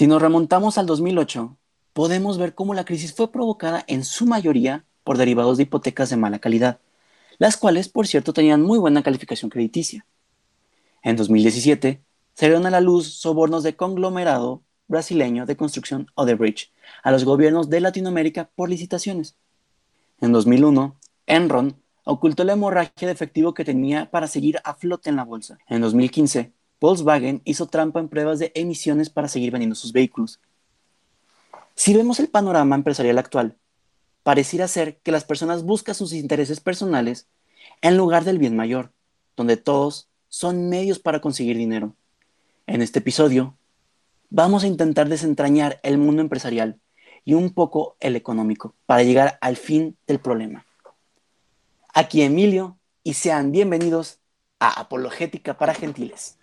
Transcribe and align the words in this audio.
Si 0.00 0.06
nos 0.06 0.22
remontamos 0.22 0.78
al 0.78 0.86
2008, 0.86 1.58
podemos 1.92 2.38
ver 2.38 2.54
cómo 2.54 2.72
la 2.72 2.86
crisis 2.86 3.12
fue 3.12 3.30
provocada 3.30 3.84
en 3.86 4.02
su 4.02 4.24
mayoría 4.24 4.86
por 5.04 5.18
derivados 5.18 5.58
de 5.58 5.64
hipotecas 5.64 6.08
de 6.08 6.16
mala 6.16 6.38
calidad, 6.38 6.80
las 7.36 7.58
cuales, 7.58 7.90
por 7.90 8.06
cierto, 8.06 8.32
tenían 8.32 8.62
muy 8.62 8.78
buena 8.78 9.02
calificación 9.02 9.50
crediticia. 9.50 10.06
En 11.02 11.16
2017, 11.16 12.02
salieron 12.32 12.64
a 12.64 12.70
la 12.70 12.80
luz 12.80 13.12
sobornos 13.12 13.62
de 13.62 13.76
conglomerado 13.76 14.62
brasileño 14.88 15.44
de 15.44 15.58
construcción 15.58 16.06
Odebrecht 16.14 16.72
a 17.02 17.10
los 17.10 17.24
gobiernos 17.24 17.68
de 17.68 17.80
Latinoamérica 17.82 18.48
por 18.54 18.70
licitaciones. 18.70 19.36
En 20.22 20.32
2001, 20.32 20.96
Enron 21.26 21.76
ocultó 22.04 22.44
la 22.44 22.54
hemorragia 22.54 23.06
de 23.06 23.12
efectivo 23.12 23.52
que 23.52 23.66
tenía 23.66 24.10
para 24.10 24.28
seguir 24.28 24.60
a 24.64 24.72
flote 24.72 25.10
en 25.10 25.16
la 25.16 25.24
bolsa. 25.24 25.58
En 25.68 25.82
2015, 25.82 26.54
Volkswagen 26.80 27.42
hizo 27.44 27.66
trampa 27.66 28.00
en 28.00 28.08
pruebas 28.08 28.38
de 28.38 28.52
emisiones 28.54 29.10
para 29.10 29.28
seguir 29.28 29.50
vendiendo 29.50 29.76
sus 29.76 29.92
vehículos. 29.92 30.40
Si 31.74 31.94
vemos 31.94 32.20
el 32.20 32.28
panorama 32.28 32.74
empresarial 32.74 33.18
actual, 33.18 33.56
pareciera 34.22 34.68
ser 34.68 34.98
que 34.98 35.12
las 35.12 35.24
personas 35.24 35.62
buscan 35.62 35.94
sus 35.94 36.12
intereses 36.12 36.60
personales 36.60 37.26
en 37.82 37.96
lugar 37.96 38.24
del 38.24 38.38
bien 38.38 38.56
mayor, 38.56 38.92
donde 39.36 39.56
todos 39.56 40.08
son 40.28 40.68
medios 40.68 40.98
para 40.98 41.20
conseguir 41.20 41.56
dinero. 41.56 41.94
En 42.66 42.82
este 42.82 43.00
episodio, 43.00 43.56
vamos 44.30 44.64
a 44.64 44.66
intentar 44.66 45.08
desentrañar 45.08 45.80
el 45.82 45.98
mundo 45.98 46.22
empresarial 46.22 46.78
y 47.24 47.34
un 47.34 47.50
poco 47.50 47.96
el 48.00 48.16
económico 48.16 48.74
para 48.86 49.02
llegar 49.02 49.38
al 49.40 49.56
fin 49.56 49.96
del 50.06 50.20
problema. 50.20 50.64
Aquí 51.92 52.22
Emilio 52.22 52.78
y 53.02 53.14
sean 53.14 53.50
bienvenidos 53.50 54.19
a 54.60 54.80
Apologética 54.80 55.58
para 55.58 55.74
Gentiles. 55.74 56.36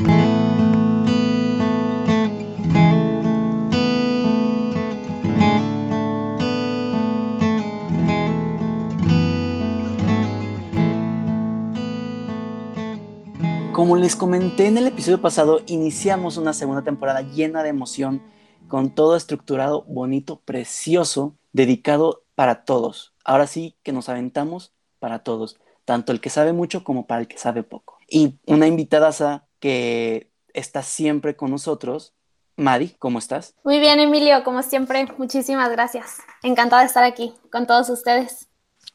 Como 13.71 13.96
les 13.96 14.15
comenté 14.15 14.65
en 14.65 14.79
el 14.79 14.87
episodio 14.87 15.21
pasado, 15.21 15.62
iniciamos 15.68 16.37
una 16.37 16.54
segunda 16.54 16.81
temporada 16.81 17.21
llena 17.21 17.62
de 17.62 17.70
emoción, 17.70 18.24
con 18.68 18.93
todo 18.96 19.15
estructurado, 19.15 19.84
bonito, 19.84 20.41
precioso, 20.43 21.35
dedicado 21.54 22.24
para 22.34 22.65
todos. 22.65 23.13
Ahora 23.24 23.46
sí 23.46 23.76
que 23.84 23.93
nos 23.93 24.09
aventamos 24.09 24.74
para 24.98 25.20
todos, 25.20 25.59
tanto 25.85 26.12
el 26.12 26.20
que 26.20 26.31
sabe 26.31 26.54
mucho 26.54 26.84
como 26.84 27.05
para 27.05 27.21
el 27.21 27.27
que 27.27 27.37
sabe 27.37 27.62
poco. 27.62 27.96
Y 28.08 28.40
una 28.46 28.68
invitada 28.68 29.48
que 29.60 30.32
está 30.54 30.82
siempre 30.82 31.36
con 31.36 31.52
nosotros, 31.52 32.14
Madi, 32.55 32.96
¿cómo 32.98 33.20
estás? 33.20 33.54
Muy 33.64 33.80
bien, 33.80 33.99
Emilio, 33.99 34.44
como 34.44 34.64
siempre, 34.64 35.05
muchísimas 35.18 35.70
gracias. 35.70 36.18
Encantada 36.41 36.82
de 36.82 36.88
estar 36.88 37.04
aquí 37.04 37.36
con 37.52 37.68
todos 37.68 37.90
ustedes. 37.90 38.48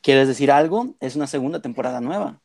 ¿Quieres 0.02 0.26
decir 0.26 0.50
algo? 0.50 0.94
Es 0.98 1.14
una 1.14 1.28
segunda 1.28 1.62
temporada 1.62 2.00
nueva. 2.00 2.40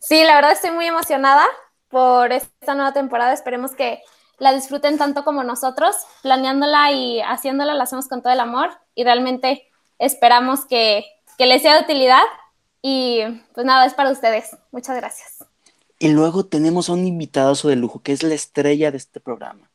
Sí, 0.00 0.22
la 0.24 0.36
verdad 0.36 0.52
estoy 0.52 0.70
muy 0.70 0.86
emocionada 0.86 1.44
por 1.88 2.32
esta 2.32 2.74
nueva 2.74 2.92
temporada. 2.92 3.32
Esperemos 3.32 3.72
que 3.72 4.00
la 4.38 4.52
disfruten 4.52 4.96
tanto 4.96 5.24
como 5.24 5.42
nosotros. 5.42 5.96
Planeándola 6.22 6.92
y 6.92 7.20
haciéndola 7.20 7.74
la 7.74 7.84
hacemos 7.84 8.08
con 8.08 8.22
todo 8.22 8.32
el 8.32 8.40
amor 8.40 8.70
y 8.94 9.02
realmente 9.02 9.68
esperamos 9.98 10.66
que, 10.66 11.04
que 11.36 11.46
les 11.46 11.62
sea 11.62 11.74
de 11.74 11.82
utilidad. 11.82 12.22
Y 12.80 13.22
pues 13.54 13.66
nada, 13.66 13.86
es 13.86 13.94
para 13.94 14.10
ustedes. 14.10 14.56
Muchas 14.70 14.96
gracias. 14.96 15.51
Y 16.02 16.08
luego 16.08 16.44
tenemos 16.44 16.88
a 16.88 16.94
un 16.94 17.06
invitado 17.06 17.54
de 17.62 17.76
lujo, 17.76 18.02
que 18.02 18.10
es 18.10 18.24
la 18.24 18.34
estrella 18.34 18.90
de 18.90 18.96
este 18.96 19.20
programa, 19.20 19.70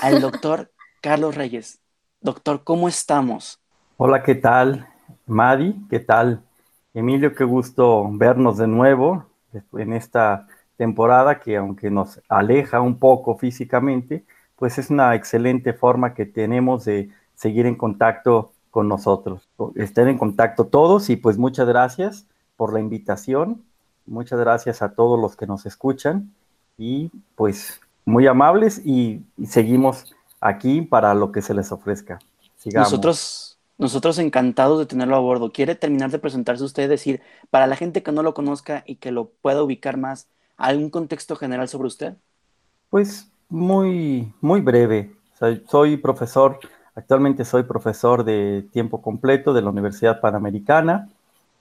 al 0.00 0.20
doctor 0.20 0.70
Carlos 1.02 1.34
Reyes. 1.34 1.80
Doctor, 2.20 2.62
¿cómo 2.62 2.86
estamos? 2.86 3.60
Hola, 3.96 4.22
¿qué 4.22 4.36
tal? 4.36 4.86
Madi, 5.26 5.74
¿qué 5.90 5.98
tal? 5.98 6.44
Emilio, 6.94 7.34
qué 7.34 7.42
gusto 7.42 8.08
vernos 8.12 8.58
de 8.58 8.68
nuevo 8.68 9.26
en 9.72 9.94
esta 9.94 10.46
temporada 10.76 11.40
que 11.40 11.56
aunque 11.56 11.90
nos 11.90 12.20
aleja 12.28 12.80
un 12.80 13.00
poco 13.00 13.36
físicamente, 13.36 14.24
pues 14.54 14.78
es 14.78 14.90
una 14.90 15.16
excelente 15.16 15.72
forma 15.72 16.14
que 16.14 16.24
tenemos 16.24 16.84
de 16.84 17.10
seguir 17.34 17.66
en 17.66 17.74
contacto 17.74 18.52
con 18.70 18.86
nosotros, 18.86 19.48
estar 19.74 20.06
en 20.06 20.18
contacto 20.18 20.66
todos 20.66 21.10
y 21.10 21.16
pues 21.16 21.36
muchas 21.36 21.66
gracias 21.66 22.28
por 22.54 22.72
la 22.72 22.78
invitación, 22.78 23.64
muchas 24.06 24.38
gracias 24.38 24.82
a 24.82 24.94
todos 24.94 25.20
los 25.20 25.36
que 25.36 25.46
nos 25.46 25.66
escuchan 25.66 26.32
y 26.78 27.10
pues 27.34 27.80
muy 28.04 28.26
amables 28.26 28.80
y, 28.84 29.22
seguimos 29.46 30.14
aquí 30.40 30.82
para 30.82 31.14
lo 31.14 31.32
que 31.32 31.42
se 31.42 31.54
les 31.54 31.72
ofrezca. 31.72 32.18
Sigamos. 32.56 32.90
Nosotros 32.90 33.54
nosotros 33.76 34.18
encantados 34.18 34.78
de 34.78 34.86
tenerlo 34.86 35.16
a 35.16 35.20
bordo. 35.20 35.50
¿Quiere 35.50 35.74
terminar 35.74 36.10
de 36.10 36.18
presentarse 36.18 36.62
usted? 36.62 36.88
Decir, 36.88 37.20
para 37.50 37.66
la 37.66 37.76
gente 37.76 38.02
que 38.02 38.12
no 38.12 38.22
lo 38.22 38.34
conozca 38.34 38.84
y 38.86 38.96
que 38.96 39.10
lo 39.10 39.30
pueda 39.42 39.62
ubicar 39.62 39.96
más, 39.96 40.28
¿algún 40.56 40.90
contexto 40.90 41.34
general 41.36 41.68
sobre 41.68 41.88
usted? 41.88 42.14
Pues 42.90 43.28
muy, 43.48 44.32
muy 44.40 44.60
breve. 44.60 45.16
Soy, 45.68 45.96
profesor, 45.96 46.58
actualmente 46.94 47.44
soy 47.44 47.64
profesor 47.64 48.24
de 48.24 48.66
tiempo 48.72 49.02
completo 49.02 49.52
de 49.52 49.62
la 49.62 49.70
Universidad 49.70 50.20
Panamericana. 50.20 51.08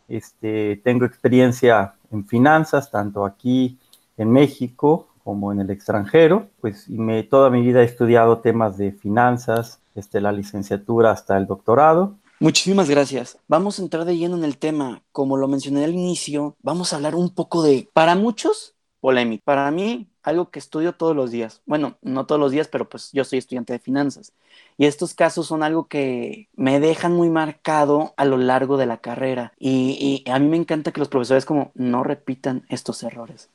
Este, 0.07 0.81
tengo 0.83 1.05
experiencia 1.05 1.95
en 2.11 2.27
finanzas, 2.27 2.91
tanto 2.91 3.25
aquí 3.25 3.77
en 4.17 4.31
México 4.31 5.07
como 5.23 5.51
en 5.51 5.61
el 5.61 5.69
extranjero. 5.69 6.49
Pues 6.61 6.89
me, 6.89 7.23
toda 7.23 7.49
mi 7.49 7.61
vida 7.61 7.81
he 7.81 7.85
estudiado 7.85 8.39
temas 8.39 8.77
de 8.77 8.91
finanzas, 8.91 9.79
este, 9.95 10.21
la 10.21 10.31
licenciatura 10.31 11.11
hasta 11.11 11.37
el 11.37 11.47
doctorado. 11.47 12.15
Muchísimas 12.39 12.89
gracias. 12.89 13.37
Vamos 13.47 13.79
a 13.79 13.83
entrar 13.83 14.05
de 14.05 14.17
lleno 14.17 14.35
en 14.35 14.43
el 14.43 14.57
tema. 14.57 15.01
Como 15.11 15.37
lo 15.37 15.47
mencioné 15.47 15.85
al 15.85 15.93
inicio, 15.93 16.55
vamos 16.61 16.91
a 16.91 16.97
hablar 16.97 17.15
un 17.15 17.29
poco 17.29 17.63
de, 17.63 17.87
para 17.93 18.15
muchos, 18.15 18.75
polémica. 18.99 19.43
Para 19.45 19.71
mí, 19.71 20.09
algo 20.23 20.49
que 20.49 20.59
estudio 20.59 20.93
todos 20.93 21.15
los 21.15 21.31
días. 21.31 21.61
Bueno, 21.65 21.97
no 22.01 22.25
todos 22.25 22.39
los 22.39 22.51
días, 22.51 22.67
pero 22.67 22.89
pues 22.89 23.11
yo 23.11 23.23
soy 23.23 23.39
estudiante 23.39 23.73
de 23.73 23.79
finanzas. 23.79 24.33
Y 24.77 24.85
estos 24.85 25.13
casos 25.13 25.47
son 25.47 25.61
algo 25.61 25.87
que 25.87 26.49
me 26.55 26.79
dejan 26.79 27.13
muy 27.13 27.29
marcado 27.29 28.13
a 28.17 28.25
lo 28.25 28.37
largo 28.37 28.77
de 28.77 28.85
la 28.85 28.97
carrera. 28.97 29.53
Y, 29.59 30.23
a 30.31 30.39
mí 30.39 30.47
me 30.47 30.57
encanta 30.57 30.91
que 30.91 30.99
los 30.99 31.09
profesores 31.09 31.45
como 31.45 31.71
no 31.75 32.03
repitan 32.03 32.65
estos 32.69 33.03
errores. 33.03 33.49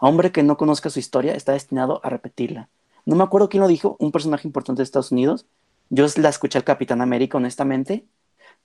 A 0.00 0.08
hombre 0.08 0.32
que 0.32 0.42
no 0.42 0.56
conozca 0.56 0.90
su 0.90 0.98
historia 0.98 1.34
está 1.34 1.52
destinado 1.52 2.00
a 2.02 2.10
repetirla. 2.10 2.68
No 3.06 3.16
me 3.16 3.24
acuerdo 3.24 3.48
quién 3.48 3.60
lo 3.60 3.68
dijo, 3.68 3.96
un 4.00 4.10
personaje 4.12 4.48
importante 4.48 4.80
de 4.80 4.84
Estados 4.84 5.12
Unidos, 5.12 5.46
yo 5.90 6.06
la 6.16 6.30
escuché 6.30 6.58
al 6.58 6.64
Capitán 6.64 7.02
América, 7.02 7.36
honestamente, 7.36 8.06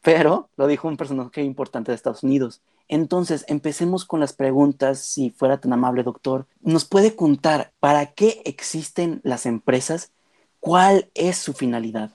pero 0.02 0.50
lo 0.58 0.68
dijo 0.68 0.88
un 0.88 0.98
personaje 0.98 1.44
importante 1.44 1.92
de 1.92 1.96
Estados 1.96 2.24
Unidos. 2.24 2.62
Entonces, 2.88 3.46
empecemos 3.48 4.06
con 4.06 4.20
las 4.20 4.34
preguntas, 4.34 5.00
si 5.00 5.30
fuera 5.30 5.60
tan 5.60 5.74
amable, 5.74 6.04
doctor. 6.04 6.48
¿Nos 6.62 6.86
puede 6.86 7.16
contar 7.16 7.72
para 7.80 8.08
qué 8.08 8.42
existen 8.46 9.22
las 9.24 9.46
empresas? 9.46 10.12
¿Cuál 10.60 11.10
es 11.14 11.38
su 11.38 11.54
finalidad? 11.54 12.12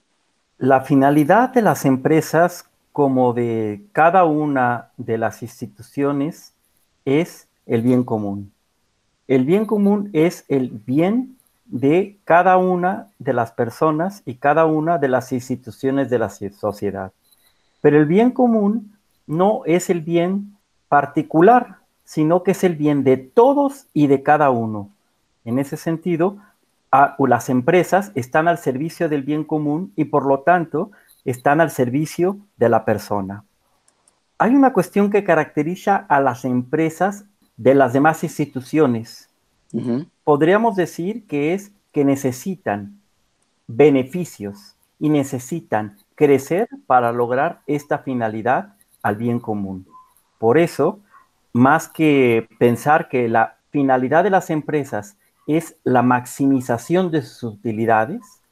La 0.58 0.80
finalidad 0.80 1.50
de 1.50 1.62
las 1.62 1.84
empresas, 1.84 2.68
como 2.92 3.32
de 3.32 3.84
cada 3.92 4.24
una 4.24 4.90
de 4.96 5.18
las 5.18 5.42
instituciones, 5.42 6.54
es 7.04 7.48
el 7.66 7.82
bien 7.82 8.04
común. 8.04 8.52
El 9.28 9.44
bien 9.44 9.66
común 9.66 10.10
es 10.12 10.44
el 10.48 10.70
bien 10.70 11.36
de 11.66 12.18
cada 12.24 12.56
una 12.56 13.08
de 13.18 13.32
las 13.32 13.52
personas 13.52 14.22
y 14.26 14.34
cada 14.34 14.66
una 14.66 14.98
de 14.98 15.08
las 15.08 15.32
instituciones 15.32 16.10
de 16.10 16.18
la 16.18 16.30
sociedad. 16.30 17.12
Pero 17.84 17.98
el 17.98 18.06
bien 18.06 18.30
común 18.30 18.96
no 19.26 19.60
es 19.66 19.90
el 19.90 20.00
bien 20.00 20.56
particular, 20.88 21.80
sino 22.04 22.42
que 22.42 22.52
es 22.52 22.64
el 22.64 22.76
bien 22.76 23.04
de 23.04 23.18
todos 23.18 23.88
y 23.92 24.06
de 24.06 24.22
cada 24.22 24.48
uno. 24.48 24.88
En 25.44 25.58
ese 25.58 25.76
sentido, 25.76 26.38
las 27.18 27.50
empresas 27.50 28.10
están 28.14 28.48
al 28.48 28.56
servicio 28.56 29.10
del 29.10 29.22
bien 29.22 29.44
común 29.44 29.92
y 29.96 30.06
por 30.06 30.24
lo 30.24 30.40
tanto 30.40 30.92
están 31.26 31.60
al 31.60 31.70
servicio 31.70 32.38
de 32.56 32.70
la 32.70 32.86
persona. 32.86 33.44
Hay 34.38 34.54
una 34.54 34.72
cuestión 34.72 35.10
que 35.10 35.22
caracteriza 35.22 35.96
a 35.96 36.20
las 36.20 36.46
empresas 36.46 37.26
de 37.58 37.74
las 37.74 37.92
demás 37.92 38.24
instituciones 38.24 39.28
podríamos 40.22 40.76
decir 40.76 41.26
que 41.26 41.52
es 41.54 41.72
que 41.92 42.04
necesitan 42.04 43.00
beneficios 43.66 44.76
y 44.98 45.08
necesitan 45.08 45.98
crecer 46.14 46.68
para 46.86 47.12
lograr 47.12 47.60
esta 47.66 47.98
finalidad 47.98 48.74
al 49.02 49.16
bien 49.16 49.40
común. 49.40 49.86
Por 50.38 50.58
eso, 50.58 51.00
más 51.52 51.88
que 51.88 52.48
pensar 52.58 53.08
que 53.08 53.28
la 53.28 53.56
finalidad 53.70 54.24
de 54.24 54.30
las 54.30 54.50
empresas 54.50 55.16
es 55.46 55.76
la 55.84 56.02
maximización 56.02 57.10
de 57.10 57.22
sus 57.22 57.42
utilidades, 57.42 58.42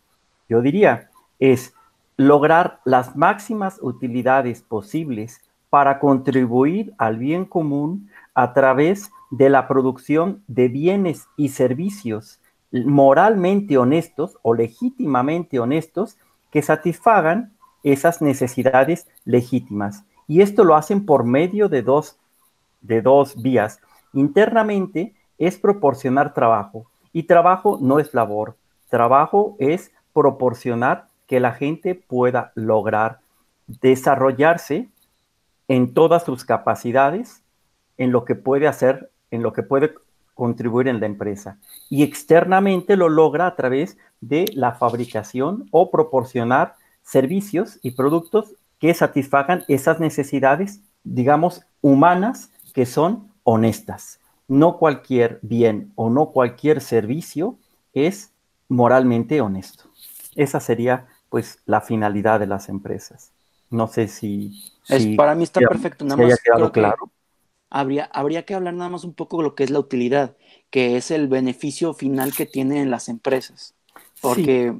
yo 0.48 0.60
diría, 0.60 1.10
es 1.38 1.74
lograr 2.16 2.80
las 2.84 3.16
máximas 3.16 3.78
utilidades 3.80 4.62
posibles 4.62 5.40
para 5.70 5.98
contribuir 5.98 6.92
al 6.98 7.16
bien 7.16 7.44
común 7.46 8.10
a 8.34 8.52
través 8.52 9.10
de 9.30 9.48
la 9.48 9.66
producción 9.66 10.42
de 10.46 10.68
bienes 10.68 11.26
y 11.36 11.48
servicios 11.48 12.40
moralmente 12.72 13.76
honestos 13.76 14.38
o 14.42 14.54
legítimamente 14.54 15.58
honestos 15.60 16.16
que 16.52 16.62
satisfagan 16.62 17.52
esas 17.82 18.22
necesidades 18.22 19.08
legítimas. 19.24 20.04
Y 20.28 20.42
esto 20.42 20.62
lo 20.62 20.76
hacen 20.76 21.04
por 21.04 21.24
medio 21.24 21.68
de 21.68 21.82
dos, 21.82 22.18
de 22.80 23.02
dos 23.02 23.40
vías. 23.42 23.80
Internamente 24.12 25.14
es 25.38 25.58
proporcionar 25.58 26.34
trabajo. 26.34 26.86
Y 27.12 27.24
trabajo 27.24 27.78
no 27.80 27.98
es 27.98 28.14
labor. 28.14 28.56
Trabajo 28.88 29.56
es 29.58 29.90
proporcionar 30.12 31.08
que 31.26 31.40
la 31.40 31.52
gente 31.52 31.94
pueda 31.94 32.52
lograr 32.54 33.20
desarrollarse 33.66 34.88
en 35.68 35.94
todas 35.94 36.24
sus 36.24 36.44
capacidades, 36.44 37.42
en 37.96 38.12
lo 38.12 38.24
que 38.24 38.34
puede 38.34 38.68
hacer, 38.68 39.10
en 39.30 39.42
lo 39.42 39.52
que 39.52 39.62
puede 39.62 39.94
contribuir 40.34 40.88
en 40.88 41.00
la 41.00 41.06
empresa. 41.06 41.58
Y 41.88 42.02
externamente 42.02 42.96
lo 42.96 43.08
logra 43.08 43.46
a 43.46 43.56
través 43.56 43.96
de 44.22 44.46
la 44.54 44.72
fabricación 44.72 45.68
o 45.72 45.90
proporcionar 45.90 46.76
servicios 47.02 47.78
y 47.82 47.90
productos 47.90 48.54
que 48.78 48.94
satisfagan 48.94 49.64
esas 49.68 50.00
necesidades, 50.00 50.80
digamos, 51.04 51.62
humanas 51.82 52.50
que 52.72 52.86
son 52.86 53.28
honestas. 53.44 54.20
No 54.48 54.78
cualquier 54.78 55.38
bien 55.42 55.92
o 55.96 56.08
no 56.08 56.30
cualquier 56.30 56.80
servicio 56.80 57.58
es 57.92 58.32
moralmente 58.68 59.40
honesto. 59.40 59.84
Esa 60.36 60.60
sería 60.60 61.06
pues 61.28 61.58
la 61.66 61.80
finalidad 61.80 62.40
de 62.40 62.46
las 62.46 62.68
empresas. 62.68 63.32
No 63.70 63.88
sé 63.88 64.06
si... 64.06 64.52
para 65.16 65.34
mí 65.34 65.44
está 65.44 65.60
perfecto, 65.60 66.04
nada 66.04 66.22
más. 66.22 66.70
claro. 66.70 67.10
Habría, 67.70 68.04
habría 68.12 68.44
que 68.44 68.54
hablar 68.54 68.74
nada 68.74 68.90
más 68.90 69.02
un 69.02 69.14
poco 69.14 69.38
de 69.38 69.44
lo 69.44 69.54
que 69.54 69.64
es 69.64 69.70
la 69.70 69.78
utilidad, 69.78 70.36
que 70.68 70.96
es 70.96 71.10
el 71.10 71.26
beneficio 71.26 71.94
final 71.94 72.34
que 72.34 72.44
tienen 72.44 72.90
las 72.90 73.08
empresas. 73.08 73.74
Porque 74.22 74.74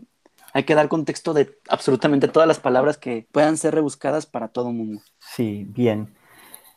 hay 0.54 0.64
que 0.64 0.74
dar 0.74 0.88
contexto 0.88 1.34
de 1.34 1.58
absolutamente 1.68 2.28
todas 2.28 2.46
las 2.46 2.60
palabras 2.60 2.96
que 2.96 3.26
puedan 3.32 3.56
ser 3.56 3.74
rebuscadas 3.74 4.26
para 4.26 4.48
todo 4.48 4.68
el 4.68 4.76
mundo. 4.76 5.02
Sí, 5.18 5.66
bien. 5.68 6.14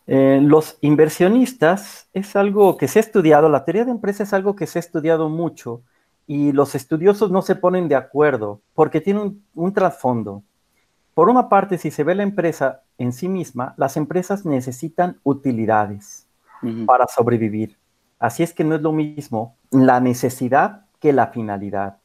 Eh, 0.07 0.39
los 0.41 0.77
inversionistas 0.81 2.09
es 2.13 2.35
algo 2.35 2.77
que 2.77 2.88
se 2.88 3.00
ha 3.00 3.01
estudiado, 3.01 3.50
la 3.50 3.65
teoría 3.65 3.85
de 3.85 3.91
empresa 3.91 4.23
es 4.23 4.33
algo 4.33 4.56
que 4.56 4.67
se 4.67 4.77
ha 4.77 4.81
estudiado 4.81 5.29
mucho 5.29 5.81
y 6.27 6.51
los 6.51 6.75
estudiosos 6.75 7.31
no 7.31 7.41
se 7.41 7.56
ponen 7.56 7.88
de 7.88 7.95
acuerdo 7.95 8.62
porque 8.73 9.01
tiene 9.01 9.35
un, 9.56 9.73
trasfondo. 9.73 10.44
Por 11.13 11.29
una 11.29 11.50
parte, 11.50 11.77
si 11.77 11.91
se 11.91 12.03
ve 12.03 12.13
la 12.13 12.23
empresa 12.23 12.83
en 12.97 13.13
sí 13.13 13.27
misma, 13.27 13.73
las 13.77 13.97
empresas 13.97 14.45
necesitan 14.45 15.19
utilidades 15.23 16.27
para 16.85 17.07
sobrevivir. 17.07 17.77
Así 18.19 18.44
es 18.44 18.53
que 18.53 18.63
no 18.63 18.75
es 18.75 18.81
lo 18.81 18.91
mismo 18.91 19.56
la 19.71 20.00
necesidad 20.00 20.85
que 21.00 21.13
la 21.13 21.27
finalidad. 21.27 21.97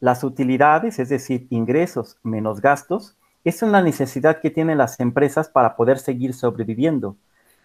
Las 0.00 0.24
utilidades, 0.24 0.98
es 0.98 1.10
decir, 1.10 1.46
ingresos 1.50 2.18
menos 2.22 2.60
gastos, 2.60 3.16
es 3.44 3.62
una 3.62 3.82
necesidad 3.82 4.40
que 4.40 4.50
tienen 4.50 4.78
las 4.78 4.98
empresas 4.98 5.48
para 5.48 5.76
poder 5.76 5.98
seguir 5.98 6.34
sobreviviendo. 6.34 7.16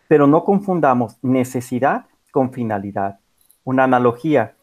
Pero 0.08 0.28
no 0.28 0.44
confundamos 0.44 1.18
necesidad 1.22 2.06
con 2.32 2.52
finalidad. 2.52 3.20
Una 3.64 3.86
analogía, 3.86 4.56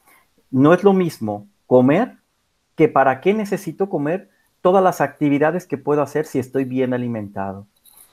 no 0.51 0.75
es 0.75 0.85
lo 0.85 0.93
mismo 0.93 1.49
comer 1.67 2.19
que 2.77 2.89
para 2.89 3.21
qué 3.21 3.35
necesito 3.35 3.89
comer 3.89 4.31
todas 4.61 4.85
las 4.85 5.01
actividades 5.01 5.67
que 5.67 5.79
puedo 5.79 6.03
hacer 6.03 6.27
si 6.27 6.39
estoy 6.39 6.65
bien 6.65 6.95
alimentado. 6.95 7.67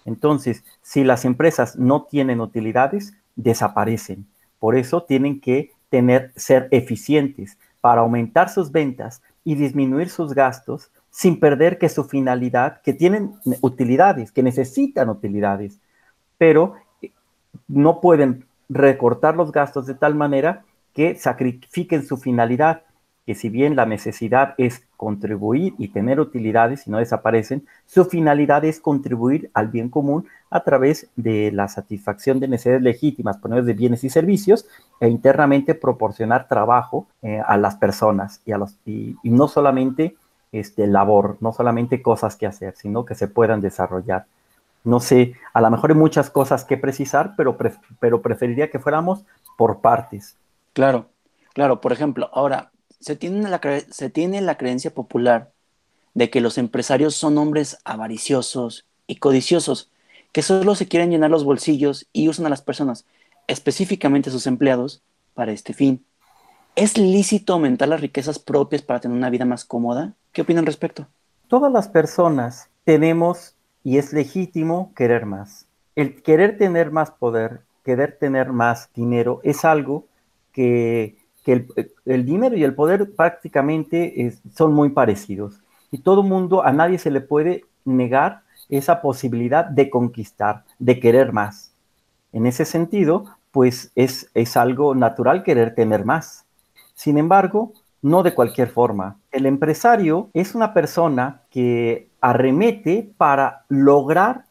Entonces, 0.06 0.64
si 0.82 1.04
las 1.04 1.26
empresas 1.26 1.76
no 1.78 2.04
tienen 2.04 2.42
utilidades, 2.42 3.14
desaparecen. 3.36 4.26
Por 4.58 4.76
eso 4.76 5.04
tienen 5.04 5.40
que 5.40 5.72
tener, 5.90 6.32
ser 6.36 6.68
eficientes 6.72 7.58
para 7.82 8.02
aumentar 8.02 8.50
sus 8.50 8.72
ventas 8.72 9.22
y 9.44 9.56
disminuir 9.56 10.10
sus 10.10 10.34
gastos 10.34 10.92
sin 11.10 11.40
perder 11.40 11.78
que 11.78 11.90
su 11.90 12.04
finalidad, 12.04 12.82
que 12.82 12.94
tienen 12.94 13.34
utilidades, 13.62 14.32
que 14.32 14.44
necesitan 14.44 15.10
utilidades, 15.10 15.80
pero 16.38 16.76
no 17.68 18.02
pueden 18.02 18.46
recortar 18.70 19.36
los 19.36 19.52
gastos 19.52 19.86
de 19.88 19.96
tal 19.96 20.16
manera 20.16 20.64
que 20.94 21.16
sacrifiquen 21.16 22.06
su 22.06 22.18
finalidad, 22.18 22.84
que 23.30 23.36
si 23.36 23.50
bien 23.50 23.76
la 23.76 23.86
necesidad 23.86 24.56
es 24.58 24.88
contribuir 24.98 25.76
y 25.78 25.90
tener 25.90 26.20
utilidades 26.20 26.88
y 26.88 26.90
no 26.90 26.98
desaparecen, 26.98 27.64
su 27.86 28.06
finalidad 28.06 28.66
es 28.66 28.80
contribuir 28.80 29.52
al 29.54 29.68
bien 29.68 29.90
común 29.90 30.26
a 30.50 30.64
través 30.64 31.12
de 31.16 31.52
la 31.52 31.68
satisfacción 31.68 32.40
de 32.40 32.48
necesidades 32.48 32.82
legítimas, 32.82 33.38
poner 33.38 33.66
de 33.66 33.74
bienes 33.74 34.04
y 34.04 34.10
servicios 34.10 34.66
e 35.00 35.10
internamente 35.10 35.76
proporcionar 35.76 36.48
trabajo 36.48 37.06
eh, 37.22 37.40
a 37.46 37.56
las 37.58 37.76
personas 37.76 38.42
y, 38.48 38.52
a 38.52 38.58
los, 38.58 38.78
y, 38.84 39.16
no 39.22 39.48
solamente 39.48 40.16
este, 40.52 40.88
labor, 40.88 41.38
no 41.40 41.54
solamente 41.54 42.02
cosas 42.02 42.36
que 42.36 42.48
hacer, 42.48 42.74
sino 42.78 43.06
que 43.06 43.14
se 43.14 43.28
puedan 43.28 43.62
desarrollar. 43.62 44.26
No 44.84 45.00
sé, 45.00 45.36
a 45.54 45.62
lo 45.62 45.70
mejor 45.70 45.92
hay 45.92 45.98
muchas 45.98 46.32
cosas 46.32 46.66
que 46.66 46.78
precisar, 46.78 47.36
pero, 47.38 47.56
pero 48.00 48.24
preferiría 48.24 48.72
que 48.72 48.80
fuéramos 48.80 49.24
por 49.56 49.82
partes. 49.82 50.36
Claro, 50.74 51.10
claro. 51.54 51.80
Por 51.80 51.92
ejemplo, 51.92 52.32
ahora, 52.34 52.72
se 53.00 53.16
tiene, 53.16 53.50
la, 53.50 53.62
se 53.90 54.10
tiene 54.10 54.42
la 54.42 54.58
creencia 54.58 54.94
popular 54.94 55.52
de 56.14 56.30
que 56.30 56.42
los 56.42 56.58
empresarios 56.58 57.16
son 57.16 57.38
hombres 57.38 57.78
avariciosos 57.84 58.86
y 59.08 59.18
codiciosos, 59.18 59.90
que 60.32 60.42
solo 60.42 60.76
se 60.76 60.88
quieren 60.88 61.12
llenar 61.12 61.30
los 61.30 61.44
bolsillos 61.44 62.08
y 62.14 62.28
usan 62.28 62.46
a 62.46 62.50
las 62.50 62.62
personas, 62.62 63.06
específicamente 63.48 64.30
a 64.30 64.34
sus 64.34 64.48
empleados, 64.48 65.02
para 65.34 65.52
este 65.52 65.74
fin. 65.74 66.04
¿Es 66.76 66.98
lícito 66.98 67.54
aumentar 67.54 67.88
las 67.88 68.02
riquezas 68.02 68.40
propias 68.40 68.82
para 68.82 69.00
tener 69.00 69.18
una 69.18 69.30
vida 69.30 69.46
más 69.46 69.66
cómoda? 69.66 70.14
¿Qué 70.32 70.42
opinan 70.42 70.64
al 70.64 70.68
respecto? 70.68 71.08
Todas 71.48 71.72
las 71.72 71.88
personas 71.88 72.70
tenemos 72.84 73.56
y 73.84 73.98
es 73.98 74.14
legítimo 74.14 74.94
querer 74.96 75.26
más. 75.26 75.66
El 75.96 76.22
querer 76.22 76.58
tener 76.58 76.92
más 76.92 77.12
poder, 77.12 77.62
querer 77.84 78.18
tener 78.20 78.52
más 78.52 78.90
dinero 78.94 79.42
es 79.44 79.66
algo 79.66 80.06
que, 80.54 81.19
el, 81.46 82.26
dinero 82.26 82.56
y 82.56 82.64
el 82.64 82.76
poder 82.76 83.12
prácticamente 83.16 84.34
son 84.54 84.74
muy 84.74 84.90
parecidos. 84.90 85.60
Y 85.92 86.00
todo 86.00 86.24
mundo, 86.24 86.64
a 86.64 86.72
nadie 86.72 86.98
se 86.98 87.12
le 87.12 87.22
puede 87.22 87.66
negar 87.86 88.42
esa 88.70 89.02
posibilidad 89.02 89.66
de 89.66 89.90
conquistar, 89.90 90.64
de 90.78 91.00
querer 91.00 91.34
más. 91.34 91.72
En 92.32 92.46
ese 92.46 92.66
sentido, 92.66 93.26
pues 93.52 93.92
es, 93.96 94.30
es 94.34 94.56
algo 94.58 94.94
natural 94.94 95.44
querer 95.44 95.74
tener 95.74 96.06
más. 96.06 96.46
Sin 96.94 97.18
embargo, 97.18 97.74
no 98.02 98.24
de 98.24 98.34
cualquier 98.34 98.70
forma. 98.70 99.18
El 99.32 99.46
empresario 99.46 100.30
es 100.34 100.56
una 100.56 100.74
persona 100.74 101.42
que 101.50 102.10
arremete 102.22 103.12
para 103.18 103.66
lograr 103.70 104.46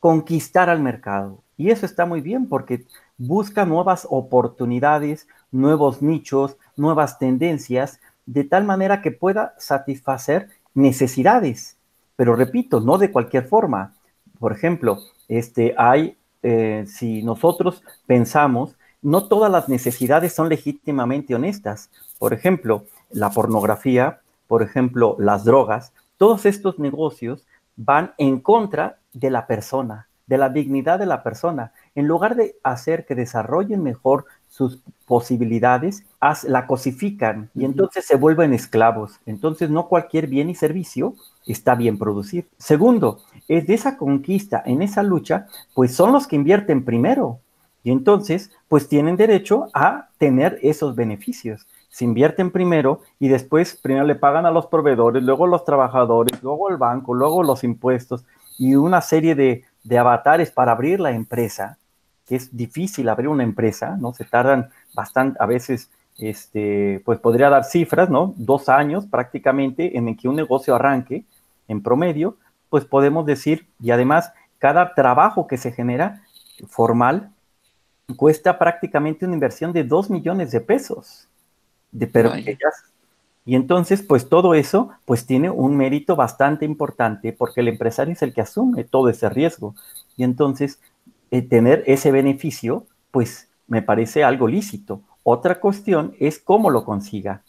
conquistar 0.00 0.70
al 0.70 0.80
mercado. 0.80 1.42
Y 1.56 1.70
eso 1.70 1.86
está 1.86 2.06
muy 2.06 2.20
bien 2.20 2.48
porque 2.48 2.84
busca 3.16 3.64
nuevas 3.64 4.06
oportunidades, 4.10 5.28
nuevos 5.54 6.02
nichos, 6.02 6.56
nuevas 6.76 7.18
tendencias, 7.18 8.00
de 8.26 8.44
tal 8.44 8.64
manera 8.64 9.00
que 9.02 9.12
pueda 9.12 9.54
satisfacer 9.58 10.48
necesidades. 10.74 11.76
Pero 12.16 12.36
repito, 12.36 12.80
no 12.80 12.98
de 12.98 13.12
cualquier 13.12 13.46
forma. 13.46 13.94
Por 14.38 14.52
ejemplo, 14.52 14.98
este, 15.28 15.74
hay, 15.78 16.16
eh, 16.42 16.84
si 16.86 17.22
nosotros 17.22 17.82
pensamos, 18.06 18.76
no 19.00 19.28
todas 19.28 19.50
las 19.50 19.68
necesidades 19.68 20.32
son 20.32 20.48
legítimamente 20.48 21.34
honestas. 21.34 21.90
Por 22.18 22.32
ejemplo, 22.32 22.86
la 23.10 23.30
pornografía, 23.30 24.20
por 24.46 24.62
ejemplo, 24.62 25.16
las 25.18 25.44
drogas, 25.44 25.92
todos 26.16 26.46
estos 26.46 26.78
negocios 26.78 27.46
van 27.76 28.14
en 28.18 28.40
contra 28.40 28.98
de 29.12 29.30
la 29.30 29.46
persona, 29.46 30.08
de 30.26 30.38
la 30.38 30.48
dignidad 30.48 30.98
de 30.98 31.06
la 31.06 31.22
persona. 31.22 31.72
En 31.94 32.06
lugar 32.06 32.34
de 32.34 32.56
hacer 32.62 33.04
que 33.04 33.14
desarrollen 33.14 33.82
mejor 33.82 34.24
sus 34.54 34.78
posibilidades, 35.04 36.04
la 36.46 36.68
cosifican 36.68 37.50
y 37.56 37.64
entonces 37.64 38.06
se 38.06 38.14
vuelven 38.14 38.54
esclavos. 38.54 39.18
Entonces 39.26 39.68
no 39.68 39.88
cualquier 39.88 40.28
bien 40.28 40.48
y 40.48 40.54
servicio 40.54 41.16
está 41.44 41.74
bien 41.74 41.98
producir. 41.98 42.46
Segundo, 42.56 43.18
es 43.48 43.66
de 43.66 43.74
esa 43.74 43.96
conquista, 43.96 44.62
en 44.64 44.80
esa 44.80 45.02
lucha, 45.02 45.48
pues 45.74 45.92
son 45.92 46.12
los 46.12 46.28
que 46.28 46.36
invierten 46.36 46.84
primero. 46.84 47.40
Y 47.82 47.90
entonces, 47.90 48.52
pues 48.68 48.88
tienen 48.88 49.16
derecho 49.16 49.66
a 49.74 50.08
tener 50.18 50.60
esos 50.62 50.94
beneficios 50.94 51.66
se 51.94 52.04
invierten 52.04 52.50
primero 52.50 53.02
y 53.20 53.28
después 53.28 53.78
primero 53.80 54.04
le 54.04 54.16
pagan 54.16 54.46
a 54.46 54.50
los 54.50 54.66
proveedores, 54.66 55.22
luego 55.22 55.46
los 55.46 55.64
trabajadores, 55.64 56.42
luego 56.42 56.68
el 56.68 56.76
banco, 56.76 57.14
luego 57.14 57.44
los 57.44 57.62
impuestos 57.62 58.24
y 58.58 58.74
una 58.74 59.00
serie 59.00 59.36
de, 59.36 59.62
avatares 59.96 60.50
para 60.50 60.72
abrir 60.72 60.98
la 60.98 61.12
empresa, 61.12 61.78
que 62.26 62.36
es 62.36 62.56
difícil 62.56 63.08
abrir 63.08 63.28
una 63.28 63.42
empresa, 63.42 63.96
¿no? 63.98 64.14
Se 64.14 64.24
tardan 64.24 64.70
bastante, 64.94 65.38
a 65.40 65.46
veces, 65.46 65.90
este, 66.18 67.02
pues 67.04 67.18
podría 67.18 67.50
dar 67.50 67.64
cifras, 67.64 68.08
¿no? 68.08 68.34
Dos 68.36 68.68
años 68.68 69.06
prácticamente 69.06 69.96
en 69.98 70.08
el 70.08 70.16
que 70.16 70.28
un 70.28 70.36
negocio 70.36 70.74
arranque 70.74 71.24
en 71.68 71.82
promedio, 71.82 72.36
pues 72.70 72.84
podemos 72.84 73.26
decir, 73.26 73.66
y 73.80 73.90
además 73.90 74.32
cada 74.58 74.94
trabajo 74.94 75.46
que 75.46 75.58
se 75.58 75.72
genera 75.72 76.22
formal 76.68 77.30
cuesta 78.16 78.58
prácticamente 78.58 79.24
una 79.24 79.34
inversión 79.34 79.72
de 79.72 79.84
dos 79.84 80.10
millones 80.10 80.50
de 80.50 80.60
pesos 80.60 81.28
de, 81.94 82.06
pero 82.06 82.32
Y 83.46 83.54
entonces, 83.54 84.02
pues 84.02 84.28
todo 84.28 84.54
eso, 84.54 84.90
pues 85.04 85.26
tiene 85.26 85.50
un 85.50 85.76
mérito 85.76 86.16
bastante 86.16 86.64
importante 86.64 87.32
porque 87.32 87.60
el 87.60 87.68
empresario 87.68 88.14
es 88.14 88.22
el 88.22 88.34
que 88.34 88.40
asume 88.40 88.84
todo 88.84 89.08
ese 89.08 89.28
riesgo. 89.28 89.74
Y 90.16 90.24
entonces, 90.24 90.80
eh, 91.34 91.42
tener 91.42 91.82
ese 91.88 92.12
beneficio, 92.12 92.86
pues 93.10 93.48
me 93.66 93.82
parece 93.82 94.22
algo 94.22 94.46
lícito. 94.46 95.00
Otra 95.24 95.58
cuestión 95.58 96.14
es 96.20 96.38
cómo 96.38 96.70
lo 96.70 96.84
consiga. 96.84 97.42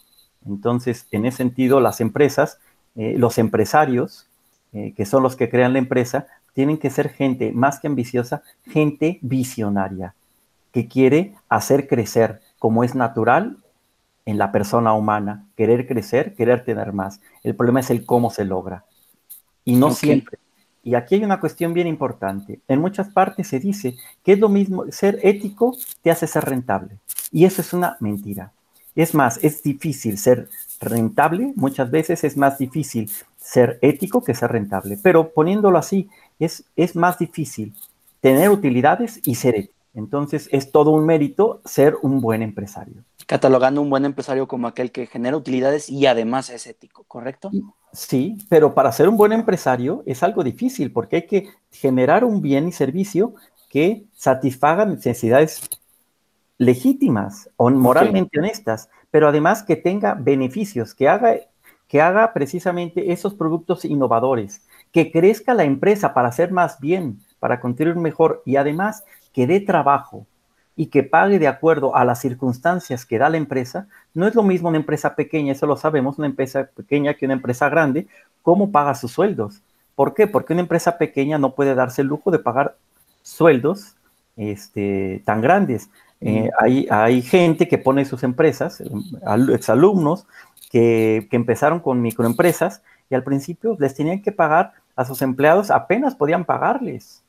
Entonces, 0.44 1.06
en 1.12 1.24
ese 1.24 1.36
sentido, 1.36 1.78
las 1.78 2.00
empresas, 2.00 2.58
eh, 2.96 3.14
los 3.16 3.38
empresarios, 3.38 4.26
eh, 4.72 4.92
que 4.96 5.06
son 5.06 5.22
los 5.22 5.36
que 5.36 5.48
crean 5.48 5.72
la 5.72 5.78
empresa, 5.78 6.26
tienen 6.52 6.78
que 6.78 6.90
ser 6.90 7.10
gente 7.10 7.52
más 7.52 7.78
que 7.78 7.86
ambiciosa, 7.86 8.42
gente 8.64 9.20
visionaria, 9.22 10.16
que 10.72 10.88
quiere 10.88 11.36
hacer 11.48 11.86
crecer 11.86 12.40
como 12.58 12.82
es 12.82 12.96
natural 12.96 13.58
en 14.24 14.36
la 14.36 14.50
persona 14.50 14.94
humana, 14.94 15.46
querer 15.56 15.86
crecer, 15.86 16.34
querer 16.34 16.64
tener 16.64 16.92
más. 16.92 17.20
El 17.44 17.54
problema 17.54 17.78
es 17.78 17.90
el 17.90 18.04
cómo 18.04 18.30
se 18.30 18.44
logra. 18.44 18.84
Y 19.64 19.76
no 19.76 19.92
siempre. 19.92 20.40
Y 20.86 20.94
aquí 20.94 21.16
hay 21.16 21.24
una 21.24 21.40
cuestión 21.40 21.74
bien 21.74 21.88
importante. 21.88 22.60
En 22.68 22.80
muchas 22.80 23.08
partes 23.08 23.48
se 23.48 23.58
dice 23.58 23.96
que 24.22 24.34
es 24.34 24.38
lo 24.38 24.48
mismo, 24.48 24.84
ser 24.92 25.18
ético 25.24 25.76
te 26.00 26.12
hace 26.12 26.28
ser 26.28 26.44
rentable. 26.44 26.98
Y 27.32 27.44
eso 27.44 27.60
es 27.60 27.72
una 27.72 27.96
mentira. 27.98 28.52
Es 28.94 29.12
más, 29.12 29.42
es 29.42 29.64
difícil 29.64 30.16
ser 30.16 30.48
rentable, 30.80 31.52
muchas 31.56 31.90
veces 31.90 32.22
es 32.22 32.36
más 32.36 32.58
difícil 32.58 33.10
ser 33.36 33.80
ético 33.82 34.22
que 34.22 34.36
ser 34.36 34.52
rentable. 34.52 34.96
Pero 35.02 35.32
poniéndolo 35.32 35.76
así, 35.76 36.08
es, 36.38 36.62
es 36.76 36.94
más 36.94 37.18
difícil 37.18 37.74
tener 38.20 38.48
utilidades 38.50 39.20
y 39.24 39.34
ser 39.34 39.56
ético. 39.56 39.74
Entonces 39.92 40.48
es 40.52 40.70
todo 40.70 40.92
un 40.92 41.04
mérito 41.04 41.62
ser 41.64 41.96
un 42.00 42.20
buen 42.20 42.42
empresario 42.42 43.02
catalogando 43.26 43.82
un 43.82 43.90
buen 43.90 44.04
empresario 44.04 44.46
como 44.46 44.68
aquel 44.68 44.92
que 44.92 45.06
genera 45.06 45.36
utilidades 45.36 45.90
y 45.90 46.06
además 46.06 46.48
es 46.48 46.66
ético, 46.66 47.04
¿correcto? 47.04 47.50
Sí, 47.92 48.38
pero 48.48 48.74
para 48.74 48.92
ser 48.92 49.08
un 49.08 49.16
buen 49.16 49.32
empresario 49.32 50.02
es 50.06 50.22
algo 50.22 50.44
difícil 50.44 50.92
porque 50.92 51.16
hay 51.16 51.26
que 51.26 51.48
generar 51.70 52.24
un 52.24 52.40
bien 52.40 52.68
y 52.68 52.72
servicio 52.72 53.34
que 53.68 54.04
satisfaga 54.12 54.84
necesidades 54.86 55.68
legítimas 56.56 57.50
o 57.56 57.68
moralmente 57.70 58.38
honestas, 58.38 58.88
pero 59.10 59.28
además 59.28 59.62
que 59.62 59.76
tenga 59.76 60.14
beneficios, 60.14 60.94
que 60.94 61.08
haga, 61.08 61.34
que 61.88 62.00
haga 62.00 62.32
precisamente 62.32 63.12
esos 63.12 63.34
productos 63.34 63.84
innovadores, 63.84 64.62
que 64.92 65.10
crezca 65.10 65.52
la 65.52 65.64
empresa 65.64 66.14
para 66.14 66.28
hacer 66.28 66.52
más 66.52 66.78
bien, 66.80 67.20
para 67.40 67.60
construir 67.60 67.96
mejor 67.96 68.42
y 68.46 68.56
además 68.56 69.04
que 69.32 69.46
dé 69.46 69.60
trabajo, 69.60 70.26
y 70.76 70.86
que 70.86 71.02
pague 71.02 71.38
de 71.38 71.48
acuerdo 71.48 71.96
a 71.96 72.04
las 72.04 72.20
circunstancias 72.20 73.06
que 73.06 73.18
da 73.18 73.30
la 73.30 73.38
empresa, 73.38 73.88
no 74.12 74.26
es 74.26 74.34
lo 74.34 74.42
mismo 74.42 74.68
una 74.68 74.76
empresa 74.76 75.14
pequeña, 75.14 75.52
eso 75.52 75.66
lo 75.66 75.76
sabemos, 75.76 76.18
una 76.18 76.26
empresa 76.26 76.68
pequeña 76.76 77.14
que 77.14 77.24
una 77.24 77.34
empresa 77.34 77.70
grande, 77.70 78.06
cómo 78.42 78.70
paga 78.70 78.94
sus 78.94 79.12
sueldos. 79.12 79.62
¿Por 79.94 80.12
qué? 80.12 80.26
Porque 80.26 80.52
una 80.52 80.62
empresa 80.62 80.98
pequeña 80.98 81.38
no 81.38 81.54
puede 81.54 81.74
darse 81.74 82.02
el 82.02 82.08
lujo 82.08 82.30
de 82.30 82.38
pagar 82.38 82.76
sueldos 83.22 83.96
este, 84.36 85.22
tan 85.24 85.40
grandes. 85.40 85.88
Eh, 86.20 86.50
hay, 86.60 86.86
hay, 86.90 87.22
gente 87.22 87.68
que 87.68 87.78
pone 87.78 88.04
sus 88.04 88.22
empresas, 88.22 88.82
exalumnos, 89.52 90.26
que, 90.70 91.26
que 91.30 91.36
empezaron 91.36 91.80
con 91.80 92.02
microempresas 92.02 92.82
y 93.08 93.14
al 93.14 93.22
principio 93.22 93.76
les 93.78 93.94
tenían 93.94 94.20
que 94.20 94.32
pagar 94.32 94.72
a 94.94 95.04
sus 95.04 95.22
empleados, 95.22 95.70
apenas 95.70 96.14
podían 96.14 96.44
pagarles. 96.44 97.22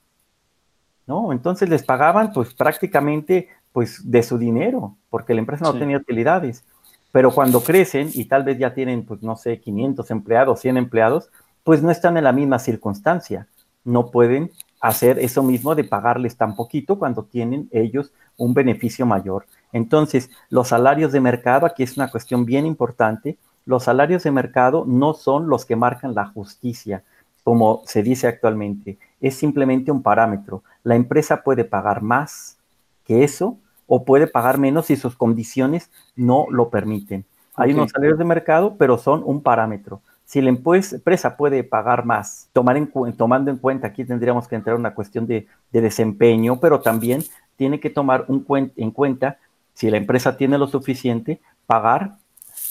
¿No? 1.08 1.32
Entonces 1.32 1.70
les 1.70 1.84
pagaban 1.84 2.32
pues 2.34 2.54
prácticamente 2.54 3.48
pues 3.72 4.10
de 4.10 4.22
su 4.24 4.38
dinero, 4.38 4.98
porque 5.10 5.34
la 5.34 5.40
empresa 5.40 5.66
no 5.66 5.78
tenía 5.78 5.98
utilidades. 5.98 6.66
Pero 7.12 7.32
cuando 7.32 7.64
crecen 7.64 8.10
y 8.14 8.26
tal 8.26 8.44
vez 8.44 8.60
ya 8.60 8.74
tienen 8.74 9.06
pues 9.06 9.24
no 9.24 9.36
sé, 9.38 9.60
500 9.60 10.12
empleados, 10.12 10.60
100 10.60 10.78
empleados, 10.78 11.32
pues 11.64 11.82
no 11.82 11.90
están 11.90 12.18
en 12.18 12.26
la 12.26 12.34
misma 12.34 12.60
circunstancia. 12.60 13.48
No 13.84 14.12
pueden 14.12 14.52
hacer 14.82 15.18
eso 15.18 15.42
mismo 15.42 15.74
de 15.74 15.86
pagarles 15.86 16.36
tan 16.36 16.56
poquito 16.56 17.00
cuando 17.00 17.24
tienen 17.24 17.70
ellos 17.72 18.12
un 18.36 18.54
beneficio 18.54 19.06
mayor. 19.06 19.46
Entonces, 19.72 20.30
los 20.50 20.68
salarios 20.68 21.12
de 21.12 21.22
mercado, 21.22 21.66
aquí 21.66 21.84
es 21.84 21.98
una 21.98 22.12
cuestión 22.12 22.46
bien 22.46 22.66
importante, 22.66 23.38
los 23.66 23.84
salarios 23.84 24.24
de 24.24 24.32
mercado 24.32 24.86
no 24.86 25.14
son 25.14 25.50
los 25.50 25.66
que 25.66 25.76
marcan 25.76 26.14
la 26.14 26.28
justicia, 26.28 27.04
como 27.44 27.82
se 27.86 28.04
dice 28.04 28.28
actualmente 28.28 28.98
es 29.22 29.36
simplemente 29.36 29.92
un 29.92 30.02
parámetro. 30.02 30.64
La 30.84 30.96
empresa 30.96 31.44
puede 31.44 31.64
pagar 31.64 32.02
más 32.02 32.58
que 33.06 33.24
eso 33.24 33.58
o 33.88 34.04
puede 34.04 34.28
pagar 34.28 34.58
menos 34.58 34.88
si 34.88 34.96
sus 34.96 35.16
condiciones 35.16 35.90
no 36.16 36.46
lo 36.50 36.70
permiten. 36.70 37.26
Hay 37.56 37.74
unos 37.74 37.92
salarios 37.92 38.20
de 38.20 38.26
mercado, 38.26 38.76
pero 38.78 38.98
son 39.00 39.24
un 39.26 39.42
parámetro. 39.42 40.02
Si 40.26 40.42
la 40.42 40.50
empresa 40.50 41.38
puede 41.38 41.64
pagar 41.64 42.06
más, 42.06 42.50
tomar 42.54 42.78
en, 42.78 42.92
tomando 43.16 43.50
en 43.50 43.58
cuenta, 43.58 43.88
aquí 43.88 44.06
tendríamos 44.06 44.48
que 44.48 44.56
entrar 44.56 44.76
en 44.76 44.82
una 44.82 44.94
cuestión 44.94 45.26
de, 45.26 45.48
desempeño, 45.72 46.60
pero 46.60 46.82
también 46.82 47.24
tiene 47.56 47.80
que 47.80 47.90
tomar 47.90 48.26
un 48.28 48.46
en 48.76 48.92
cuenta, 48.92 49.38
si 49.74 49.90
la 49.90 49.98
empresa 49.98 50.38
tiene 50.38 50.58
lo 50.58 50.68
suficiente, 50.68 51.40
pagar 51.66 52.18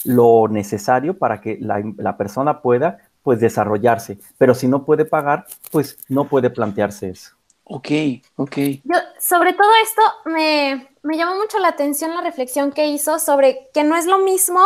lo 0.05 0.47
necesario 0.47 1.17
para 1.17 1.41
que 1.41 1.57
la, 1.59 1.83
la 1.97 2.15
persona 2.15 2.61
pueda 2.61 2.99
pues 3.27 3.41
desarrollarse, 3.41 4.19
pero 4.37 4.55
si 4.55 4.69
no 4.69 4.85
puede 4.85 5.03
pagar, 5.03 5.45
pues 5.69 5.97
no 6.07 6.29
puede 6.29 6.49
plantearse 6.49 7.09
eso. 7.09 7.31
Ok, 7.65 7.89
ok. 8.37 8.55
Yo, 8.85 8.95
sobre 9.19 9.51
todo 9.51 9.67
esto, 9.83 10.01
me, 10.23 10.87
me 11.03 11.17
llamó 11.17 11.35
mucho 11.35 11.59
la 11.59 11.67
atención 11.67 12.15
la 12.15 12.21
reflexión 12.21 12.71
que 12.71 12.87
hizo 12.87 13.19
sobre 13.19 13.69
que 13.73 13.83
no 13.83 13.97
es 13.97 14.05
lo 14.05 14.19
mismo 14.19 14.61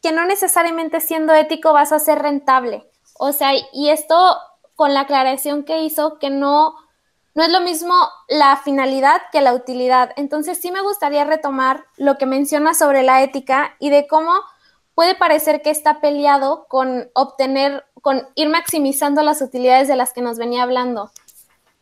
que 0.00 0.12
no 0.12 0.24
necesariamente 0.24 1.00
siendo 1.00 1.34
ético 1.34 1.72
vas 1.72 1.90
a 1.90 1.98
ser 1.98 2.20
rentable. 2.20 2.88
O 3.18 3.32
sea, 3.32 3.50
y 3.72 3.88
esto 3.88 4.36
con 4.76 4.94
la 4.94 5.00
aclaración 5.00 5.64
que 5.64 5.82
hizo 5.82 6.20
que 6.20 6.30
no, 6.30 6.76
no 7.34 7.42
es 7.42 7.50
lo 7.50 7.58
mismo 7.60 7.92
la 8.28 8.56
finalidad 8.58 9.20
que 9.32 9.40
la 9.40 9.52
utilidad. 9.52 10.12
Entonces 10.14 10.60
sí 10.60 10.70
me 10.70 10.80
gustaría 10.80 11.24
retomar 11.24 11.86
lo 11.96 12.18
que 12.18 12.26
menciona 12.26 12.72
sobre 12.72 13.02
la 13.02 13.24
ética 13.24 13.74
y 13.80 13.90
de 13.90 14.06
cómo 14.06 14.30
puede 14.96 15.14
parecer 15.14 15.60
que 15.62 15.70
está 15.70 16.00
peleado 16.00 16.66
con 16.68 17.10
obtener, 17.14 17.84
con 18.00 18.22
ir 18.34 18.48
maximizando 18.48 19.22
las 19.22 19.42
utilidades 19.42 19.88
de 19.88 19.94
las 19.94 20.14
que 20.14 20.22
nos 20.22 20.38
venía 20.38 20.62
hablando. 20.62 21.10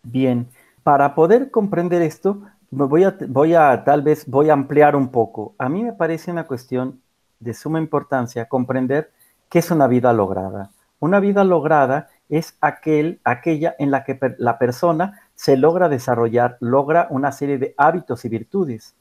Bien, 0.03 0.49
para 0.83 1.15
poder 1.15 1.53
comprender 1.53 2.03
esto, 2.03 2.43
voy 2.71 3.05
a, 3.05 3.17
voy 3.29 3.55
a 3.55 3.85
tal 3.85 4.03
vez 4.03 4.29
voy 4.29 4.51
a 4.51 4.55
ampliar 4.55 4.97
un 4.97 5.09
poco. 5.09 5.55
A 5.59 5.69
mí 5.69 5.85
me 5.85 5.93
parece 5.93 6.33
una 6.33 6.49
cuestión 6.49 7.01
de 7.39 7.55
suma 7.55 7.79
importancia 7.79 8.49
comprender 8.49 9.13
qué 9.49 9.61
es 9.61 9.71
una 9.71 9.87
vida 9.87 10.13
lograda. 10.13 10.73
Una 10.99 11.21
vida 11.21 11.45
lograda 11.45 12.09
es 12.29 12.57
aquel, 12.61 13.21
aquella 13.23 13.77
en 13.79 13.93
la 13.93 14.03
que 14.03 14.19
la 14.39 14.59
persona 14.59 15.21
se 15.37 15.57
logra 15.57 15.89
desarrollar, 15.89 16.57
logra 16.59 17.07
una 17.11 17.31
serie 17.31 17.59
de 17.59 17.75
hábitos 17.79 18.25
y 18.25 18.29
virtudes 18.29 18.97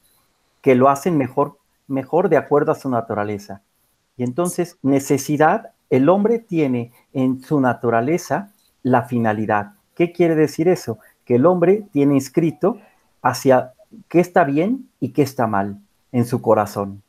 que 0.61 0.75
lo 0.75 0.89
hacen 0.89 1.17
mejor, 1.17 1.57
mejor 1.87 2.29
de 2.29 2.37
acuerdo 2.37 2.73
a 2.73 2.75
su 2.75 2.89
naturaleza. 2.89 3.63
Y 4.17 4.23
entonces, 4.23 4.77
necesidad, 4.81 5.71
el 5.89 6.09
hombre 6.09 6.39
tiene 6.39 6.91
en 7.13 7.41
su 7.41 7.59
naturaleza 7.59 8.51
la 8.81 9.03
finalidad. 9.03 9.73
¿Qué 9.95 10.11
quiere 10.11 10.35
decir 10.35 10.67
eso? 10.67 10.99
Que 11.25 11.35
el 11.35 11.45
hombre 11.45 11.85
tiene 11.91 12.15
inscrito 12.15 12.77
hacia 13.21 13.73
qué 14.07 14.19
está 14.19 14.43
bien 14.43 14.89
y 14.99 15.09
qué 15.09 15.21
está 15.21 15.47
mal 15.47 15.79
en 16.11 16.25
su 16.25 16.41
corazón. 16.41 17.01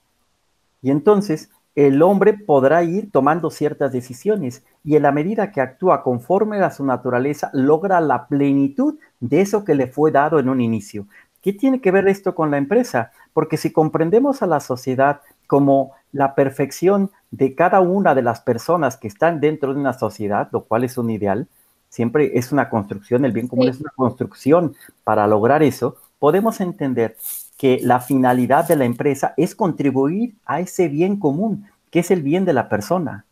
Y 0.83 0.91
entonces 0.91 1.51
el 1.75 2.03
hombre 2.03 2.35
podrá 2.35 2.85
ir 2.85 3.11
tomando 3.11 3.51
ciertas 3.51 3.91
decisiones 3.91 4.65
y 4.85 4.97
en 4.97 5.03
la 5.03 5.13
medida 5.13 5.51
que 5.51 5.61
actúa 5.61 6.03
conforme 6.03 6.61
a 6.61 6.71
su 6.71 6.85
naturaleza, 6.85 7.51
logra 7.53 8.01
la 8.01 8.29
plenitud 8.29 8.99
de 9.19 9.41
eso 9.41 9.65
que 9.65 9.75
le 9.75 9.89
fue 9.89 10.13
dado 10.13 10.39
en 10.39 10.49
un 10.49 10.61
inicio. 10.61 11.07
¿Qué 11.43 11.53
tiene 11.53 11.81
que 11.81 11.91
ver 11.91 12.07
esto 12.07 12.35
con 12.35 12.51
la 12.51 12.59
empresa? 12.59 13.11
Porque 13.33 13.57
si 13.57 13.73
comprendemos 13.73 14.43
a 14.43 14.47
la 14.47 14.61
sociedad 14.61 15.21
como 15.47 15.93
la 16.15 16.37
perfección 16.37 17.11
de 17.33 17.55
cada 17.57 17.81
una 17.81 18.15
de 18.15 18.23
las 18.23 18.41
personas 18.41 18.97
que 18.97 19.09
están 19.09 19.41
dentro 19.41 19.75
de 19.75 19.81
una 19.81 19.93
sociedad, 19.93 20.49
lo 20.53 20.63
cual 20.63 20.85
es 20.85 20.97
un 20.97 21.11
ideal, 21.11 21.49
siempre 21.89 22.39
es 22.39 22.53
una 22.53 22.71
construcción, 22.71 23.25
el 23.25 23.33
bien 23.33 23.49
común 23.49 23.69
es 23.69 23.81
una 23.81 23.91
construcción 23.95 24.77
para 25.03 25.27
lograr 25.27 25.65
eso, 25.65 25.97
podemos 26.21 26.61
entender 26.61 27.17
que 27.59 27.81
la 27.83 28.01
finalidad 28.01 28.67
de 28.67 28.77
la 28.77 28.85
empresa 28.85 29.35
es 29.37 29.57
contribuir 29.57 30.35
a 30.47 30.61
ese 30.61 30.89
bien 30.89 31.19
común, 31.19 31.67
que 31.91 31.99
es 31.99 32.11
el 32.13 32.23
bien 32.23 32.45
de 32.45 32.53
la 32.53 32.69
persona. 32.69 33.25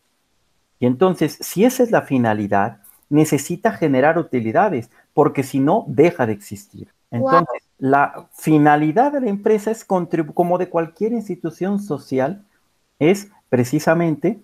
Y 0.79 0.85
entonces, 0.85 1.37
si 1.39 1.63
esa 1.63 1.83
es 1.83 1.91
la 1.91 2.01
finalidad, 2.01 2.79
necesita 3.09 3.71
generar 3.71 4.17
utilidades, 4.17 4.89
porque 5.13 5.43
si 5.43 5.59
no, 5.59 5.85
deja 5.87 6.25
de 6.25 6.33
existir. 6.33 6.89
Entonces, 7.11 7.63
la 7.77 8.27
finalidad 8.33 9.13
de 9.13 9.21
la 9.21 9.29
empresa 9.29 9.71
es 9.71 9.85
como 9.85 10.57
de 10.57 10.69
cualquier 10.69 11.13
institución 11.13 11.79
social, 11.79 12.43
es 12.99 13.29
precisamente 13.49 14.39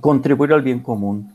contribuir 0.00 0.52
al 0.52 0.62
bien 0.62 0.80
común. 0.80 1.32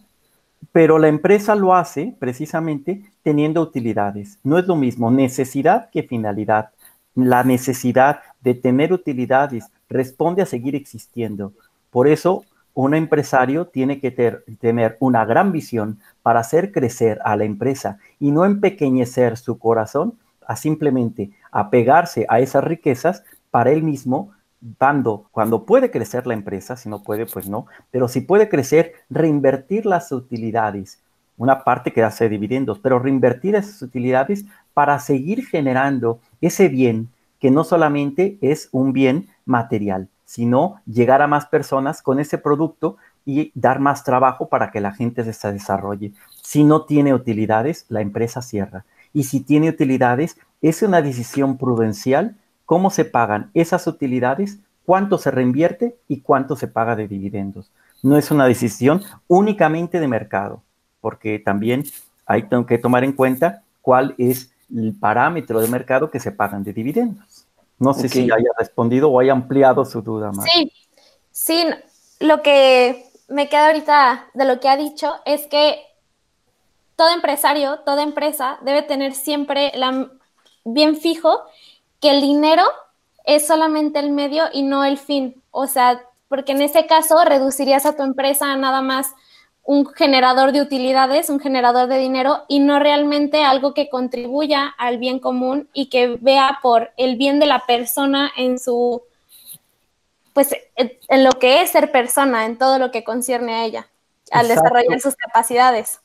Pero 0.72 1.00
la 1.00 1.08
empresa 1.08 1.56
lo 1.56 1.74
hace 1.74 2.16
precisamente 2.20 3.04
teniendo 3.24 3.62
utilidades. 3.62 4.40
No 4.44 4.58
es 4.58 4.68
lo 4.68 4.76
mismo 4.76 5.10
necesidad 5.10 5.90
que 5.90 6.04
finalidad. 6.04 6.70
La 7.16 7.44
necesidad 7.44 8.22
de 8.42 8.54
tener 8.54 8.94
utilidades 8.94 9.66
responde 9.90 10.42
a 10.42 10.46
seguir 10.46 10.76
existiendo. 10.76 11.54
Por 11.90 12.08
eso, 12.08 12.44
un 12.74 12.94
empresario 12.94 13.68
tiene 13.68 14.00
que 14.00 14.12
tener 14.12 14.98
una 15.00 15.26
gran 15.26 15.52
visión 15.52 16.00
para 16.22 16.40
hacer 16.40 16.72
crecer 16.72 17.20
a 17.26 17.36
la 17.36 17.44
empresa 17.44 17.98
y 18.20 18.32
no 18.32 18.46
empequeñecer 18.46 19.38
su 19.38 19.58
corazón 19.58 20.14
a 20.48 20.56
simplemente 20.56 21.32
apegarse 21.52 22.26
a 22.30 22.40
esas 22.40 22.64
riquezas 22.64 23.24
para 23.52 23.72
él 23.72 23.84
mismo, 23.84 24.32
dando, 24.62 25.28
cuando 25.32 25.66
puede 25.66 25.92
crecer 25.92 26.28
la 26.28 26.34
empresa, 26.34 26.76
si 26.76 26.90
no 26.90 27.02
puede, 27.02 27.26
pues 27.26 27.48
no, 27.48 27.66
pero 27.92 28.08
si 28.08 28.22
puede 28.22 28.50
crecer, 28.50 28.94
reinvertir 29.10 29.86
las 29.86 30.12
utilidades, 30.12 31.00
una 31.38 31.64
parte 31.64 31.94
que 31.94 32.04
hace 32.04 32.28
dividendos, 32.28 32.80
pero 32.80 33.00
reinvertir 33.00 33.56
esas 33.56 33.82
utilidades 33.82 34.46
para 34.74 35.00
seguir 35.00 35.46
generando 35.46 36.20
ese 36.42 36.68
bien 36.68 37.10
que 37.40 37.52
no 37.52 37.64
solamente 37.64 38.38
es 38.42 38.68
un 38.72 38.92
bien 38.92 39.30
material, 39.46 40.10
sino 40.26 40.82
llegar 40.86 41.22
a 41.22 41.28
más 41.28 41.46
personas 41.46 42.02
con 42.02 42.20
ese 42.20 42.38
producto 42.38 42.98
y 43.26 43.52
dar 43.56 43.80
más 43.80 44.04
trabajo 44.04 44.50
para 44.50 44.72
que 44.72 44.82
la 44.82 44.92
gente 44.92 45.32
se 45.34 45.52
desarrolle. 45.54 46.14
Si 46.42 46.64
no 46.64 46.84
tiene 46.84 47.14
utilidades, 47.14 47.86
la 47.90 48.02
empresa 48.02 48.42
cierra. 48.42 48.86
Y 49.14 49.24
si 49.24 49.40
tiene 49.40 49.70
utilidades, 49.70 50.38
es 50.62 50.82
una 50.82 51.02
decisión 51.02 51.58
prudencial 51.58 52.36
cómo 52.70 52.92
se 52.92 53.04
pagan 53.04 53.50
esas 53.56 53.88
utilidades, 53.88 54.60
cuánto 54.86 55.18
se 55.18 55.32
reinvierte 55.32 55.98
y 56.08 56.22
cuánto 56.22 56.56
se 56.56 56.68
paga 56.68 56.96
de 56.96 57.08
dividendos. 57.08 57.72
No 58.04 58.16
es 58.16 58.30
una 58.30 58.46
decisión 58.46 59.02
únicamente 59.28 60.00
de 60.00 60.08
mercado, 60.08 60.62
porque 61.02 61.40
también 61.40 61.84
hay 62.28 62.48
que 62.68 62.78
tomar 62.78 63.04
en 63.04 63.14
cuenta 63.14 63.64
cuál 63.82 64.14
es 64.20 64.52
el 64.72 64.94
parámetro 64.94 65.62
de 65.62 65.68
mercado 65.68 66.12
que 66.12 66.20
se 66.20 66.32
pagan 66.32 66.64
de 66.64 66.74
dividendos. 66.74 67.48
No 67.80 67.96
sé 67.96 68.08
si 68.08 68.26
haya 68.26 68.52
respondido 68.60 69.10
o 69.10 69.20
haya 69.20 69.32
ampliado 69.32 69.84
su 69.84 70.04
duda 70.04 70.32
más. 70.32 70.46
Sí, 70.46 70.72
sí, 71.32 71.66
lo 72.20 72.44
que 72.44 73.04
me 73.30 73.50
queda 73.50 73.66
ahorita 73.66 74.28
de 74.36 74.46
lo 74.46 74.60
que 74.60 74.70
ha 74.70 74.78
dicho 74.78 75.16
es 75.26 75.48
que 75.48 75.80
todo 76.96 77.10
empresario, 77.16 77.80
toda 77.80 78.04
empresa 78.04 78.60
debe 78.62 78.84
tener 78.84 79.16
siempre 79.16 79.72
la, 79.74 80.12
bien 80.66 80.98
fijo 80.98 81.42
que 82.00 82.12
el 82.12 82.22
dinero 82.22 82.64
es 83.26 83.46
solamente 83.46 84.00
el 84.00 84.12
medio 84.12 84.46
y 84.52 84.64
no 84.64 84.84
el 84.84 84.98
fin. 84.98 85.42
O 85.52 85.68
sea, 85.68 86.02
porque 86.28 86.54
en 86.54 86.62
ese 86.62 86.88
caso 86.88 87.24
reducirías 87.26 87.86
a 87.86 87.96
tu 87.96 88.04
empresa 88.04 88.52
a 88.52 88.58
nada 88.58 88.82
más 88.82 89.14
un 89.64 89.86
generador 89.86 90.52
de 90.52 90.62
utilidades, 90.62 91.30
un 91.30 91.40
generador 91.40 91.88
de 91.88 92.00
dinero 92.00 92.40
y 92.48 92.60
no 92.60 92.80
realmente 92.80 93.44
algo 93.44 93.74
que 93.76 93.90
contribuya 93.90 94.74
al 94.78 94.98
bien 94.98 95.20
común 95.20 95.70
y 95.74 95.90
que 95.90 96.18
vea 96.22 96.58
por 96.64 96.92
el 96.98 97.18
bien 97.18 97.40
de 97.40 97.46
la 97.46 97.66
persona 97.68 98.32
en 98.36 98.58
su, 98.58 99.04
pues 100.34 100.56
en 100.76 101.24
lo 101.24 101.32
que 101.34 101.62
es 101.62 101.70
ser 101.70 101.92
persona, 101.92 102.46
en 102.46 102.58
todo 102.58 102.80
lo 102.80 102.90
que 102.90 103.04
concierne 103.04 103.54
a 103.54 103.66
ella, 103.66 103.88
al 104.32 104.48
desarrollar 104.48 105.00
sus 105.02 105.16
capacidades. 105.16 106.00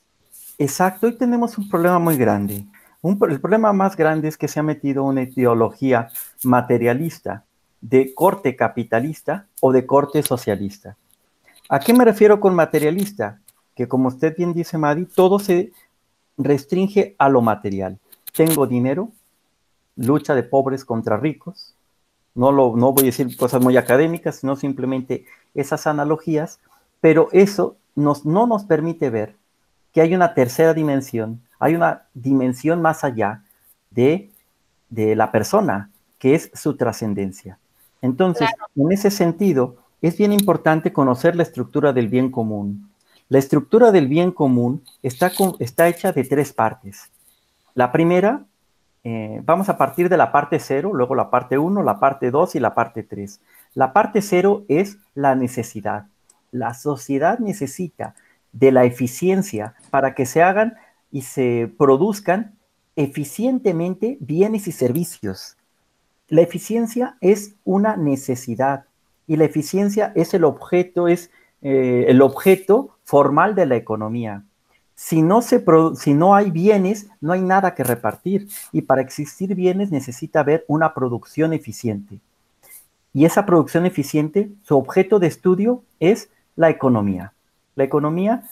Exacto, 0.58 1.06
hoy 1.06 1.16
tenemos 1.16 1.56
un 1.56 1.68
problema 1.68 1.98
muy 1.98 2.18
grande 2.18 2.66
el 3.04 3.40
problema 3.40 3.72
más 3.72 3.96
grande 3.96 4.28
es 4.28 4.38
que 4.38 4.48
se 4.48 4.60
ha 4.60 4.62
metido 4.62 5.04
una 5.04 5.22
ideología 5.22 6.08
materialista 6.42 7.44
de 7.80 8.14
corte 8.14 8.56
capitalista 8.56 9.46
o 9.60 9.72
de 9.72 9.84
corte 9.84 10.22
socialista. 10.22 10.96
¿A 11.68 11.80
qué 11.80 11.92
me 11.92 12.04
refiero 12.04 12.40
con 12.40 12.54
materialista? 12.54 13.40
Que 13.74 13.86
como 13.88 14.08
usted 14.08 14.34
bien 14.36 14.54
dice, 14.54 14.78
Madi, 14.78 15.04
todo 15.04 15.38
se 15.38 15.72
restringe 16.38 17.14
a 17.18 17.28
lo 17.28 17.42
material. 17.42 17.98
Tengo 18.34 18.66
dinero, 18.66 19.10
lucha 19.96 20.34
de 20.34 20.42
pobres 20.42 20.84
contra 20.84 21.18
ricos. 21.18 21.74
No, 22.34 22.52
lo, 22.52 22.74
no 22.74 22.92
voy 22.92 23.02
a 23.04 23.06
decir 23.06 23.36
cosas 23.36 23.62
muy 23.62 23.76
académicas, 23.76 24.36
sino 24.36 24.56
simplemente 24.56 25.26
esas 25.54 25.86
analogías, 25.86 26.58
pero 27.00 27.28
eso 27.32 27.76
nos, 27.94 28.24
no 28.24 28.46
nos 28.46 28.64
permite 28.64 29.10
ver 29.10 29.36
que 29.92 30.00
hay 30.00 30.14
una 30.14 30.34
tercera 30.34 30.74
dimensión 30.74 31.42
hay 31.64 31.76
una 31.76 32.02
dimensión 32.12 32.82
más 32.82 33.04
allá 33.04 33.42
de, 33.90 34.30
la 34.90 35.32
persona, 35.32 35.90
que 36.18 36.34
es 36.34 36.50
su 36.52 36.76
trascendencia. 36.76 37.58
Entonces, 38.02 38.50
en 38.76 38.92
ese 38.92 39.10
sentido, 39.10 39.76
es 40.02 40.18
bien 40.18 40.34
importante 40.34 40.92
conocer 40.92 41.34
la 41.34 41.42
estructura 41.42 41.94
del 41.94 42.08
bien 42.08 42.30
común. 42.30 42.90
La 43.30 43.38
estructura 43.38 43.92
del 43.92 44.08
bien 44.08 44.30
común 44.30 44.82
está, 45.02 45.32
está 45.58 45.88
hecha 45.88 46.12
de 46.12 46.24
tres 46.24 46.52
partes. 46.52 47.10
La 47.72 47.90
primera, 47.90 48.44
eh, 49.02 49.40
vamos 49.42 49.70
a 49.70 49.78
partir 49.78 50.10
de 50.10 50.18
la 50.18 50.32
parte 50.32 50.58
cero, 50.58 50.90
luego 50.92 51.14
la 51.14 51.30
parte 51.30 51.56
uno, 51.56 51.82
la 51.82 51.98
parte 51.98 52.30
dos 52.30 52.54
y 52.54 52.60
la 52.60 52.74
parte 52.74 53.04
tres. 53.04 53.40
La 53.72 53.94
parte 53.94 54.20
cero 54.20 54.64
es 54.68 54.98
la 55.14 55.34
necesidad. 55.34 56.08
La 56.52 56.74
sociedad 56.74 57.38
necesita 57.38 58.14
de 58.52 58.70
la 58.70 58.84
eficiencia 58.84 59.74
para 59.90 60.14
que 60.14 60.26
se 60.26 60.42
hagan 60.42 60.76
y 61.14 61.22
se 61.22 61.72
produzcan 61.78 62.56
eficientemente 62.96 64.18
bienes 64.18 64.66
y 64.66 64.72
servicios. 64.72 65.56
La 66.28 66.40
eficiencia 66.40 67.16
es 67.20 67.54
una 67.62 67.96
necesidad 67.96 68.86
y 69.28 69.36
la 69.36 69.44
eficiencia 69.44 70.12
es 70.16 70.34
el 70.34 70.42
objeto, 70.42 71.06
es 71.06 71.30
eh, 71.62 72.06
el 72.08 72.20
objeto 72.20 72.98
formal 73.04 73.54
de 73.54 73.66
la 73.66 73.76
economía. 73.76 74.42
Si 74.96 75.22
no, 75.22 75.40
se 75.40 75.64
si 75.94 76.14
no 76.14 76.34
hay 76.34 76.50
bienes, 76.50 77.06
no 77.20 77.32
hay 77.32 77.42
nada 77.42 77.76
que 77.76 77.84
repartir. 77.84 78.48
Y 78.72 78.82
para 78.82 79.00
existir 79.00 79.54
bienes 79.54 79.92
necesita 79.92 80.40
haber 80.40 80.64
una 80.66 80.94
producción 80.94 81.52
eficiente. 81.52 82.18
Y 83.12 83.24
esa 83.24 83.46
producción 83.46 83.86
eficiente, 83.86 84.50
su 84.64 84.76
objeto 84.76 85.20
de 85.20 85.28
estudio 85.28 85.84
es 86.00 86.28
la 86.56 86.70
economía. 86.70 87.34
La 87.76 87.84
economía 87.84 88.42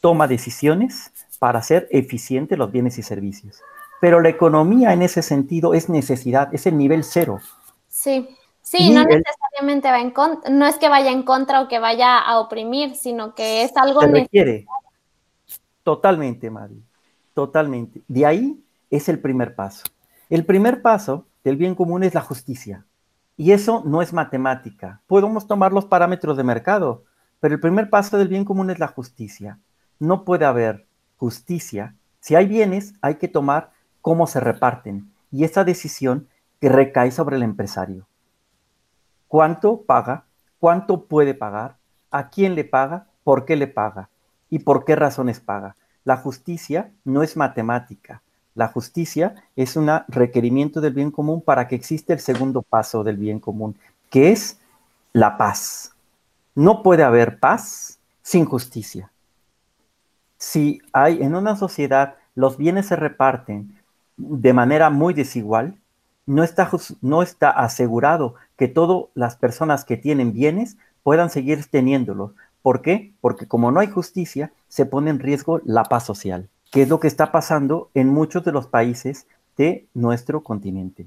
toma 0.00 0.26
decisiones, 0.26 1.12
para 1.40 1.58
hacer 1.58 1.88
eficientes 1.90 2.56
los 2.56 2.70
bienes 2.70 2.98
y 2.98 3.02
servicios. 3.02 3.60
Pero 4.00 4.20
la 4.20 4.28
economía 4.28 4.92
en 4.92 5.02
ese 5.02 5.22
sentido 5.22 5.74
es 5.74 5.88
necesidad, 5.88 6.54
es 6.54 6.66
el 6.66 6.76
nivel 6.76 7.02
cero. 7.02 7.40
Sí, 7.88 8.28
sí, 8.62 8.92
no 8.92 9.02
necesariamente 9.04 9.90
va 9.90 10.00
en 10.00 10.10
contra, 10.12 10.50
no 10.50 10.66
es 10.66 10.76
que 10.76 10.88
vaya 10.88 11.10
en 11.10 11.24
contra 11.24 11.62
o 11.62 11.68
que 11.68 11.78
vaya 11.78 12.18
a 12.18 12.38
oprimir, 12.38 12.94
sino 12.94 13.34
que 13.34 13.64
es 13.64 13.76
algo 13.76 14.00
que 14.00 14.06
requiere. 14.06 14.66
Totalmente, 15.82 16.50
Mari, 16.50 16.82
totalmente. 17.34 18.02
De 18.06 18.26
ahí 18.26 18.62
es 18.90 19.08
el 19.08 19.18
primer 19.18 19.54
paso. 19.54 19.84
El 20.28 20.44
primer 20.44 20.82
paso 20.82 21.26
del 21.42 21.56
bien 21.56 21.74
común 21.74 22.04
es 22.04 22.14
la 22.14 22.20
justicia. 22.20 22.84
Y 23.38 23.52
eso 23.52 23.82
no 23.86 24.02
es 24.02 24.12
matemática. 24.12 25.00
Podemos 25.06 25.46
tomar 25.46 25.72
los 25.72 25.86
parámetros 25.86 26.36
de 26.36 26.44
mercado, 26.44 27.04
pero 27.40 27.54
el 27.54 27.60
primer 27.60 27.88
paso 27.88 28.18
del 28.18 28.28
bien 28.28 28.44
común 28.44 28.68
es 28.68 28.78
la 28.78 28.88
justicia. 28.88 29.58
No 29.98 30.26
puede 30.26 30.44
haber 30.44 30.86
justicia, 31.20 31.94
si 32.20 32.34
hay 32.34 32.46
bienes, 32.46 32.94
hay 33.02 33.16
que 33.16 33.28
tomar 33.28 33.72
cómo 34.00 34.26
se 34.26 34.40
reparten 34.40 35.12
y 35.30 35.44
esa 35.44 35.64
decisión 35.64 36.26
que 36.62 36.70
recae 36.70 37.10
sobre 37.10 37.36
el 37.36 37.42
empresario. 37.42 38.06
¿Cuánto 39.28 39.82
paga? 39.82 40.24
¿Cuánto 40.58 41.04
puede 41.04 41.34
pagar? 41.34 41.76
¿A 42.10 42.30
quién 42.30 42.54
le 42.54 42.64
paga? 42.64 43.06
¿Por 43.22 43.44
qué 43.44 43.54
le 43.54 43.66
paga? 43.66 44.08
¿Y 44.48 44.60
por 44.60 44.86
qué 44.86 44.96
razones 44.96 45.40
paga? 45.40 45.76
La 46.04 46.16
justicia 46.16 46.90
no 47.04 47.22
es 47.22 47.36
matemática. 47.36 48.22
La 48.54 48.68
justicia 48.68 49.34
es 49.56 49.76
un 49.76 49.90
requerimiento 50.08 50.80
del 50.80 50.94
bien 50.94 51.10
común 51.10 51.42
para 51.42 51.68
que 51.68 51.76
exista 51.76 52.14
el 52.14 52.20
segundo 52.20 52.62
paso 52.62 53.04
del 53.04 53.18
bien 53.18 53.40
común, 53.40 53.76
que 54.08 54.32
es 54.32 54.58
la 55.12 55.36
paz. 55.36 55.92
No 56.54 56.82
puede 56.82 57.02
haber 57.02 57.38
paz 57.38 57.98
sin 58.22 58.46
justicia 58.46 59.10
si 60.40 60.80
hay 60.92 61.22
en 61.22 61.36
una 61.36 61.54
sociedad 61.54 62.16
los 62.34 62.56
bienes 62.56 62.86
se 62.86 62.96
reparten 62.96 63.76
de 64.16 64.52
manera 64.52 64.90
muy 64.90 65.14
desigual, 65.14 65.78
no 66.26 66.42
está, 66.42 66.70
no 67.02 67.22
está 67.22 67.50
asegurado 67.50 68.34
que 68.56 68.66
todas 68.66 69.10
las 69.14 69.36
personas 69.36 69.84
que 69.84 69.96
tienen 69.96 70.32
bienes 70.32 70.78
puedan 71.02 71.30
seguir 71.30 71.64
teniéndolos. 71.66 72.32
¿Por 72.62 72.82
qué? 72.82 73.12
Porque 73.20 73.46
como 73.46 73.70
no 73.70 73.80
hay 73.80 73.88
justicia, 73.88 74.52
se 74.68 74.86
pone 74.86 75.10
en 75.10 75.18
riesgo 75.18 75.60
la 75.64 75.84
paz 75.84 76.04
social, 76.04 76.48
que 76.70 76.82
es 76.82 76.88
lo 76.88 77.00
que 77.00 77.08
está 77.08 77.32
pasando 77.32 77.90
en 77.94 78.08
muchos 78.08 78.44
de 78.44 78.52
los 78.52 78.66
países 78.66 79.26
de 79.56 79.86
nuestro 79.92 80.42
continente. 80.42 81.06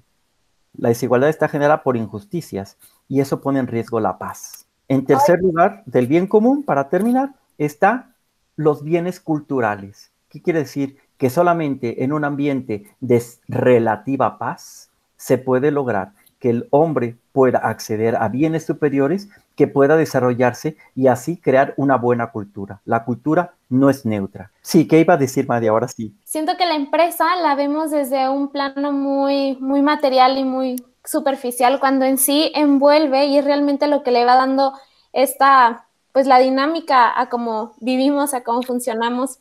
La 0.78 0.89
desigualdad 0.89 1.30
está 1.30 1.48
generada 1.48 1.84
por 1.84 1.98
injusticias 1.98 2.78
y 3.08 3.19
eso 3.19 3.41
pone 3.41 3.60
en 3.60 3.67
riesgo 3.67 4.00
la 4.00 4.17
paz. 4.17 4.67
En 4.88 5.06
tercer 5.06 5.39
lugar, 5.39 5.84
del 5.86 6.08
bien 6.08 6.28
común, 6.28 6.63
para 6.63 6.89
terminar, 6.89 7.34
está 7.58 8.12
los 8.56 8.84
bienes 8.84 9.20
culturales. 9.20 10.12
¿Qué 10.30 10.42
quiere 10.42 10.60
decir? 10.60 10.98
Que 11.18 11.30
solamente 11.30 12.04
en 12.04 12.13
un 12.13 12.26
ambiente 12.26 12.84
de 13.00 13.24
relativa 13.48 14.38
paz 14.38 14.89
se 15.16 15.38
puede 15.38 15.72
lograr 15.72 16.13
que 16.44 16.50
el 16.50 16.68
hombre 16.72 17.16
pueda 17.32 17.60
acceder 17.60 18.18
a 18.18 18.28
bienes 18.28 18.66
superiores, 18.66 19.30
que 19.56 19.66
pueda 19.66 19.96
desarrollarse 19.96 20.76
y 20.94 21.08
así 21.08 21.38
crear 21.38 21.74
una 21.78 21.96
buena 21.96 22.32
cultura. 22.32 22.82
La 22.84 23.06
cultura 23.06 23.54
no 23.70 23.89
es 23.89 24.06
neutra. 24.06 24.52
Sí, 24.62 24.86
¿qué 24.86 25.00
iba 25.00 25.13
a 25.13 25.18
decir 25.18 25.48
María? 25.48 25.70
Ahora 25.70 25.88
sí. 25.88 26.13
Siento 26.26 26.58
que 26.58 26.66
la 26.66 26.76
empresa 26.76 27.24
la 27.42 27.56
vemos 27.56 27.92
desde 27.92 28.28
un 28.28 28.50
plano 28.50 28.92
muy, 28.92 29.56
muy 29.62 29.82
material 29.82 30.38
y 30.38 30.44
muy 30.44 30.76
superficial, 31.06 31.80
cuando 31.80 32.04
en 32.04 32.18
sí 32.18 32.52
envuelve 32.56 33.26
y 33.28 33.38
es 33.38 33.46
realmente 33.46 33.88
lo 33.88 34.04
que 34.04 34.12
le 34.12 34.26
va 34.26 34.36
dando 34.36 34.74
esta 35.13 35.86
pues 36.13 36.26
la 36.28 36.39
dinámica 36.39 37.19
a 37.19 37.30
cómo 37.30 37.73
vivimos, 37.82 38.34
a 38.34 38.43
cómo 38.43 38.62
funcionamos. 38.62 39.39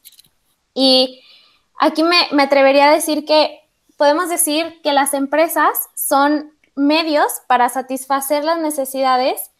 Y 0.75 1.23
aquí 1.79 2.03
me, 2.03 2.17
me 2.33 2.43
atrevería 2.43 2.89
a 2.89 2.95
decir 2.95 3.25
que 3.25 3.61
podemos 3.97 4.29
decir 4.29 4.81
que 4.83 4.93
las 4.93 5.15
empresas 5.15 5.79
son 5.95 6.53
medios 6.75 7.31
para 7.47 7.69
satisfacer 7.69 8.43
las 8.43 8.59
necesidades 8.59 9.51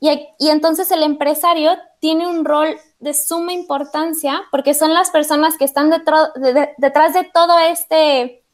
y, 0.00 0.10
y, 0.38 0.50
entonces 0.50 0.90
el 0.92 1.02
empresario 1.02 1.76
tiene 2.00 2.28
un 2.28 2.44
rol 2.44 2.76
de 3.00 3.14
suma 3.14 3.52
importancia 3.52 4.42
porque 4.50 4.74
son 4.74 4.94
las 4.94 5.10
personas 5.10 5.56
que 5.56 5.64
están 5.64 5.90
detrás 5.90 7.14
de 7.14 7.24
todo 7.32 7.58
este 7.58 8.44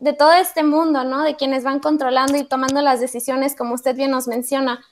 de 0.00 0.12
todo 0.12 0.32
este 0.32 0.64
mundo, 0.64 1.04
¿no? 1.04 1.22
De 1.22 1.36
quienes 1.36 1.62
van 1.62 1.78
controlando 1.78 2.36
y 2.36 2.42
tomando 2.42 2.82
las 2.82 2.98
decisiones, 2.98 3.54
como 3.54 3.74
usted 3.74 3.94
bien 3.94 4.10
nos 4.10 4.26
menciona. 4.26 4.84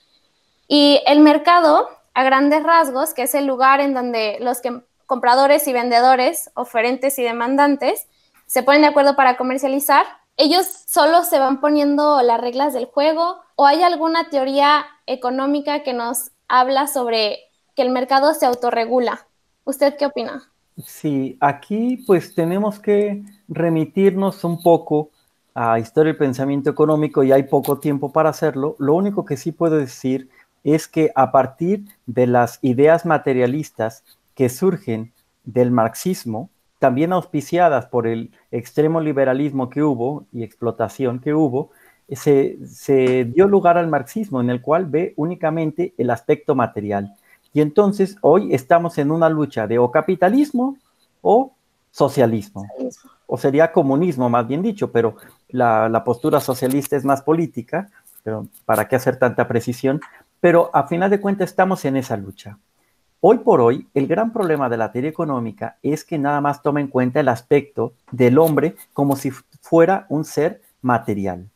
Y 0.68 1.02
el 1.04 1.18
mercado, 1.18 1.88
a 2.14 2.24
grandes 2.24 2.62
rasgos, 2.62 3.14
que 3.14 3.22
es 3.22 3.34
el 3.34 3.46
lugar 3.46 3.80
en 3.80 3.94
donde 3.94 4.38
los 4.40 4.60
compradores 5.06 5.66
y 5.68 5.72
vendedores, 5.72 6.50
oferentes 6.54 7.18
y 7.18 7.22
demandantes, 7.22 8.06
se 8.46 8.62
ponen 8.62 8.82
de 8.82 8.88
acuerdo 8.88 9.16
para 9.16 9.36
comercializar, 9.36 10.06
ellos 10.36 10.66
solo 10.86 11.22
se 11.22 11.38
van 11.38 11.60
poniendo 11.60 12.22
las 12.22 12.40
reglas 12.40 12.72
del 12.72 12.86
juego 12.86 13.36
o 13.56 13.66
hay 13.66 13.82
alguna 13.82 14.30
teoría 14.30 14.86
económica 15.06 15.82
que 15.82 15.92
nos 15.92 16.30
habla 16.48 16.86
sobre 16.86 17.40
que 17.76 17.82
el 17.82 17.90
mercado 17.90 18.32
se 18.32 18.46
autorregula. 18.46 19.26
¿Usted 19.64 19.96
qué 19.98 20.06
opina? 20.06 20.50
Sí, 20.84 21.36
aquí 21.40 21.98
pues 22.06 22.34
tenemos 22.34 22.80
que 22.80 23.22
remitirnos 23.48 24.42
un 24.44 24.62
poco 24.62 25.10
a 25.54 25.78
historia 25.78 26.12
del 26.12 26.18
pensamiento 26.18 26.70
económico 26.70 27.22
y 27.22 27.32
hay 27.32 27.42
poco 27.42 27.78
tiempo 27.78 28.10
para 28.10 28.30
hacerlo. 28.30 28.76
Lo 28.78 28.94
único 28.94 29.24
que 29.24 29.36
sí 29.36 29.52
puedo 29.52 29.76
decir 29.76 30.30
es 30.64 30.88
que 30.88 31.10
a 31.14 31.32
partir 31.32 31.84
de 32.06 32.26
las 32.26 32.58
ideas 32.62 33.06
materialistas 33.06 34.04
que 34.34 34.48
surgen 34.48 35.12
del 35.44 35.70
marxismo, 35.70 36.50
también 36.78 37.12
auspiciadas 37.12 37.86
por 37.86 38.06
el 38.06 38.30
extremo 38.50 39.00
liberalismo 39.00 39.68
que 39.68 39.82
hubo 39.82 40.26
y 40.32 40.42
explotación 40.42 41.20
que 41.20 41.34
hubo, 41.34 41.70
se, 42.16 43.24
dio 43.32 43.46
lugar 43.46 43.78
al 43.78 43.88
marxismo 43.88 44.40
en 44.40 44.50
el 44.50 44.60
cual 44.60 44.86
ve 44.86 45.14
únicamente 45.16 45.94
el 45.98 46.10
aspecto 46.10 46.54
material. 46.54 47.14
Y 47.52 47.60
entonces 47.60 48.16
hoy 48.20 48.54
estamos 48.54 48.98
en 48.98 49.10
una 49.10 49.28
lucha 49.28 49.66
de 49.66 49.78
o 49.78 49.90
capitalismo 49.90 50.76
o 51.20 51.52
socialismo, 51.90 52.66
o 53.26 53.36
sería 53.36 53.72
comunismo 53.72 54.28
más 54.28 54.46
bien 54.46 54.62
dicho, 54.62 54.92
pero 54.92 55.16
la, 55.48 56.02
postura 56.04 56.40
socialista 56.40 56.96
es 56.96 57.04
más 57.04 57.22
política, 57.22 57.90
pero 58.22 58.46
¿para 58.64 58.86
qué 58.86 58.96
hacer 58.96 59.16
tanta 59.16 59.46
precisión? 59.48 60.00
Pero 60.40 60.70
a 60.72 60.86
final 60.86 61.10
de 61.10 61.20
cuentas 61.20 61.50
estamos 61.50 61.84
en 61.84 61.96
esa 61.96 62.16
lucha. 62.16 62.58
Hoy 63.20 63.38
por 63.38 63.60
hoy, 63.60 63.86
el 63.92 64.06
gran 64.06 64.32
problema 64.32 64.70
de 64.70 64.78
la 64.78 64.90
teoría 64.90 65.10
económica 65.10 65.76
es 65.82 66.04
que 66.04 66.18
nada 66.18 66.40
más 66.40 66.62
toma 66.62 66.80
en 66.80 66.88
cuenta 66.88 67.20
el 67.20 67.28
aspecto 67.28 67.92
del 68.10 68.38
hombre 68.38 68.76
como 68.94 69.14
si 69.16 69.30
fuera 69.30 70.06
un 70.08 70.24
ser 70.24 70.62
material. 70.80 71.50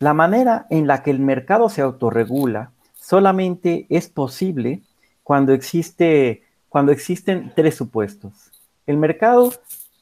La 0.00 0.12
manera 0.12 0.66
en 0.68 0.86
la 0.86 1.02
que 1.02 1.10
el 1.10 1.18
mercado 1.18 1.70
se 1.70 1.80
autorregula 1.80 2.72
solamente 2.94 3.86
es 3.88 4.08
posible 4.08 4.82
cuando, 5.22 5.54
existe, 5.54 6.42
cuando 6.68 6.92
existen 6.92 7.52
tres 7.56 7.74
supuestos. 7.74 8.52
El 8.86 8.98
mercado, 8.98 9.52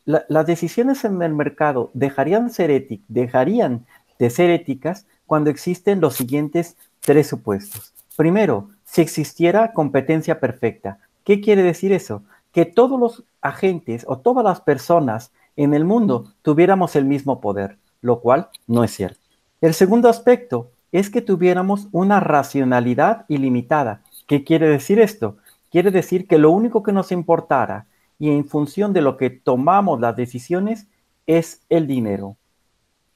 las 0.04 0.46
decisiones 0.46 1.04
en 1.04 1.22
el 1.22 1.34
mercado 1.34 1.90
dejarían, 1.94 2.50
ser 2.50 2.86
dejarían 3.06 3.86
de 4.18 4.30
ser 4.30 4.50
éticas 4.50 5.06
cuando 5.24 5.50
existen 5.50 6.00
los 6.00 6.14
siguientes 6.14 6.76
tres 7.00 7.28
supuestos. 7.28 7.95
Primero, 8.16 8.70
si 8.84 9.02
existiera 9.02 9.72
competencia 9.72 10.40
perfecta. 10.40 10.98
¿Qué 11.22 11.40
quiere 11.40 11.62
decir 11.62 11.92
eso? 11.92 12.22
Que 12.52 12.64
todos 12.64 12.98
los 12.98 13.24
agentes 13.42 14.04
o 14.08 14.18
todas 14.18 14.42
las 14.42 14.60
personas 14.60 15.32
en 15.56 15.74
el 15.74 15.84
mundo 15.84 16.32
tuviéramos 16.42 16.96
el 16.96 17.04
mismo 17.04 17.40
poder, 17.40 17.78
lo 18.00 18.20
cual 18.20 18.48
no 18.66 18.84
es 18.84 18.92
cierto. 18.92 19.20
El 19.60 19.74
segundo 19.74 20.08
aspecto 20.08 20.70
es 20.92 21.10
que 21.10 21.20
tuviéramos 21.20 21.88
una 21.92 22.20
racionalidad 22.20 23.26
ilimitada. 23.28 24.02
¿Qué 24.26 24.44
quiere 24.44 24.68
decir 24.68 24.98
esto? 24.98 25.36
Quiere 25.70 25.90
decir 25.90 26.26
que 26.26 26.38
lo 26.38 26.50
único 26.50 26.82
que 26.82 26.92
nos 26.92 27.12
importara 27.12 27.86
y 28.18 28.30
en 28.30 28.46
función 28.46 28.92
de 28.92 29.02
lo 29.02 29.16
que 29.16 29.28
tomamos 29.28 30.00
las 30.00 30.16
decisiones 30.16 30.86
es 31.26 31.60
el 31.68 31.86
dinero. 31.86 32.36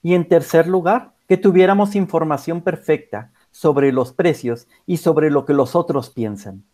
Y 0.02 0.14
en 0.14 0.28
tercer 0.28 0.66
lugar, 0.66 1.12
que 1.28 1.36
tuviéramos 1.36 1.94
información 1.94 2.60
perfecta 2.60 3.30
sobre 3.50 3.92
los 3.92 4.12
precios 4.12 4.68
y 4.86 4.98
sobre 4.98 5.30
lo 5.30 5.44
que 5.44 5.54
los 5.54 5.74
otros 5.74 6.10
piensan. 6.10 6.64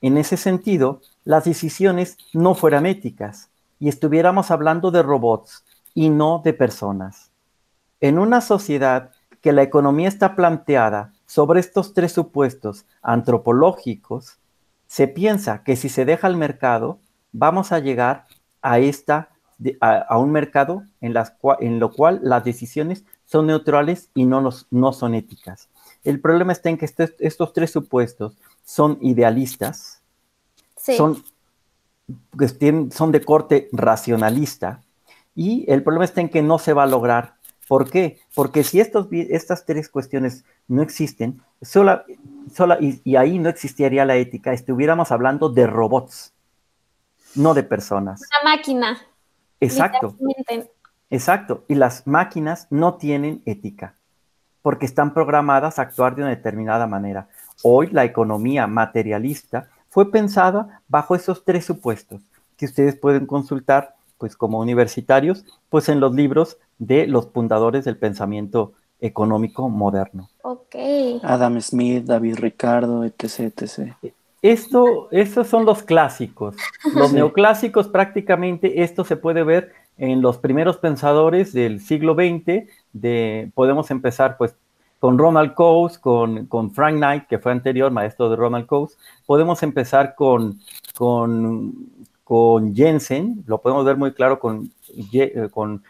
En 0.00 0.16
ese 0.16 0.36
sentido, 0.36 1.00
las 1.24 1.44
decisiones 1.44 2.16
no 2.32 2.54
fueran 2.54 2.86
éticas 2.86 3.50
y 3.78 3.88
estuviéramos 3.88 4.50
hablando 4.50 4.90
de 4.90 5.02
robots 5.02 5.64
y 5.94 6.08
no 6.08 6.40
de 6.44 6.52
personas. 6.52 7.30
En 8.00 8.18
una 8.18 8.40
sociedad 8.40 9.10
que 9.40 9.52
la 9.52 9.62
economía 9.62 10.08
está 10.08 10.36
planteada 10.36 11.12
sobre 11.26 11.60
estos 11.60 11.94
tres 11.94 12.12
supuestos 12.12 12.86
antropológicos, 13.02 14.38
se 14.86 15.06
piensa 15.06 15.62
que 15.62 15.76
si 15.76 15.88
se 15.88 16.04
deja 16.04 16.26
al 16.26 16.36
mercado, 16.36 16.98
vamos 17.32 17.72
a 17.72 17.78
llegar 17.78 18.26
a, 18.62 18.78
esta, 18.78 19.30
a, 19.80 20.18
un 20.18 20.32
mercado 20.32 20.82
en, 21.00 21.14
las, 21.14 21.34
en 21.60 21.78
lo 21.78 21.92
cual 21.92 22.20
las 22.22 22.44
decisiones 22.44 23.04
son 23.24 23.46
neutrales 23.46 24.10
y 24.14 24.26
no, 24.26 24.50
no 24.70 24.92
son 24.92 25.14
éticas. 25.14 25.68
El 26.04 26.20
problema 26.20 26.52
está 26.52 26.70
en 26.70 26.78
que 26.78 26.86
este, 26.86 27.14
estos 27.18 27.52
tres 27.52 27.70
supuestos 27.70 28.36
son 28.64 28.98
idealistas, 29.00 30.02
son, 30.76 31.22
pues, 32.36 32.56
son 32.92 33.12
de 33.12 33.24
corte 33.24 33.68
racionalista, 33.72 34.82
y 35.34 35.70
el 35.70 35.82
problema 35.82 36.04
está 36.04 36.20
en 36.20 36.28
que 36.28 36.42
no 36.42 36.58
se 36.58 36.72
va 36.72 36.84
a 36.84 36.86
lograr. 36.86 37.34
¿Por 37.68 37.88
qué? 37.88 38.18
Porque 38.34 38.64
si 38.64 38.80
estos, 38.80 39.06
estas 39.12 39.64
tres 39.64 39.88
cuestiones 39.88 40.44
no 40.66 40.82
existen, 40.82 41.40
sola, 41.62 42.04
sola, 42.52 42.78
y, 42.80 43.00
y 43.04 43.16
ahí 43.16 43.38
no 43.38 43.48
existiría 43.48 44.04
la 44.04 44.16
ética, 44.16 44.52
estuviéramos 44.52 45.12
hablando 45.12 45.48
de 45.48 45.66
robots 45.66 46.32
no 47.34 47.54
de 47.54 47.62
personas. 47.62 48.20
Una 48.42 48.56
máquina. 48.56 48.98
Exacto. 49.60 50.16
Exacto. 51.10 51.64
Y 51.68 51.74
las 51.74 52.06
máquinas 52.06 52.66
no 52.70 52.94
tienen 52.94 53.42
ética 53.44 53.96
porque 54.62 54.86
están 54.86 55.14
programadas 55.14 55.78
a 55.78 55.82
actuar 55.82 56.14
de 56.14 56.22
una 56.22 56.30
determinada 56.30 56.86
manera. 56.86 57.28
Hoy 57.62 57.88
la 57.88 58.04
economía 58.04 58.66
materialista 58.66 59.68
fue 59.88 60.10
pensada 60.10 60.82
bajo 60.88 61.14
esos 61.14 61.44
tres 61.44 61.64
supuestos 61.64 62.22
que 62.56 62.66
ustedes 62.66 62.94
pueden 62.96 63.26
consultar, 63.26 63.94
pues 64.18 64.36
como 64.36 64.60
universitarios, 64.60 65.44
pues 65.70 65.88
en 65.88 65.98
los 65.98 66.14
libros 66.14 66.58
de 66.78 67.06
los 67.06 67.28
fundadores 67.28 67.84
del 67.84 67.96
pensamiento 67.96 68.72
económico 69.00 69.68
moderno. 69.68 70.28
Ok. 70.42 70.76
Adam 71.22 71.60
Smith, 71.60 72.04
David 72.04 72.36
Ricardo, 72.38 73.04
etc, 73.04 73.40
etc. 73.40 73.94
Esto, 74.42 75.08
estos 75.10 75.48
son 75.48 75.64
los 75.64 75.82
clásicos. 75.82 76.56
Los 76.94 77.12
neoclásicos 77.12 77.88
prácticamente, 77.88 78.82
esto 78.82 79.04
se 79.04 79.16
puede 79.16 79.42
ver 79.42 79.72
en 80.00 80.22
los 80.22 80.38
primeros 80.38 80.78
pensadores 80.78 81.52
del 81.52 81.80
siglo 81.80 82.14
XX. 82.14 82.66
De, 82.92 83.52
podemos 83.54 83.90
empezar 83.90 84.36
pues 84.38 84.56
con 84.98 85.18
Ronald 85.18 85.54
Coase, 85.54 86.00
con, 86.00 86.46
con, 86.46 86.72
Frank 86.72 86.96
Knight, 86.96 87.26
que 87.26 87.38
fue 87.38 87.52
anterior, 87.52 87.90
maestro 87.90 88.30
de 88.30 88.36
Ronald 88.36 88.66
Coase. 88.66 88.96
Podemos 89.26 89.62
empezar 89.62 90.14
con, 90.14 90.58
con, 90.96 91.74
con 92.24 92.74
Jensen, 92.74 93.44
lo 93.46 93.60
podemos 93.60 93.84
ver 93.84 93.98
muy 93.98 94.12
claro 94.12 94.40
con, 94.40 94.72
eh, 95.12 95.48
con, 95.50 95.82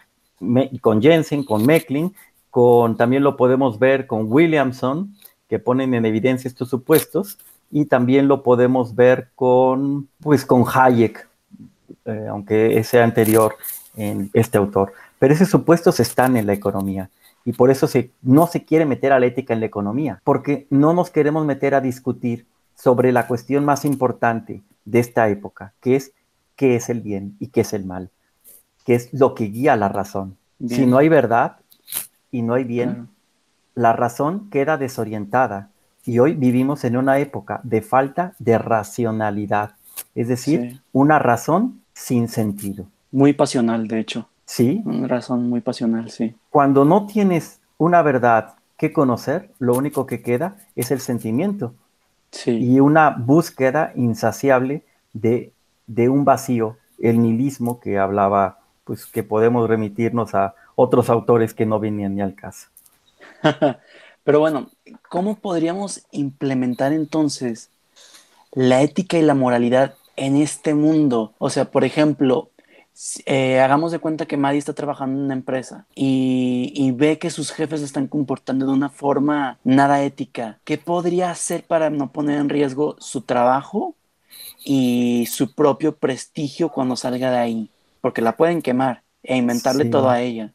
con 0.80 1.00
Jensen, 1.00 1.44
con 1.44 1.64
Mecklin, 1.64 2.12
con, 2.50 2.96
también 2.96 3.22
lo 3.22 3.36
podemos 3.36 3.78
ver 3.78 4.08
con 4.08 4.26
Williamson, 4.30 5.14
que 5.48 5.60
ponen 5.60 5.94
en 5.94 6.04
evidencia 6.04 6.48
estos 6.48 6.68
supuestos 6.68 7.38
y 7.70 7.84
también 7.84 8.26
lo 8.26 8.42
podemos 8.42 8.96
ver 8.96 9.30
con, 9.36 10.08
pues, 10.20 10.44
con 10.44 10.64
Hayek, 10.72 11.28
eh, 12.06 12.26
aunque 12.28 12.82
sea 12.82 13.04
anterior 13.04 13.54
en 14.00 14.30
este 14.32 14.58
autor. 14.58 14.92
Pero 15.18 15.34
esos 15.34 15.48
supuestos 15.48 16.00
están 16.00 16.36
en 16.36 16.46
la 16.46 16.54
economía 16.54 17.10
y 17.44 17.52
por 17.52 17.70
eso 17.70 17.86
se, 17.86 18.10
no 18.22 18.46
se 18.46 18.64
quiere 18.64 18.86
meter 18.86 19.12
a 19.12 19.20
la 19.20 19.26
ética 19.26 19.52
en 19.52 19.60
la 19.60 19.66
economía, 19.66 20.20
porque 20.24 20.66
no 20.70 20.94
nos 20.94 21.10
queremos 21.10 21.44
meter 21.44 21.74
a 21.74 21.80
discutir 21.80 22.46
sobre 22.74 23.12
la 23.12 23.26
cuestión 23.26 23.64
más 23.64 23.84
importante 23.84 24.62
de 24.84 25.00
esta 25.00 25.28
época, 25.28 25.74
que 25.80 25.96
es 25.96 26.12
qué 26.56 26.76
es 26.76 26.88
el 26.88 27.02
bien 27.02 27.36
y 27.38 27.48
qué 27.48 27.60
es 27.60 27.72
el 27.72 27.84
mal, 27.84 28.10
que 28.86 28.94
es 28.94 29.12
lo 29.12 29.34
que 29.34 29.44
guía 29.44 29.76
la 29.76 29.88
razón. 29.88 30.36
Si 30.66 30.84
no 30.84 30.98
hay 30.98 31.08
verdad 31.08 31.56
y 32.30 32.42
no 32.42 32.54
hay 32.54 32.64
bien, 32.64 33.08
la 33.74 33.92
razón 33.94 34.50
queda 34.50 34.76
desorientada 34.76 35.70
y 36.04 36.18
hoy 36.18 36.34
vivimos 36.34 36.84
en 36.84 36.96
una 36.96 37.18
época 37.18 37.60
de 37.64 37.82
falta 37.82 38.34
de 38.38 38.58
racionalidad, 38.58 39.76
es 40.14 40.28
decir, 40.28 40.80
una 40.92 41.18
razón 41.18 41.82
sin 41.94 42.28
sentido. 42.28 42.86
Muy 43.12 43.32
pasional, 43.32 43.88
de 43.88 44.00
hecho. 44.00 44.28
Sí. 44.44 44.82
Una 44.84 45.08
razón 45.08 45.48
muy 45.48 45.60
pasional, 45.60 46.10
sí. 46.10 46.34
Cuando 46.50 46.84
no 46.84 47.06
tienes 47.06 47.60
una 47.78 48.02
verdad 48.02 48.54
que 48.76 48.92
conocer, 48.92 49.50
lo 49.58 49.74
único 49.74 50.06
que 50.06 50.22
queda 50.22 50.56
es 50.74 50.90
el 50.90 51.00
sentimiento. 51.00 51.74
y 52.46 52.78
una 52.78 53.10
búsqueda 53.10 53.92
insaciable 53.96 54.84
de, 55.12 55.52
de, 55.86 56.08
un 56.08 56.24
vacío, 56.24 56.76
el 57.00 57.20
nihilismo 57.20 57.80
que 57.80 57.98
hablaba, 57.98 58.60
pues 58.84 59.06
que 59.06 59.24
podemos 59.24 59.68
remitirnos 59.68 60.34
a 60.34 60.54
otros 60.76 61.10
autores 61.10 61.54
que 61.54 61.66
no 61.66 61.80
venían 61.80 62.14
ni 62.14 62.22
al 62.22 62.34
caso. 62.34 62.68
Pero 64.24 64.40
bueno, 64.40 64.70
¿cómo 65.08 65.36
podríamos 65.36 66.06
implementar 66.10 66.92
entonces 66.92 67.70
la 68.52 68.82
ética 68.82 69.18
y 69.18 69.22
la 69.22 69.34
moralidad 69.34 69.94
en 70.16 70.36
este 70.36 70.74
mundo? 70.74 71.32
O 71.38 71.50
sea, 71.50 71.66
por 71.66 71.84
ejemplo, 71.84 72.49
eh, 73.24 73.60
hagamos 73.60 73.92
de 73.92 73.98
cuenta 73.98 74.26
que 74.26 74.36
Maddie 74.36 74.58
está 74.58 74.74
trabajando 74.74 75.18
en 75.18 75.24
una 75.24 75.34
empresa 75.34 75.86
y, 75.94 76.92
ve 76.92 77.18
que 77.18 77.30
sus 77.30 77.50
jefes 77.50 77.80
están 77.80 78.08
comportando 78.08 78.66
de 78.66 78.72
una 78.72 78.90
forma 78.90 79.58
nada 79.64 80.02
ética. 80.02 80.58
¿Qué 80.64 80.76
podría 80.76 81.30
hacer 81.30 81.64
para 81.64 81.88
no 81.88 82.12
poner 82.12 82.38
en 82.38 82.50
riesgo 82.50 82.96
su 82.98 83.22
trabajo 83.22 83.94
y 84.64 85.26
su 85.30 85.54
propio 85.54 85.96
prestigio 85.96 86.68
cuando 86.68 86.94
salga 86.94 87.30
de 87.30 87.38
ahí? 87.38 87.70
Porque 88.02 88.20
la 88.20 88.36
pueden 88.36 88.60
quemar 88.60 89.02
e 89.22 89.36
inventarle 89.36 89.86
todo 89.86 90.10
a 90.10 90.20
ella. 90.20 90.52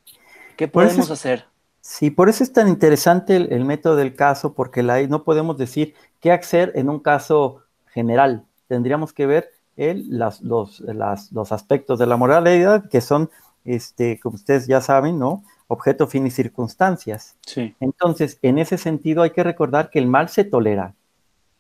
¿Qué 0.56 0.68
podemos 0.68 1.10
hacer? 1.10 1.46
Sí, 1.82 2.12
por 2.12 2.30
eso 2.30 2.44
es 2.44 2.54
tan 2.54 2.68
interesante 2.68 3.36
el, 3.36 3.66
método 3.66 3.96
del 3.96 4.16
caso, 4.16 4.54
porque 4.54 4.84
la, 4.84 5.02
no 5.08 5.24
podemos 5.24 5.58
decir 5.58 5.96
qué 6.20 6.32
hacer 6.32 6.72
en 6.76 6.90
un 6.90 7.00
caso 7.00 7.64
general. 7.88 8.44
Tendríamos 8.68 9.14
que 9.14 9.26
ver 9.26 9.52
el, 9.78 10.06
las, 10.18 10.42
los, 10.42 10.80
los, 10.80 11.52
aspectos 11.52 12.00
de 12.00 12.06
la 12.06 12.18
moralidad, 12.18 12.90
que 12.90 13.02
son, 13.02 13.30
este, 13.64 14.20
como 14.20 14.36
ustedes 14.36 14.68
ya 14.68 14.82
saben, 14.82 15.20
¿no? 15.20 15.44
Objeto, 15.68 16.08
fin 16.08 16.28
y 16.28 16.32
circunstancias. 16.32 17.36
Sí. 17.46 17.76
Entonces, 17.80 18.38
en 18.42 18.58
ese 18.58 18.78
sentido 18.78 19.24
hay 19.24 19.32
que 19.32 19.44
recordar 19.44 19.90
que 19.90 20.00
el 20.00 20.08
mal 20.08 20.30
se 20.30 20.44
tolera. 20.44 20.94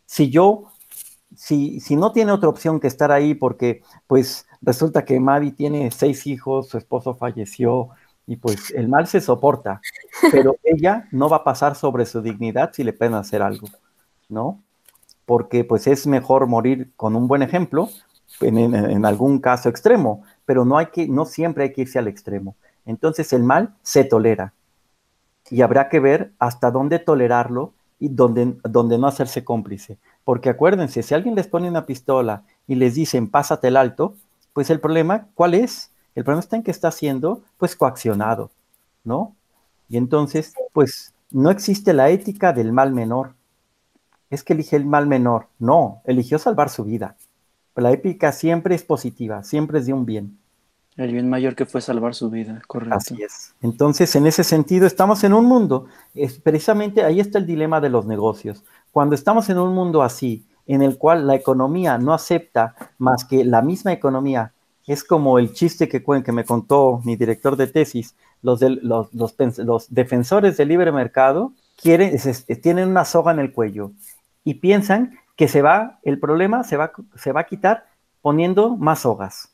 Si 0.05 0.29
yo, 0.29 0.71
si, 1.35 1.79
si 1.79 1.95
no 1.95 2.11
tiene 2.11 2.31
otra 2.31 2.49
opción 2.49 2.79
que 2.79 2.87
estar 2.87 3.11
ahí 3.11 3.33
porque, 3.33 3.81
pues, 4.07 4.47
resulta 4.61 5.03
que 5.03 5.19
Mavi 5.19 5.51
tiene 5.51 5.91
seis 5.91 6.27
hijos, 6.27 6.69
su 6.69 6.77
esposo 6.77 7.15
falleció, 7.15 7.89
y 8.27 8.37
pues 8.37 8.71
el 8.71 8.87
mal 8.87 9.07
se 9.07 9.21
soporta, 9.21 9.81
pero 10.31 10.57
ella 10.63 11.07
no 11.11 11.29
va 11.29 11.37
a 11.37 11.43
pasar 11.43 11.75
sobre 11.75 12.05
su 12.05 12.21
dignidad 12.21 12.71
si 12.73 12.83
le 12.83 12.93
pueden 12.93 13.13
hacer 13.13 13.41
algo, 13.41 13.67
¿no? 14.29 14.61
Porque 15.25 15.63
pues 15.63 15.87
es 15.87 16.07
mejor 16.07 16.47
morir 16.47 16.91
con 16.95 17.15
un 17.15 17.27
buen 17.27 17.41
ejemplo 17.41 17.89
en, 18.41 19.05
algún 19.05 19.39
caso 19.39 19.69
extremo, 19.69 20.23
pero 20.45 20.65
no, 20.65 20.77
hay 20.77 20.87
que, 20.87 21.07
no 21.07 21.25
siempre 21.25 21.65
hay 21.65 21.73
que 21.73 21.81
irse 21.81 21.99
al 21.99 22.07
extremo. 22.07 22.55
Entonces 22.85 23.33
el 23.33 23.43
mal 23.43 23.73
se 23.81 24.03
tolera 24.03 24.53
y 25.49 25.61
habrá 25.61 25.89
que 25.89 25.99
ver 25.99 26.31
hasta 26.39 26.71
dónde 26.71 26.99
tolerarlo 26.99 27.73
y 27.99 28.09
dónde, 28.09 28.55
dónde 28.63 28.97
no 28.97 29.07
hacerse 29.07 29.43
cómplice. 29.43 29.97
Porque 30.23 30.49
acuérdense, 30.49 31.03
si 31.03 31.13
alguien 31.13 31.35
les 31.35 31.47
pone 31.47 31.69
una 31.69 31.85
pistola 31.85 32.43
y 32.67 32.75
les 32.75 32.95
dicen 32.95 33.29
pásate 33.29 33.67
el 33.67 33.77
alto, 33.77 34.15
pues 34.53 34.69
el 34.69 34.79
problema, 34.79 35.27
¿cuál 35.35 35.53
es? 35.53 35.91
El 36.15 36.23
problema 36.23 36.39
está 36.39 36.55
en 36.55 36.63
que 36.63 36.71
está 36.71 36.91
siendo 36.91 37.43
pues 37.57 37.75
coaccionado, 37.75 38.51
¿no? 39.03 39.35
Y 39.89 39.97
entonces, 39.97 40.53
pues 40.73 41.13
no 41.31 41.51
existe 41.51 41.93
la 41.93 42.09
ética 42.09 42.53
del 42.53 42.71
mal 42.71 42.93
menor. 42.93 43.33
Es 44.29 44.43
que 44.43 44.53
elige 44.53 44.75
el 44.75 44.85
mal 44.85 45.07
menor. 45.07 45.47
No, 45.59 46.01
eligió 46.05 46.39
salvar 46.39 46.69
su 46.69 46.83
vida. 46.83 47.15
La 47.75 47.91
épica 47.91 48.31
siempre 48.31 48.75
es 48.75 48.83
positiva, 48.83 49.43
siempre 49.43 49.79
es 49.79 49.85
de 49.85 49.93
un 49.93 50.05
bien. 50.05 50.37
El 50.95 51.11
bien 51.11 51.29
mayor 51.29 51.55
que 51.55 51.65
fue 51.65 51.81
salvar 51.81 52.15
su 52.15 52.29
vida, 52.29 52.61
correcto. 52.67 52.95
Así 52.95 53.21
es. 53.21 53.53
Entonces, 53.61 54.15
en 54.15 54.27
ese 54.27 54.45
sentido, 54.45 54.87
estamos 54.87 55.25
en 55.25 55.33
un 55.33 55.45
mundo, 55.45 55.87
es, 56.13 56.39
precisamente 56.39 57.03
ahí 57.03 57.19
está 57.19 57.37
el 57.37 57.45
dilema 57.45 57.81
de 57.81 57.89
los 57.89 58.05
negocios. 58.05 58.63
Cuando 58.91 59.13
estamos 59.13 59.49
en 59.49 59.57
un 59.57 59.75
mundo 59.75 60.03
así, 60.03 60.45
en 60.67 60.81
el 60.81 60.97
cual 60.97 61.27
la 61.27 61.35
economía 61.35 61.97
no 61.97 62.13
acepta 62.13 62.75
más 62.97 63.25
que 63.25 63.43
la 63.43 63.61
misma 63.61 63.91
economía, 63.91 64.53
es 64.87 65.03
como 65.03 65.37
el 65.39 65.53
chiste 65.53 65.89
que, 65.89 66.03
que 66.03 66.31
me 66.31 66.45
contó 66.45 67.01
mi 67.03 67.15
director 67.15 67.55
de 67.57 67.67
tesis, 67.67 68.15
los, 68.41 68.61
los, 68.61 69.09
los, 69.13 69.87
defensores 69.89 70.57
del 70.57 70.67
libre 70.69 70.91
mercado 70.91 71.53
quieren, 71.81 72.17
tienen 72.61 72.89
una 72.89 73.03
soga 73.03 73.31
en 73.31 73.39
el 73.39 73.51
cuello 73.51 73.91
y 74.43 74.55
piensan 74.55 75.17
que 75.35 75.47
se 75.47 75.61
va, 75.61 75.99
el 76.03 76.19
problema 76.19 76.63
se 76.63 76.77
va, 76.77 76.91
se 77.15 77.31
va 77.31 77.41
a 77.41 77.45
quitar 77.45 77.85
poniendo 78.21 78.75
más 78.75 79.05
hogas, 79.05 79.53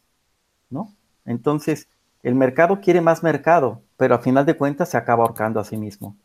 ¿no? 0.69 0.93
Entonces, 1.25 1.87
el 2.23 2.35
mercado 2.35 2.79
quiere 2.81 3.01
más 3.01 3.23
mercado, 3.23 3.81
pero 3.97 4.15
a 4.15 4.19
final 4.19 4.45
de 4.45 4.55
cuentas 4.55 4.89
se 4.89 4.97
acaba 4.97 5.23
ahorcando 5.23 5.59
a 5.59 5.63
sí 5.65 5.77
mismo. 5.77 6.15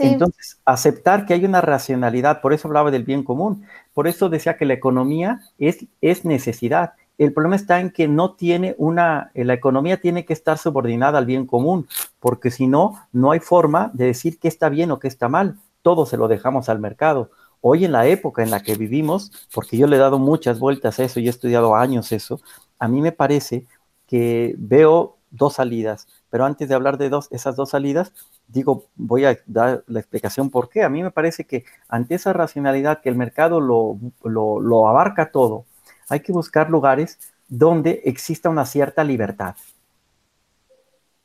Entonces, 0.00 0.60
aceptar 0.64 1.24
que 1.24 1.34
hay 1.34 1.44
una 1.44 1.60
racionalidad, 1.60 2.40
por 2.40 2.52
eso 2.52 2.68
hablaba 2.68 2.90
del 2.90 3.04
bien 3.04 3.22
común, 3.22 3.64
por 3.94 4.06
eso 4.06 4.28
decía 4.28 4.56
que 4.56 4.66
la 4.66 4.74
economía 4.74 5.40
es, 5.58 5.86
es 6.00 6.24
necesidad. 6.24 6.92
El 7.16 7.32
problema 7.32 7.56
está 7.56 7.80
en 7.80 7.90
que 7.90 8.06
no 8.06 8.34
tiene 8.34 8.74
una, 8.78 9.30
la 9.34 9.54
economía 9.54 10.00
tiene 10.00 10.24
que 10.24 10.32
estar 10.32 10.58
subordinada 10.58 11.18
al 11.18 11.26
bien 11.26 11.46
común, 11.46 11.88
porque 12.20 12.50
si 12.50 12.66
no, 12.66 13.00
no 13.12 13.32
hay 13.32 13.40
forma 13.40 13.90
de 13.94 14.06
decir 14.06 14.38
qué 14.38 14.46
está 14.46 14.68
bien 14.68 14.90
o 14.90 15.00
qué 15.00 15.08
está 15.08 15.28
mal. 15.28 15.56
Todo 15.82 16.06
se 16.06 16.16
lo 16.16 16.28
dejamos 16.28 16.68
al 16.68 16.78
mercado. 16.78 17.30
Hoy 17.60 17.84
en 17.84 17.92
la 17.92 18.06
época 18.06 18.42
en 18.42 18.50
la 18.50 18.62
que 18.62 18.76
vivimos, 18.76 19.32
porque 19.52 19.76
yo 19.76 19.86
le 19.86 19.96
he 19.96 19.98
dado 19.98 20.18
muchas 20.18 20.58
vueltas 20.58 20.98
a 20.98 21.04
eso 21.04 21.20
y 21.20 21.26
he 21.26 21.30
estudiado 21.30 21.74
años 21.74 22.12
eso, 22.12 22.40
a 22.78 22.88
mí 22.88 23.00
me 23.00 23.12
parece 23.12 23.66
que 24.06 24.54
veo 24.58 25.16
dos 25.30 25.54
salidas, 25.54 26.06
pero 26.30 26.44
antes 26.44 26.68
de 26.68 26.74
hablar 26.74 26.98
de 26.98 27.08
dos, 27.08 27.28
esas 27.30 27.56
dos 27.56 27.70
salidas, 27.70 28.12
digo, 28.46 28.86
voy 28.96 29.24
a 29.24 29.38
dar 29.46 29.84
la 29.86 30.00
explicación 30.00 30.50
por 30.50 30.68
qué. 30.68 30.82
A 30.82 30.88
mí 30.88 31.02
me 31.02 31.10
parece 31.10 31.44
que 31.44 31.64
ante 31.88 32.14
esa 32.14 32.32
racionalidad 32.32 33.00
que 33.00 33.08
el 33.08 33.16
mercado 33.16 33.60
lo, 33.60 34.88
abarca 34.88 35.30
todo, 35.30 35.64
hay 36.08 36.20
que 36.20 36.32
buscar 36.32 36.70
lugares 36.70 37.18
donde 37.48 38.02
exista 38.04 38.48
una 38.48 38.64
cierta 38.64 39.04
libertad, 39.04 39.56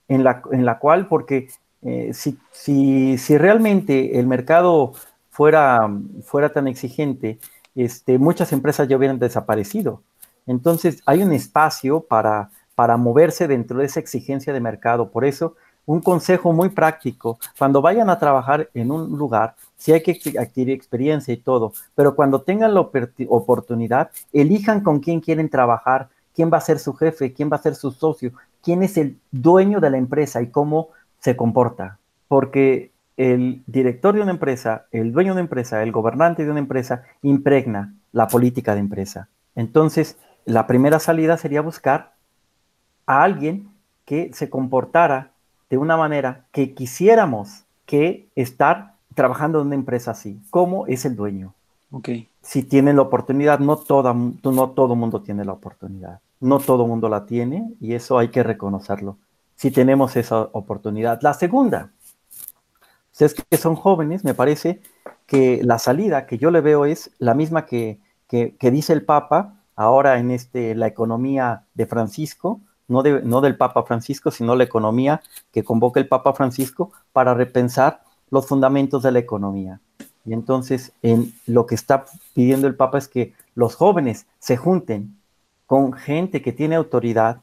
en 0.07 0.23
la, 0.23 0.79
cual, 0.79 1.07
porque 1.07 1.47
eh, 1.81 2.13
si 2.13 3.37
realmente 3.37 4.19
el 4.19 4.27
mercado 4.27 4.93
fuera, 5.33 5.89
fuera 6.23 6.49
tan 6.49 6.67
exigente, 6.67 7.39
este, 7.73 8.19
muchas 8.19 8.53
empresas 8.53 8.87
ya 8.87 8.95
hubieran 8.95 9.17
desaparecido. 9.17 10.03
Entonces, 10.45 11.01
hay 11.07 11.23
un 11.23 11.33
espacio 11.33 12.01
para, 12.01 12.51
para 12.75 12.97
moverse 12.97 13.47
dentro 13.47 13.79
de 13.79 13.85
esa 13.85 13.99
exigencia 13.99 14.53
de 14.53 14.59
mercado. 14.59 15.09
Por 15.09 15.25
eso, 15.25 15.55
un 15.87 16.01
consejo 16.01 16.53
muy 16.53 16.69
práctico, 16.69 17.39
cuando 17.57 17.81
vayan 17.81 18.11
a 18.11 18.19
trabajar 18.19 18.69
en 18.75 18.91
un 18.91 19.17
lugar, 19.17 19.55
sí 19.75 19.91
hay 19.91 20.03
que 20.03 20.19
adquirir 20.37 20.75
experiencia 20.75 21.33
y 21.33 21.37
todo, 21.37 21.73
pero 21.95 22.15
cuando 22.15 22.43
tengan 22.43 22.75
la 22.75 22.81
oportunidad, 22.81 24.11
elijan 24.31 24.81
con 24.81 24.99
quién 24.99 25.19
quieren 25.19 25.49
trabajar, 25.49 26.09
quién 26.35 26.51
va 26.53 26.57
a 26.59 26.61
ser 26.61 26.77
su 26.77 26.93
jefe, 26.93 27.33
quién 27.33 27.49
va 27.51 27.57
a 27.57 27.61
ser 27.61 27.73
su 27.73 27.89
socio, 27.91 28.33
quién 28.61 28.83
es 28.83 28.97
el 28.97 29.17
dueño 29.31 29.79
de 29.79 29.89
la 29.89 29.97
empresa 29.97 30.43
y 30.43 30.51
cómo 30.51 30.89
se 31.19 31.35
comporta. 31.35 31.97
Porque 32.27 32.92
el 33.17 33.63
director 33.67 34.15
de 34.15 34.21
una 34.21 34.31
empresa, 34.31 34.85
el 34.91 35.11
dueño 35.11 35.29
de 35.29 35.33
una 35.33 35.41
empresa, 35.41 35.83
el 35.83 35.91
gobernante 35.91 36.45
de 36.45 36.51
una 36.51 36.59
empresa, 36.59 37.03
impregna 37.21 37.93
la 38.11 38.27
política 38.27 38.73
de 38.73 38.79
empresa. 38.79 39.29
Entonces, 39.55 40.17
la 40.45 40.67
primera 40.67 40.99
salida 40.99 41.37
sería 41.37 41.61
buscar 41.61 42.13
a 43.05 43.23
alguien 43.23 43.69
que 44.05 44.31
se 44.33 44.49
comportara 44.49 45.31
de 45.69 45.77
una 45.77 45.97
manera 45.97 46.45
que 46.51 46.73
quisiéramos 46.73 47.63
que 47.85 48.27
estar 48.35 48.95
trabajando 49.15 49.61
en 49.61 49.67
una 49.67 49.75
empresa 49.75 50.11
así. 50.11 50.39
¿Cómo 50.49 50.87
es 50.87 51.05
el 51.05 51.15
dueño? 51.15 51.53
Okay. 51.91 52.27
Si 52.41 52.63
tienen 52.63 52.95
la 52.95 53.03
oportunidad, 53.03 53.59
no, 53.59 53.77
toda, 53.77 54.13
no 54.13 54.69
todo 54.71 54.95
mundo 54.95 55.21
tiene 55.21 55.45
la 55.45 55.53
oportunidad. 55.53 56.19
No 56.39 56.59
todo 56.59 56.87
mundo 56.87 57.07
la 57.07 57.25
tiene 57.25 57.71
y 57.79 57.93
eso 57.93 58.17
hay 58.17 58.29
que 58.29 58.43
reconocerlo. 58.43 59.17
Si 59.55 59.71
tenemos 59.71 60.15
esa 60.15 60.41
oportunidad. 60.51 61.21
La 61.21 61.33
segunda, 61.33 61.91
si 63.13 63.23
es 63.23 63.35
que 63.35 63.57
son 63.57 63.75
jóvenes, 63.75 64.23
me 64.23 64.33
parece 64.33 64.81
que 65.27 65.61
la 65.63 65.79
salida 65.79 66.25
que 66.25 66.37
yo 66.37 66.51
le 66.51 66.61
veo 66.61 66.85
es 66.85 67.11
la 67.19 67.35
misma 67.35 67.65
que, 67.65 67.99
dice 68.59 68.91
el 68.91 69.05
Papa 69.05 69.61
ahora 69.75 70.17
en 70.17 70.31
este, 70.31 70.73
la 70.75 70.87
economía 70.87 71.63
de 71.75 71.85
Francisco, 71.85 72.59
no, 72.87 73.03
no 73.03 73.41
del 73.41 73.55
Papa 73.55 73.83
Francisco, 73.83 74.31
sino 74.31 74.55
la 74.55 74.63
economía 74.63 75.21
que 75.51 75.63
convoca 75.63 75.99
el 75.99 76.07
Papa 76.07 76.33
Francisco 76.33 76.91
para 77.11 77.35
repensar 77.35 78.01
los 78.31 78.47
fundamentos 78.47 79.03
de 79.03 79.11
la 79.11 79.19
economía. 79.19 79.79
Y 80.25 80.33
entonces, 80.33 80.91
en 81.03 81.33
lo 81.45 81.67
que 81.67 81.75
está 81.75 82.05
pidiendo 82.33 82.65
el 82.65 82.75
Papa 82.75 82.97
es 82.97 83.07
que 83.07 83.33
los 83.53 83.75
jóvenes 83.75 84.25
se 84.39 84.57
junten 84.57 85.15
con 85.67 85.93
gente 85.93 86.41
que 86.41 86.51
tiene 86.51 86.75
autoridad 86.75 87.41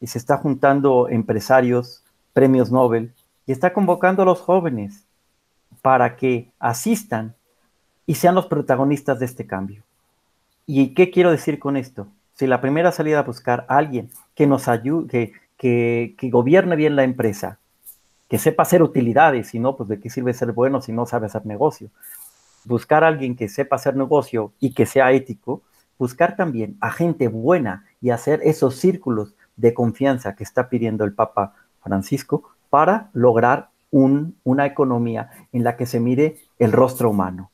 y 0.00 0.08
se 0.08 0.18
está 0.18 0.36
juntando 0.36 1.08
empresarios, 1.08 2.02
premios 2.34 2.70
Nobel, 2.70 3.14
y 3.46 3.52
está 3.52 3.72
convocando 3.72 4.22
a 4.22 4.26
los 4.26 4.40
jóvenes 4.40 5.04
para 5.80 6.16
que 6.16 6.50
asistan 6.58 7.34
y 8.06 8.14
sean 8.14 8.34
los 8.34 8.46
protagonistas 8.46 9.18
de 9.18 9.26
este 9.26 9.46
cambio. 9.46 9.82
¿Y 10.66 10.94
qué 10.94 11.10
quiero 11.10 11.30
decir 11.30 11.58
con 11.58 11.76
esto? 11.76 12.06
Si 12.34 12.46
la 12.46 12.60
primera 12.60 12.92
salida 12.92 13.20
a 13.20 13.24
buscar 13.24 13.66
a 13.68 13.76
alguien 13.76 14.10
que 14.34 14.46
nos 14.46 14.68
ayude, 14.68 15.32
que, 15.56 16.14
que, 16.16 16.30
gobierne 16.30 16.76
bien 16.76 16.96
la 16.96 17.04
empresa, 17.04 17.58
que 18.28 18.38
sepa 18.38 18.62
hacer 18.62 18.82
utilidades, 18.82 19.48
si 19.48 19.58
no, 19.58 19.76
pues 19.76 19.88
de 19.88 20.00
qué 20.00 20.08
sirve 20.08 20.32
ser 20.32 20.52
bueno 20.52 20.80
si 20.80 20.92
no 20.92 21.06
sabe 21.06 21.26
hacer 21.26 21.44
negocio. 21.46 21.90
buscar 22.64 23.02
a 23.02 23.08
alguien 23.08 23.34
que 23.34 23.48
sepa 23.48 23.76
hacer 23.76 23.96
negocio 23.96 24.52
y 24.60 24.72
que 24.72 24.86
sea 24.86 25.12
ético, 25.12 25.62
buscar 25.98 26.36
también 26.36 26.76
a 26.80 26.90
gente 26.90 27.28
buena 27.28 27.84
y 28.00 28.10
hacer 28.10 28.40
esos 28.44 28.76
círculos 28.76 29.34
de 29.56 29.74
confianza 29.74 30.34
que 30.34 30.44
está 30.44 30.68
pidiendo 30.68 31.04
el 31.04 31.12
Papa 31.12 31.54
Francisco 31.82 32.52
para 32.72 33.10
lograr 33.12 33.68
una 33.90 34.64
economía 34.64 35.28
en 35.52 35.62
la 35.62 35.76
que 35.76 35.84
se 35.84 36.00
mire 36.00 36.38
el 36.58 36.72
rostro 36.72 37.10
humano. 37.10 37.50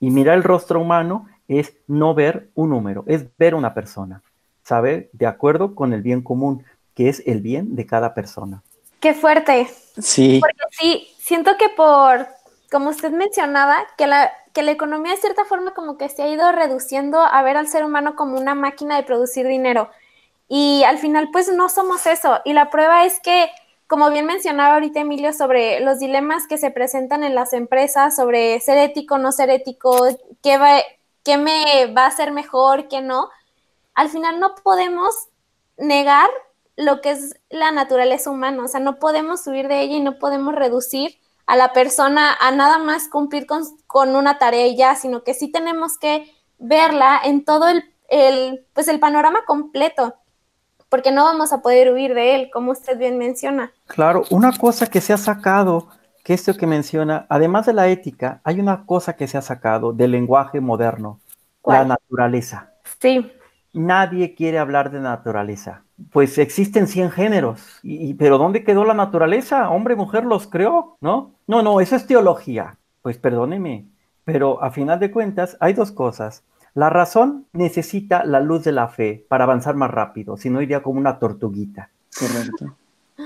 Y 0.00 0.10
mirar 0.10 0.34
el 0.36 0.42
rostro 0.42 0.80
humano 0.80 1.28
es 1.46 1.74
no 1.86 2.14
ver 2.14 2.50
un 2.56 2.70
número, 2.70 3.04
es 3.06 3.26
ver 3.38 3.54
una 3.54 3.74
persona, 3.74 4.24
saber 4.64 5.08
de 5.12 5.26
acuerdo 5.26 5.76
con 5.76 5.92
el 5.92 6.02
bien 6.02 6.20
común, 6.20 6.64
que 6.96 7.08
es 7.08 7.22
el 7.26 7.42
bien 7.42 7.76
de 7.76 7.86
cada 7.86 8.12
persona. 8.12 8.64
Qué 8.98 9.14
fuerte. 9.14 9.68
Sí. 9.98 10.40
Porque 10.40 10.58
sí, 10.72 11.06
siento 11.16 11.52
que 11.56 11.68
por, 11.68 12.26
como 12.72 12.90
usted 12.90 13.12
mencionaba, 13.12 13.76
que 13.96 14.08
la, 14.08 14.32
que 14.52 14.64
la 14.64 14.72
economía 14.72 15.12
de 15.12 15.18
cierta 15.18 15.44
forma 15.44 15.74
como 15.74 15.96
que 15.96 16.08
se 16.08 16.24
ha 16.24 16.28
ido 16.28 16.50
reduciendo 16.50 17.20
a 17.20 17.40
ver 17.44 17.56
al 17.56 17.68
ser 17.68 17.84
humano 17.84 18.16
como 18.16 18.36
una 18.36 18.56
máquina 18.56 18.96
de 18.96 19.04
producir 19.04 19.46
dinero. 19.46 19.90
Y 20.48 20.82
al 20.82 20.98
final 20.98 21.28
pues 21.32 21.52
no 21.52 21.68
somos 21.68 22.04
eso. 22.08 22.40
Y 22.44 22.52
la 22.52 22.68
prueba 22.70 23.04
es 23.04 23.20
que 23.20 23.48
como 23.94 24.10
bien 24.10 24.26
mencionaba 24.26 24.74
ahorita 24.74 24.98
Emilio 24.98 25.32
sobre 25.32 25.78
los 25.78 26.00
dilemas 26.00 26.48
que 26.48 26.58
se 26.58 26.72
presentan 26.72 27.22
en 27.22 27.36
las 27.36 27.52
empresas, 27.52 28.16
sobre 28.16 28.58
ser 28.58 28.76
ético, 28.76 29.18
no 29.18 29.30
ser 29.30 29.50
ético, 29.50 30.08
qué, 30.42 30.58
va, 30.58 30.78
qué 31.22 31.38
me 31.38 31.86
va 31.96 32.02
a 32.02 32.08
hacer 32.08 32.32
mejor, 32.32 32.88
qué 32.88 33.02
no, 33.02 33.30
al 33.94 34.08
final 34.08 34.40
no 34.40 34.56
podemos 34.56 35.14
negar 35.76 36.28
lo 36.74 37.00
que 37.02 37.12
es 37.12 37.36
la 37.50 37.70
naturaleza 37.70 38.32
humana, 38.32 38.64
o 38.64 38.66
sea, 38.66 38.80
no 38.80 38.98
podemos 38.98 39.44
subir 39.44 39.68
de 39.68 39.82
ella 39.82 39.94
y 39.94 40.00
no 40.00 40.18
podemos 40.18 40.56
reducir 40.56 41.16
a 41.46 41.54
la 41.54 41.72
persona 41.72 42.36
a 42.40 42.50
nada 42.50 42.78
más 42.78 43.06
cumplir 43.06 43.46
con, 43.46 44.16
una 44.16 44.38
tarea 44.38 44.66
y 44.66 44.76
ya, 44.76 44.96
sino 44.96 45.22
que 45.22 45.34
sí 45.34 45.52
tenemos 45.52 45.98
que 45.98 46.34
verla 46.58 47.20
en 47.22 47.44
todo 47.44 47.68
el, 47.68 47.84
el, 48.08 48.66
pues 48.72 48.88
el 48.88 48.98
panorama 48.98 49.44
completo 49.46 50.16
porque 50.94 51.10
no 51.10 51.24
vamos 51.24 51.52
a 51.52 51.60
poder 51.60 51.92
huir 51.92 52.14
de 52.14 52.36
él, 52.36 52.50
como 52.52 52.70
usted 52.70 52.96
bien 52.96 53.18
menciona. 53.18 53.72
Claro, 53.88 54.22
una 54.30 54.56
cosa 54.56 54.86
que 54.86 55.00
se 55.00 55.12
ha 55.12 55.16
sacado, 55.16 55.88
que 56.22 56.34
esto 56.34 56.56
que 56.56 56.68
menciona, 56.68 57.26
además 57.28 57.66
de 57.66 57.72
la 57.72 57.88
ética, 57.88 58.40
hay 58.44 58.60
una 58.60 58.86
cosa 58.86 59.16
que 59.16 59.26
se 59.26 59.36
ha 59.36 59.42
sacado 59.42 59.92
del 59.92 60.12
lenguaje 60.12 60.60
moderno, 60.60 61.18
la 61.66 61.84
naturaleza. 61.84 62.74
Sí. 63.00 63.28
Nadie 63.72 64.36
quiere 64.36 64.60
hablar 64.60 64.92
de 64.92 65.00
naturaleza. 65.00 65.82
Pues 66.12 66.38
existen 66.38 66.86
100 66.86 67.10
géneros, 67.10 67.80
y, 67.82 68.14
pero 68.14 68.38
¿dónde 68.38 68.62
quedó 68.62 68.84
la 68.84 68.94
naturaleza? 68.94 69.70
Hombre, 69.70 69.96
mujer 69.96 70.24
los 70.24 70.46
creó, 70.46 70.96
¿no? 71.00 71.32
No, 71.48 71.60
no, 71.64 71.80
eso 71.80 71.96
es 71.96 72.06
teología. 72.06 72.78
Pues 73.02 73.18
perdóneme, 73.18 73.88
pero 74.24 74.62
a 74.62 74.70
final 74.70 75.00
de 75.00 75.10
cuentas 75.10 75.56
hay 75.58 75.72
dos 75.72 75.90
cosas. 75.90 76.44
La 76.74 76.90
razón 76.90 77.46
necesita 77.52 78.24
la 78.24 78.40
luz 78.40 78.64
de 78.64 78.72
la 78.72 78.88
fe 78.88 79.24
para 79.28 79.44
avanzar 79.44 79.76
más 79.76 79.90
rápido, 79.90 80.36
si 80.36 80.50
no 80.50 80.60
iría 80.60 80.82
como 80.82 80.98
una 80.98 81.18
tortuguita. 81.18 81.90
Correcto. 82.18 82.76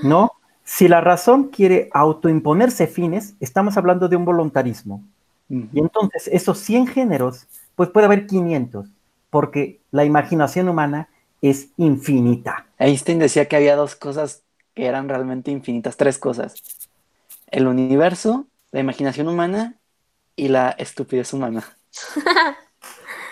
¿No? 0.03 0.31
Si 0.63 0.87
la 0.87 1.01
razón 1.01 1.45
quiere 1.45 1.89
autoimponerse 1.93 2.85
fines, 2.85 3.35
estamos 3.39 3.75
hablando 3.75 4.07
de 4.07 4.15
un 4.15 4.25
voluntarismo. 4.25 5.03
Y 5.49 5.79
entonces 5.79 6.29
esos 6.31 6.59
100 6.59 6.85
géneros, 6.85 7.47
pues 7.75 7.89
puede 7.89 8.05
haber 8.05 8.27
500, 8.27 8.87
porque 9.31 9.81
la 9.89 10.05
imaginación 10.05 10.69
humana 10.69 11.09
es 11.41 11.69
infinita. 11.77 12.67
Einstein 12.77 13.17
decía 13.17 13.47
que 13.47 13.55
había 13.55 13.75
dos 13.75 13.95
cosas 13.95 14.43
que 14.75 14.85
eran 14.85 15.09
realmente 15.09 15.49
infinitas, 15.49 15.97
tres 15.97 16.19
cosas. 16.19 16.53
El 17.47 17.65
universo, 17.65 18.45
la 18.71 18.79
imaginación 18.79 19.27
humana 19.27 19.75
y 20.35 20.49
la 20.49 20.69
estupidez 20.69 21.33
humana. 21.33 21.63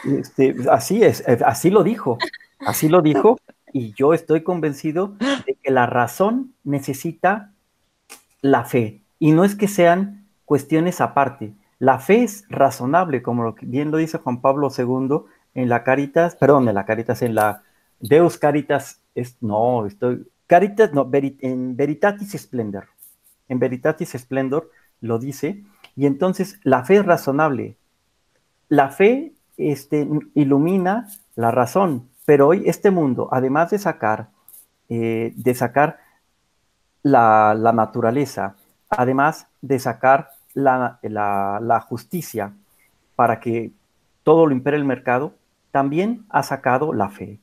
Este, 0.03 0.55
así 0.69 1.03
es, 1.03 1.27
eh, 1.27 1.39
así 1.45 1.69
lo 1.69 1.83
dijo, 1.83 2.17
así 2.59 2.89
lo 2.89 3.01
dijo, 3.01 3.37
y 3.73 3.93
yo 3.93 4.13
estoy 4.13 4.43
convencido 4.43 5.15
de 5.45 5.57
que 5.61 5.71
la 5.71 5.85
razón 5.85 6.53
necesita 6.63 7.53
la 8.41 8.63
fe, 8.63 9.01
y 9.19 9.31
no 9.31 9.43
es 9.43 9.55
que 9.55 9.67
sean 9.67 10.27
cuestiones 10.45 11.01
aparte. 11.01 11.53
La 11.79 11.99
fe 11.99 12.23
es 12.23 12.45
razonable, 12.49 13.21
como 13.21 13.55
bien 13.61 13.91
lo 13.91 13.97
dice 13.97 14.17
Juan 14.17 14.41
Pablo 14.41 14.69
II 14.75 15.21
en 15.53 15.69
la 15.69 15.83
Caritas, 15.83 16.35
perdón, 16.35 16.67
en 16.69 16.75
la 16.75 16.85
Caritas, 16.85 17.21
en 17.21 17.35
la 17.35 17.63
Deus 17.99 18.37
Caritas, 18.37 19.01
es, 19.15 19.37
no, 19.41 19.85
estoy, 19.85 20.27
Caritas, 20.47 20.93
no, 20.93 21.09
en 21.11 21.75
Veritatis 21.75 22.31
Splendor, 22.31 22.87
en 23.49 23.59
Veritatis 23.59 24.11
Splendor 24.11 24.71
lo 25.01 25.19
dice, 25.19 25.63
y 25.95 26.05
entonces 26.05 26.59
la 26.63 26.83
fe 26.83 26.97
es 26.97 27.05
razonable. 27.05 27.77
La 28.69 28.89
fe 28.89 29.33
este, 29.57 30.07
ilumina 30.35 31.07
la 31.35 31.51
razón. 31.51 32.09
Pero 32.25 32.47
hoy 32.47 32.63
este 32.65 32.91
mundo, 32.91 33.29
además 33.31 33.71
de 33.71 33.79
sacar, 33.79 34.29
eh, 34.89 35.33
de 35.35 35.55
sacar 35.55 35.99
la, 37.03 37.55
naturaleza, 37.73 38.55
además 38.89 39.47
de 39.61 39.79
sacar 39.79 40.31
la, 40.53 40.99
la, 41.01 41.79
justicia 41.81 42.53
para 43.15 43.39
que 43.39 43.71
todo 44.23 44.45
lo 44.45 44.53
impere 44.53 44.77
el 44.77 44.85
mercado, 44.85 45.33
también 45.71 46.25
ha 46.29 46.43
sacado 46.43 46.93
la 46.93 47.09
fe. 47.09 47.39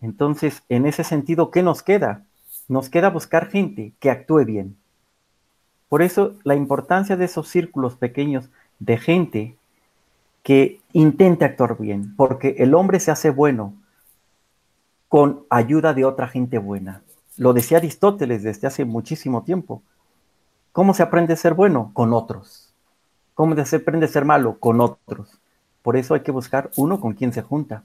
Entonces, 0.00 0.62
en 0.68 0.86
ese 0.86 1.04
sentido, 1.04 1.50
¿qué 1.50 1.62
nos 1.62 1.82
queda? 1.82 2.24
Nos 2.68 2.90
queda 2.90 3.10
buscar 3.10 3.48
gente 3.48 3.92
que 3.98 4.10
actúe 4.10 4.44
bien. 4.44 4.76
Por 5.88 6.02
eso 6.02 6.34
la 6.44 6.54
importancia 6.54 7.16
de 7.16 7.24
esos 7.24 7.48
círculos 7.48 7.96
pequeños 7.96 8.50
de 8.78 8.98
gente 8.98 9.57
que 10.48 10.80
intente 10.94 11.44
actuar 11.44 11.76
bien, 11.76 12.16
porque 12.16 12.54
el 12.56 12.74
hombre 12.74 13.00
se 13.00 13.10
hace 13.10 13.28
bueno 13.28 13.74
con 15.06 15.44
ayuda 15.50 15.92
de 15.92 16.06
otra 16.06 16.26
gente 16.26 16.56
buena. 16.56 17.02
Lo 17.36 17.52
decía 17.52 17.76
Aristóteles 17.76 18.42
desde 18.42 18.66
hace 18.66 18.86
muchísimo 18.86 19.44
tiempo. 19.44 19.82
¿Cómo 20.72 20.94
se 20.94 21.02
aprende 21.02 21.34
a 21.34 21.36
ser 21.36 21.52
bueno? 21.52 21.90
Con 21.92 22.14
otros. 22.14 22.72
¿Cómo 23.34 23.62
se 23.62 23.76
aprende 23.76 24.06
a 24.06 24.08
ser 24.08 24.24
malo? 24.24 24.58
Con 24.58 24.80
otros. 24.80 25.38
Por 25.82 25.98
eso 25.98 26.14
hay 26.14 26.20
que 26.20 26.32
buscar 26.32 26.70
uno 26.76 26.98
con 26.98 27.12
quien 27.12 27.34
se 27.34 27.42
junta. 27.42 27.84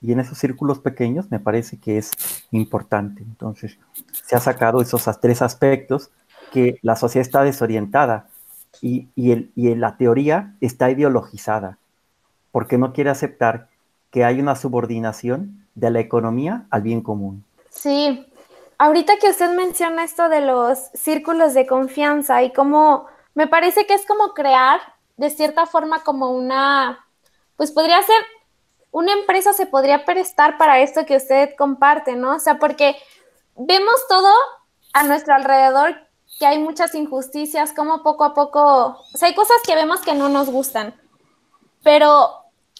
Y 0.00 0.10
en 0.10 0.18
esos 0.18 0.36
círculos 0.36 0.80
pequeños 0.80 1.30
me 1.30 1.38
parece 1.38 1.78
que 1.78 1.96
es 1.96 2.10
importante. 2.50 3.22
Entonces, 3.22 3.78
se 4.10 4.34
ha 4.34 4.40
sacado 4.40 4.80
esos 4.80 5.04
tres 5.20 5.42
aspectos 5.42 6.10
que 6.50 6.80
la 6.82 6.96
sociedad 6.96 7.24
está 7.24 7.44
desorientada 7.44 8.26
y, 8.80 9.08
el, 9.16 9.50
y 9.54 9.74
la 9.74 9.96
teoría 9.96 10.54
está 10.60 10.90
ideologizada, 10.90 11.78
porque 12.52 12.78
no 12.78 12.92
quiere 12.92 13.10
aceptar 13.10 13.68
que 14.10 14.24
hay 14.24 14.40
una 14.40 14.56
subordinación 14.56 15.66
de 15.74 15.90
la 15.90 16.00
economía 16.00 16.66
al 16.70 16.82
bien 16.82 17.02
común. 17.02 17.44
Sí, 17.70 18.26
ahorita 18.78 19.18
que 19.20 19.30
usted 19.30 19.54
menciona 19.54 20.04
esto 20.04 20.28
de 20.28 20.40
los 20.40 20.78
círculos 20.94 21.54
de 21.54 21.66
confianza 21.66 22.42
y 22.42 22.52
cómo 22.52 23.06
me 23.34 23.46
parece 23.46 23.86
que 23.86 23.94
es 23.94 24.06
como 24.06 24.34
crear 24.34 24.80
de 25.16 25.30
cierta 25.30 25.66
forma 25.66 26.02
como 26.02 26.30
una, 26.30 27.04
pues 27.56 27.72
podría 27.72 28.02
ser, 28.02 28.22
una 28.90 29.12
empresa 29.12 29.52
se 29.52 29.66
podría 29.66 30.04
prestar 30.04 30.58
para 30.58 30.80
esto 30.80 31.04
que 31.04 31.16
usted 31.16 31.50
comparte, 31.56 32.16
¿no? 32.16 32.36
O 32.36 32.40
sea, 32.40 32.58
porque 32.58 32.96
vemos 33.56 33.94
todo 34.08 34.32
a 34.94 35.02
nuestro 35.04 35.34
alrededor 35.34 36.07
que 36.38 36.46
hay 36.46 36.58
muchas 36.58 36.94
injusticias, 36.94 37.72
como 37.72 38.02
poco 38.02 38.24
a 38.24 38.34
poco, 38.34 38.60
o 39.12 39.16
sea, 39.16 39.28
hay 39.28 39.34
cosas 39.34 39.56
que 39.66 39.74
vemos 39.74 40.00
que 40.00 40.14
no 40.14 40.28
nos 40.28 40.50
gustan, 40.50 40.94
pero 41.82 42.30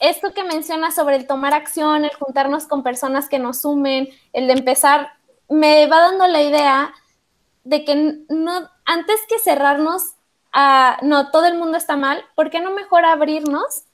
esto 0.00 0.32
que 0.32 0.44
menciona 0.44 0.90
sobre 0.90 1.16
el 1.16 1.26
tomar 1.26 1.54
acción, 1.54 2.04
el 2.04 2.14
juntarnos 2.14 2.66
con 2.66 2.82
personas 2.82 3.28
que 3.28 3.38
nos 3.38 3.62
sumen, 3.62 4.08
el 4.32 4.46
de 4.46 4.52
empezar, 4.52 5.12
me 5.48 5.86
va 5.86 6.00
dando 6.00 6.26
la 6.26 6.42
idea 6.42 6.92
de 7.64 7.84
que 7.84 8.24
no, 8.28 8.70
antes 8.84 9.20
que 9.28 9.38
cerrarnos 9.38 10.14
a, 10.52 10.98
no, 11.02 11.30
todo 11.30 11.46
el 11.46 11.58
mundo 11.58 11.76
está 11.76 11.96
mal, 11.96 12.24
¿por 12.34 12.50
qué 12.50 12.60
no 12.60 12.70
mejor 12.70 13.04
abrirnos 13.04 13.84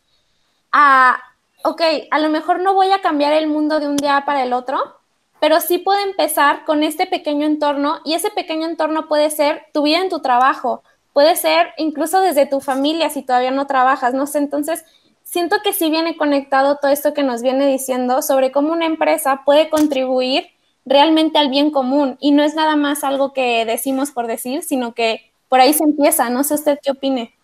a, 0.72 1.18
ok, 1.64 1.80
a 2.10 2.18
lo 2.18 2.28
mejor 2.28 2.60
no 2.60 2.74
voy 2.74 2.90
a 2.90 3.00
cambiar 3.00 3.32
el 3.32 3.46
mundo 3.46 3.80
de 3.80 3.88
un 3.88 3.96
día 3.96 4.24
para 4.26 4.42
el 4.42 4.52
otro, 4.52 5.00
pero 5.44 5.60
sí 5.60 5.76
puede 5.76 6.02
empezar 6.04 6.64
con 6.64 6.82
este 6.82 7.06
pequeño 7.06 7.44
entorno 7.44 7.98
y 8.02 8.14
ese 8.14 8.30
pequeño 8.30 8.66
entorno 8.66 9.08
puede 9.08 9.28
ser 9.28 9.60
tu 9.74 9.82
vida 9.82 9.98
en 10.00 10.08
tu 10.08 10.20
trabajo, 10.20 10.82
puede 11.12 11.36
ser 11.36 11.66
incluso 11.76 12.22
desde 12.22 12.46
tu 12.46 12.62
familia 12.62 13.10
si 13.10 13.20
todavía 13.20 13.50
no 13.50 13.66
trabajas, 13.66 14.14
no 14.14 14.26
sé, 14.26 14.38
entonces 14.38 14.86
siento 15.22 15.56
que 15.62 15.74
sí 15.74 15.90
viene 15.90 16.16
conectado 16.16 16.78
todo 16.80 16.90
esto 16.90 17.12
que 17.12 17.22
nos 17.22 17.42
viene 17.42 17.66
diciendo 17.66 18.22
sobre 18.22 18.52
cómo 18.52 18.72
una 18.72 18.86
empresa 18.86 19.42
puede 19.44 19.68
contribuir 19.68 20.46
realmente 20.86 21.36
al 21.36 21.50
bien 21.50 21.70
común 21.70 22.16
y 22.20 22.30
no 22.30 22.42
es 22.42 22.54
nada 22.54 22.74
más 22.74 23.04
algo 23.04 23.34
que 23.34 23.66
decimos 23.66 24.12
por 24.12 24.26
decir, 24.26 24.62
sino 24.62 24.94
que 24.94 25.30
por 25.50 25.60
ahí 25.60 25.74
se 25.74 25.84
empieza, 25.84 26.30
no 26.30 26.42
sé 26.42 26.54
usted 26.54 26.78
qué 26.82 26.92
opine. 26.92 27.34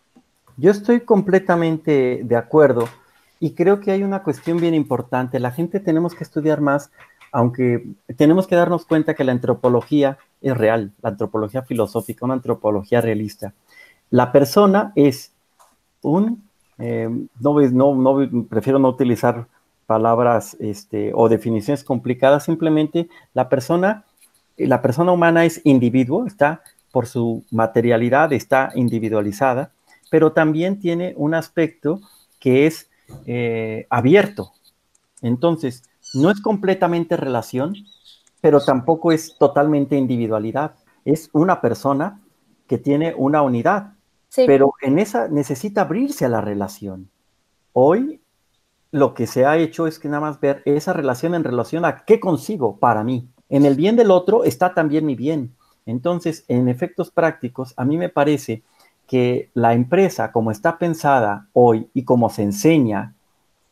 Yo 0.57 0.71
estoy 0.71 1.01
completamente 1.01 2.23
de 2.25 2.37
acuerdo 2.37 2.89
y 3.41 3.51
creo 3.51 3.79
que 3.81 3.91
hay 3.91 4.03
una 4.05 4.23
cuestión 4.23 4.57
bien 4.59 4.73
importante. 4.73 5.39
La 5.39 5.51
gente 5.51 5.81
tenemos 5.81 6.15
que 6.15 6.25
estudiar 6.25 6.63
más 6.63 6.91
aunque 7.33 7.87
tenemos 8.17 8.47
que 8.47 8.57
darnos 8.57 8.85
cuenta 8.85 9.15
que 9.15 9.25
la 9.25 9.33
antropología 9.33 10.19
es 10.41 10.57
real, 10.57 10.93
la 11.03 11.11
antropología 11.11 11.63
filosófica, 11.63 12.25
una 12.25 12.35
antropología 12.35 13.01
realista. 13.01 13.55
La 14.11 14.33
persona 14.33 14.93
es 14.97 15.33
un, 16.03 16.43
eh, 16.79 17.09
no, 17.39 18.45
prefiero 18.49 18.79
no 18.79 18.89
utilizar 18.89 19.47
palabras 19.87 20.57
este, 20.61 21.13
o 21.15 21.29
definiciones 21.29 21.85
complicadas, 21.85 22.45
simplemente 22.45 23.09
la 23.35 23.49
persona, 23.49 24.05
la 24.57 24.83
persona 24.83 25.13
humana 25.13 25.45
es 25.45 25.61
individuo, 25.65 26.27
está 26.27 26.63
por 26.93 27.07
su 27.07 27.45
materialidad, 27.51 28.33
está 28.33 28.71
individualizada, 28.75 29.73
pero 30.11 30.33
también 30.33 30.81
tiene 30.81 31.15
un 31.17 31.35
aspecto 31.35 32.01
que 32.39 32.67
es 32.67 32.89
eh, 33.27 33.87
abierto. 33.91 34.53
Entonces, 35.23 35.85
no 36.15 36.31
es 36.31 36.41
completamente 36.41 37.17
relación, 37.17 37.75
pero 38.41 38.61
tampoco 38.61 39.13
es 39.13 39.37
totalmente 39.39 39.97
individualidad. 39.97 40.75
Es 41.05 41.31
una 41.33 41.61
persona 41.61 42.21
que 42.67 42.79
tiene 42.79 43.15
una 43.17 43.43
unidad, 43.43 43.95
pero 44.47 44.73
en 44.81 44.99
esa 44.99 45.29
necesita 45.29 45.83
abrirse 45.83 46.25
a 46.25 46.29
la 46.29 46.41
relación. 46.41 47.11
Hoy 47.73 48.21
lo 48.93 49.15
que 49.15 49.27
se 49.27 49.47
ha 49.47 49.57
hecho 49.57 49.87
es 49.87 49.99
que 49.99 50.09
nada 50.09 50.21
más 50.21 50.41
ver 50.41 50.63
esa 50.65 50.93
relación 50.93 51.35
en 51.35 51.45
relación 51.45 51.85
a 51.85 52.05
qué 52.05 52.19
consigo 52.19 52.77
para 52.79 53.05
mí. 53.05 53.29
En 53.49 53.65
el 53.65 53.75
bien 53.75 53.97
del 53.97 54.11
otro 54.11 54.45
está 54.45 54.75
también 54.75 55.07
mi 55.07 55.15
bien. 55.15 55.55
Entonces, 55.87 56.45
en 56.49 56.69
efectos 56.69 57.11
prácticos, 57.11 57.75
a 57.77 57.85
mí 57.85 57.97
me 57.97 58.09
parece 58.09 58.63
que 59.07 59.51
la 59.55 59.75
empresa, 59.75 60.31
como 60.31 60.51
está 60.51 60.79
pensada 60.79 61.49
hoy 61.53 61.91
y 61.95 62.05
como 62.05 62.31
se 62.31 62.43
enseña 62.43 63.15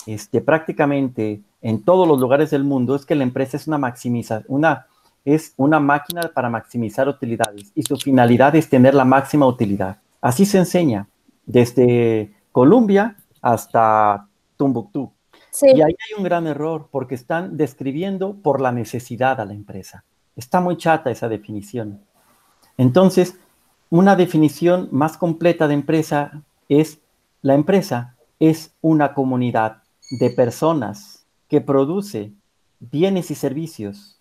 este, 0.07 0.41
prácticamente 0.41 1.43
en 1.61 1.83
todos 1.83 2.07
los 2.07 2.19
lugares 2.21 2.51
del 2.51 2.65
mundo, 2.65 2.95
es 2.95 3.05
que 3.05 3.15
la 3.15 3.25
empresa 3.25 3.57
es 3.57 3.67
una 3.67 3.79
maximiza, 3.79 4.43
una, 4.49 4.87
es 5.25 5.55
una 5.57 5.81
máquina 5.81 6.31
para 6.35 6.49
maximizar 6.49 7.09
utilidades 7.09 7.73
y 7.75 7.83
su 7.83 7.97
finalidad 7.97 8.55
es 8.57 8.69
tener 8.69 8.95
la 8.95 9.05
máxima 9.05 9.47
utilidad. 9.47 9.99
Así 10.21 10.47
se 10.47 10.59
enseña 10.59 11.09
desde 11.47 12.35
Colombia 12.53 13.17
hasta 13.43 14.27
Tumbuctú. 14.57 15.13
Y 15.63 15.81
ahí 15.81 15.93
hay 15.93 16.19
un 16.19 16.25
gran 16.25 16.47
error 16.47 16.89
porque 16.91 17.15
están 17.15 17.57
describiendo 17.57 18.35
por 18.35 18.61
la 18.61 18.71
necesidad 18.71 19.41
a 19.41 19.45
la 19.45 19.55
empresa. 19.55 20.05
Está 20.37 20.61
muy 20.61 20.77
chata 20.77 21.11
esa 21.11 21.29
definición. 21.29 22.01
Entonces, 22.77 23.37
una 23.91 24.15
definición 24.15 24.89
más 24.93 25.17
completa 25.17 25.67
de 25.67 25.75
empresa 25.75 26.43
es, 26.69 27.01
la 27.43 27.55
empresa 27.55 28.17
es 28.39 28.73
una 28.81 29.15
comunidad 29.15 29.83
de 30.11 30.31
personas 30.31 31.18
que 31.49 31.61
produce 31.61 32.32
bienes 32.80 33.30
y 33.30 33.34
servicios 33.34 34.20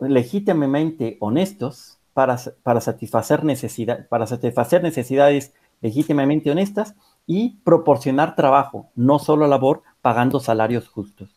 legítimamente 0.00 1.16
honestos 1.20 1.98
para, 2.14 2.38
para, 2.62 2.80
satisfacer 2.80 3.44
necesidad, 3.44 4.08
para 4.08 4.26
satisfacer 4.26 4.82
necesidades 4.82 5.54
legítimamente 5.80 6.50
honestas 6.50 6.94
y 7.26 7.56
proporcionar 7.64 8.36
trabajo, 8.36 8.90
no 8.94 9.18
solo 9.18 9.46
labor, 9.46 9.82
pagando 10.00 10.40
salarios 10.40 10.88
justos. 10.88 11.30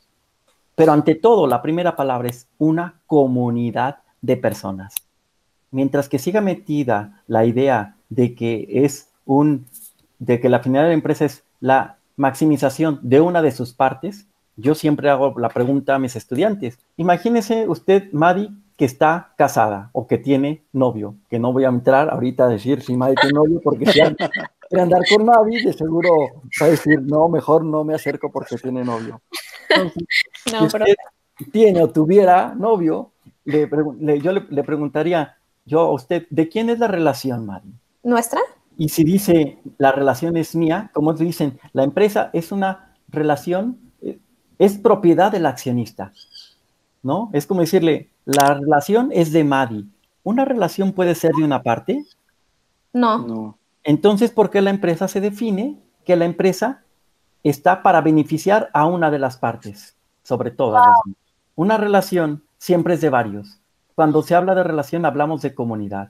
Pero 0.75 0.91
ante 0.91 1.15
todo, 1.15 1.47
la 1.47 1.61
primera 1.61 1.95
palabra 1.95 2.29
es 2.29 2.47
una 2.57 2.99
comunidad 3.07 3.99
de 4.21 4.37
personas 4.37 4.95
mientras 5.75 6.07
que 6.07 6.19
siga 6.19 6.39
metida 6.39 7.21
la 7.27 7.43
idea 7.43 7.97
de 8.07 8.33
que 8.33 8.65
es 8.69 9.09
un, 9.25 9.65
de 10.19 10.39
que 10.39 10.47
la 10.47 10.61
finalidad 10.61 10.83
de 10.83 10.91
la 10.91 10.93
empresa 10.93 11.25
es 11.25 11.43
la 11.59 11.97
maximización 12.15 12.99
de 13.03 13.19
una 13.19 13.41
de 13.41 13.51
sus 13.51 13.73
partes, 13.73 14.25
yo 14.55 14.75
siempre 14.75 15.09
hago 15.09 15.37
la 15.39 15.49
pregunta 15.49 15.95
a 15.95 15.99
mis 15.99 16.15
estudiantes. 16.15 16.79
Imagínese 16.97 17.67
usted, 17.67 18.11
Madi, 18.11 18.49
que 18.77 18.85
está 18.85 19.33
casada 19.37 19.89
o 19.93 20.07
que 20.07 20.17
tiene 20.17 20.65
novio, 20.73 21.15
que 21.29 21.39
no 21.39 21.53
voy 21.53 21.65
a 21.65 21.69
entrar 21.69 22.09
ahorita 22.09 22.45
a 22.45 22.49
decir 22.49 22.81
si 22.81 22.95
Madi 22.95 23.15
tiene 23.15 23.33
novio, 23.33 23.61
porque 23.63 23.85
si 23.85 23.99
quiere 23.99 24.81
andar 24.81 25.01
con 25.09 25.25
Madi, 25.25 25.63
de 25.63 25.73
seguro 25.73 26.09
va 26.61 26.65
a 26.65 26.69
decir, 26.69 27.01
no, 27.01 27.29
mejor 27.29 27.63
no 27.63 27.83
me 27.83 27.95
acerco 27.95 28.31
porque 28.31 28.57
tiene 28.57 28.83
novio. 28.83 29.21
si 30.45 30.63
usted 30.63 30.95
tiene 31.51 31.83
o 31.83 31.89
tuviera 31.89 32.53
novio, 32.55 33.11
le, 33.43 33.69
yo 34.21 34.31
le 34.31 34.63
preguntaría, 34.63 35.37
yo 35.65 35.81
a 35.81 35.91
usted, 35.91 36.27
¿de 36.29 36.47
quién 36.49 36.69
es 36.69 36.79
la 36.79 36.87
relación, 36.87 37.45
Mari? 37.45 37.73
¿Nuestra? 38.03 38.39
Y 38.77 38.89
si 38.89 39.03
dice 39.03 39.57
la 39.77 39.91
relación 39.91 40.37
es 40.37 40.55
mía, 40.55 40.91
como 40.93 41.13
dicen, 41.13 41.59
la 41.73 41.83
empresa 41.83 42.29
es 42.33 42.51
una 42.51 42.93
relación, 43.07 43.79
es 44.57 44.77
propiedad 44.77 45.31
del 45.31 45.45
accionista, 45.45 46.11
¿no? 47.03 47.29
Es 47.33 47.45
como 47.45 47.61
decirle, 47.61 48.09
la 48.25 48.53
relación 48.53 49.09
es 49.11 49.31
de 49.31 49.43
Madi. 49.43 49.87
¿Una 50.23 50.45
relación 50.45 50.93
puede 50.93 51.15
ser 51.15 51.31
de 51.33 51.43
una 51.43 51.61
parte? 51.61 52.03
No. 52.93 53.19
no. 53.19 53.57
Entonces, 53.83 54.31
¿por 54.31 54.49
qué 54.49 54.61
la 54.61 54.71
empresa 54.71 55.07
se 55.07 55.21
define 55.21 55.79
que 56.03 56.15
la 56.15 56.25
empresa 56.25 56.83
está 57.43 57.83
para 57.83 58.01
beneficiar 58.01 58.69
a 58.73 58.87
una 58.87 59.11
de 59.11 59.19
las 59.19 59.37
partes, 59.37 59.95
sobre 60.23 60.51
todo? 60.51 60.79
Una 61.55 61.77
relación 61.77 62.43
siempre 62.57 62.95
es 62.95 63.01
de 63.01 63.09
varios. 63.09 63.59
Cuando 63.93 64.23
se 64.23 64.35
habla 64.35 64.55
de 64.55 64.63
relación 64.63 65.05
hablamos 65.05 65.41
de 65.41 65.53
comunidad 65.53 66.09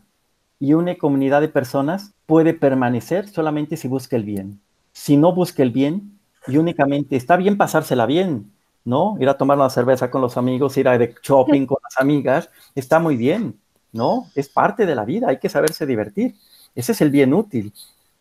y 0.60 0.74
una 0.74 0.96
comunidad 0.98 1.42
de 1.42 1.50
personas 1.50 2.14
puede 2.26 2.54
permanecer 2.54 3.28
solamente 3.28 3.78
si 3.78 3.88
busca 3.88 4.16
el 4.16 4.24
bien. 4.24 4.62
Si 4.94 5.18
no 5.18 5.34
busca 5.34 5.62
el 5.62 5.72
bien 5.72 6.15
y 6.48 6.58
únicamente 6.58 7.16
está 7.16 7.38
bien 7.38 7.58
pasársela 7.58 8.06
bien, 8.06 8.52
¿no? 8.84 9.18
Ir 9.20 9.30
a 9.30 9.38
tomar 9.38 9.58
una 9.58 9.70
cerveza 9.70 10.12
con 10.12 10.22
los 10.22 10.38
amigos, 10.38 10.78
ir 10.78 10.88
a 10.88 10.98
de 10.98 11.16
shopping 11.22 11.66
con 11.66 11.78
las 11.84 12.00
amigas, 12.00 12.50
está 12.76 13.00
muy 13.00 13.18
bien, 13.18 13.60
¿no? 13.92 14.28
Es 14.36 14.50
parte 14.50 14.86
de 14.86 14.96
la 14.96 15.06
vida, 15.06 15.30
hay 15.30 15.40
que 15.40 15.50
saberse 15.50 15.86
divertir. 15.86 16.36
Ese 16.76 16.92
es 16.92 17.02
el 17.02 17.10
bien 17.10 17.34
útil. 17.34 17.74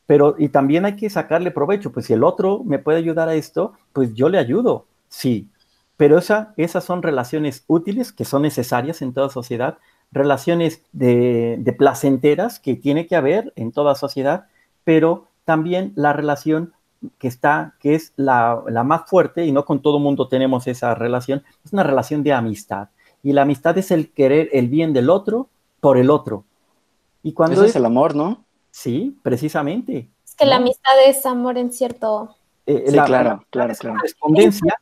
Pero, 0.06 0.36
y 0.38 0.48
también 0.48 0.84
hay 0.84 0.96
que 0.96 1.08
sacarle 1.10 1.50
provecho, 1.50 1.90
pues 1.92 2.06
si 2.06 2.12
el 2.12 2.24
otro 2.24 2.62
me 2.64 2.78
puede 2.78 2.98
ayudar 2.98 3.28
a 3.28 3.34
esto, 3.34 3.72
pues 3.92 4.14
yo 4.14 4.28
le 4.28 4.38
ayudo, 4.38 4.86
sí, 5.08 5.48
pero 5.96 6.18
esa, 6.18 6.52
esas 6.56 6.84
son 6.84 7.02
relaciones 7.02 7.64
útiles 7.66 8.12
que 8.12 8.24
son 8.24 8.42
necesarias 8.42 9.00
en 9.00 9.12
toda 9.14 9.30
sociedad, 9.30 9.78
relaciones 10.12 10.82
de, 10.92 11.74
placenteras 11.78 12.58
que 12.60 12.76
tiene 12.76 13.06
que 13.06 13.16
haber 13.16 13.52
en 13.56 13.72
toda 13.72 13.94
sociedad, 13.94 14.46
pero 14.84 15.28
también 15.44 15.92
la 15.96 16.12
relación 16.12 16.72
que 17.18 17.28
está, 17.28 17.74
que 17.80 17.94
es 17.94 18.12
la, 18.16 18.62
más 18.84 19.08
fuerte, 19.08 19.44
y 19.44 19.52
no 19.52 19.64
con 19.64 19.80
todo 19.80 19.98
mundo 19.98 20.28
tenemos 20.28 20.66
esa 20.66 20.94
relación, 20.94 21.42
es 21.64 21.72
una 21.72 21.82
relación 21.82 22.22
de 22.22 22.32
amistad. 22.32 22.88
Y 23.22 23.32
la 23.32 23.42
amistad 23.42 23.76
es 23.78 23.90
el 23.90 24.12
querer 24.12 24.50
el 24.52 24.68
bien 24.68 24.92
del 24.92 25.10
otro 25.10 25.48
por 25.80 25.96
el 25.96 26.10
otro. 26.10 26.44
Y 27.22 27.32
cuando 27.32 27.56
Eso 27.56 27.64
es, 27.64 27.76
el 27.76 27.86
amor, 27.86 28.14
¿no? 28.14 28.44
Sí, 28.70 29.16
precisamente. 29.22 30.08
Es 30.26 30.34
que 30.34 30.44
la 30.44 30.56
amistad 30.56 30.92
es 31.06 31.24
amor 31.24 31.56
en 31.58 31.72
cierto... 31.72 32.36
Eh, 32.66 32.84
sí, 32.86 32.92
claro, 32.92 33.44
claro, 33.50 33.74
claro. 33.74 33.96
Correspondencia 33.96 34.78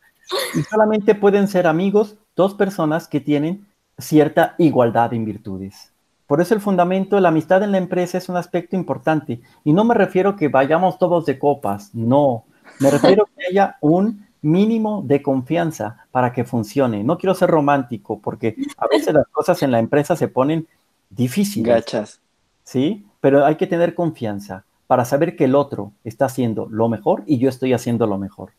y 0.55 0.63
solamente 0.63 1.15
pueden 1.15 1.49
ser 1.49 1.67
amigos 1.67 2.17
dos 2.37 2.55
personas 2.55 3.09
que 3.09 3.21
tienen 3.21 3.67
cierta 3.99 4.55
igualdad 4.59 5.13
en 5.13 5.25
virtudes. 5.25 5.92
Por 6.27 6.41
eso 6.41 6.55
el 6.55 6.61
fundamento 6.61 7.17
de 7.17 7.23
la 7.23 7.29
amistad 7.29 7.63
en 7.63 7.73
la 7.73 7.79
empresa 7.79 8.19
es 8.19 8.29
un 8.29 8.37
aspecto 8.37 8.77
importante. 8.77 9.41
Y 9.65 9.73
no 9.73 9.85
me 9.85 9.95
refiero 9.95 10.37
que 10.37 10.49
vayamos 10.49 10.99
todos 10.99 11.27
de 11.27 11.39
copas, 11.39 11.95
no. 11.95 12.45
Me 12.81 12.91
refiero 12.91 13.29
que 13.37 13.47
haya 13.51 13.77
un 13.81 14.27
mínimo 14.43 15.03
de 15.05 15.23
confianza 15.23 16.07
para 16.11 16.33
que 16.33 16.45
funcione. 16.45 17.05
No 17.05 17.17
quiero 17.17 17.35
ser 17.35 17.51
romántico 17.51 18.21
porque 18.21 18.57
a 18.77 18.87
veces 18.89 19.15
las 19.15 19.29
cosas 19.29 19.63
en 19.63 19.71
la 19.71 19.79
empresa 19.79 20.17
se 20.17 20.29
ponen 20.29 20.67
difíciles. 21.11 21.75
Gachas. 21.75 22.21
¿Sí? 22.65 23.07
Pero 23.21 23.45
hay 23.45 23.57
que 23.57 23.67
tener 23.67 23.95
confianza 23.95 24.65
para 24.87 25.05
saber 25.05 25.37
que 25.37 25.45
el 25.45 25.55
otro 25.55 25.93
está 26.05 26.27
haciendo 26.27 26.67
lo 26.69 26.89
mejor 26.89 27.23
y 27.27 27.39
yo 27.39 27.49
estoy 27.49 27.73
haciendo 27.73 28.07
lo 28.07 28.19
mejor. 28.19 28.53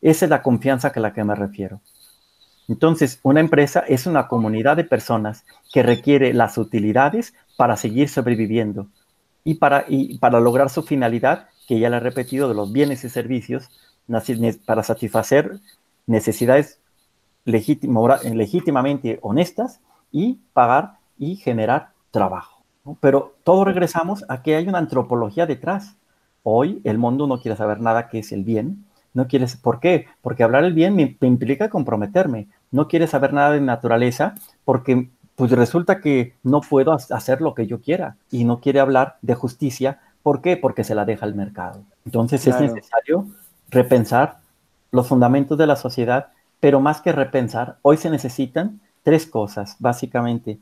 Esa 0.00 0.26
es 0.26 0.30
la 0.30 0.42
confianza 0.42 0.92
a 0.94 1.00
la 1.00 1.12
que 1.12 1.24
me 1.24 1.34
refiero. 1.34 1.80
Entonces, 2.68 3.20
una 3.22 3.40
empresa 3.40 3.80
es 3.80 4.06
una 4.06 4.28
comunidad 4.28 4.76
de 4.76 4.84
personas 4.84 5.44
que 5.72 5.82
requiere 5.82 6.32
las 6.32 6.56
utilidades 6.56 7.34
para 7.56 7.76
seguir 7.76 8.08
sobreviviendo 8.08 8.86
y 9.44 9.54
para, 9.54 9.84
para 10.18 10.40
lograr 10.40 10.70
su 10.70 10.82
finalidad, 10.82 11.48
que 11.68 11.78
ya 11.78 11.90
le 11.90 11.98
he 11.98 12.00
repetido, 12.00 12.48
de 12.48 12.54
los 12.54 12.72
bienes 12.72 13.04
y 13.04 13.10
servicios, 13.10 13.68
para 14.66 14.82
satisfacer 14.82 15.60
necesidades 16.06 16.78
legítimamente 17.44 19.18
honestas 19.22 19.80
y 20.10 20.40
pagar 20.52 20.98
y 21.18 21.36
generar 21.36 21.90
trabajo. 22.10 22.62
Pero 23.00 23.34
todo 23.44 23.64
regresamos 23.64 24.24
a 24.28 24.42
que 24.42 24.56
hay 24.56 24.68
una 24.68 24.78
antropología 24.78 25.46
detrás. 25.46 25.96
Hoy 26.42 26.80
el 26.84 26.98
mundo 26.98 27.26
no 27.26 27.40
quiere 27.40 27.56
saber 27.56 27.80
nada 27.80 28.08
que 28.08 28.18
es 28.18 28.32
el 28.32 28.44
bien, 28.44 28.84
no 29.14 29.28
quieres, 29.28 29.56
¿por 29.56 29.80
qué? 29.80 30.06
Porque 30.20 30.42
hablar 30.42 30.64
el 30.64 30.72
bien 30.72 30.94
me, 30.94 31.16
implica 31.20 31.70
comprometerme. 31.70 32.48
No 32.70 32.88
quieres 32.88 33.10
saber 33.10 33.32
nada 33.32 33.52
de 33.52 33.60
naturaleza 33.60 34.34
porque 34.64 35.08
pues 35.36 35.50
resulta 35.52 36.00
que 36.00 36.34
no 36.42 36.60
puedo 36.60 36.92
hacer 36.92 37.40
lo 37.40 37.54
que 37.54 37.66
yo 37.66 37.80
quiera 37.80 38.16
y 38.30 38.44
no 38.44 38.60
quiere 38.60 38.80
hablar 38.80 39.16
de 39.22 39.34
justicia. 39.34 40.00
¿Por 40.22 40.42
qué? 40.42 40.56
Porque 40.56 40.84
se 40.84 40.94
la 40.94 41.04
deja 41.04 41.26
el 41.26 41.34
mercado. 41.34 41.82
Entonces 42.04 42.46
es 42.46 42.60
necesario 42.60 43.26
repensar 43.70 44.38
los 44.90 45.08
fundamentos 45.08 45.58
de 45.58 45.66
la 45.66 45.76
sociedad, 45.76 46.28
pero 46.60 46.80
más 46.80 47.00
que 47.00 47.12
repensar, 47.12 47.78
hoy 47.82 47.96
se 47.96 48.10
necesitan 48.10 48.80
tres 49.02 49.26
cosas, 49.26 49.76
básicamente. 49.78 50.58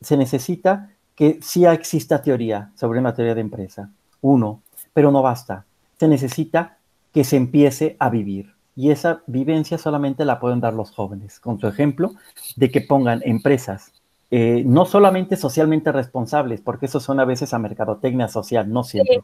Se 0.00 0.16
necesita 0.16 0.90
que 1.14 1.38
sí 1.42 1.64
exista 1.64 2.22
teoría 2.22 2.70
sobre 2.74 2.98
una 2.98 3.14
teoría 3.14 3.34
de 3.34 3.40
empresa. 3.40 3.90
Uno, 4.20 4.60
pero 4.92 5.10
no 5.10 5.22
basta 5.22 5.64
se 6.02 6.08
necesita 6.08 6.78
que 7.12 7.24
se 7.24 7.36
empiece 7.36 7.96
a 7.98 8.10
vivir. 8.10 8.54
Y 8.74 8.90
esa 8.90 9.22
vivencia 9.26 9.76
solamente 9.76 10.24
la 10.24 10.40
pueden 10.40 10.60
dar 10.60 10.72
los 10.72 10.90
jóvenes, 10.90 11.40
con 11.40 11.60
su 11.60 11.68
ejemplo 11.68 12.12
de 12.56 12.70
que 12.70 12.80
pongan 12.80 13.20
empresas 13.24 13.92
eh, 14.34 14.62
no 14.64 14.86
solamente 14.86 15.36
socialmente 15.36 15.92
responsables, 15.92 16.62
porque 16.62 16.86
eso 16.86 17.00
son 17.00 17.20
a 17.20 17.26
veces 17.26 17.52
a 17.52 17.58
mercadotecnia 17.58 18.28
social, 18.28 18.72
no 18.72 18.82
siempre, 18.82 19.20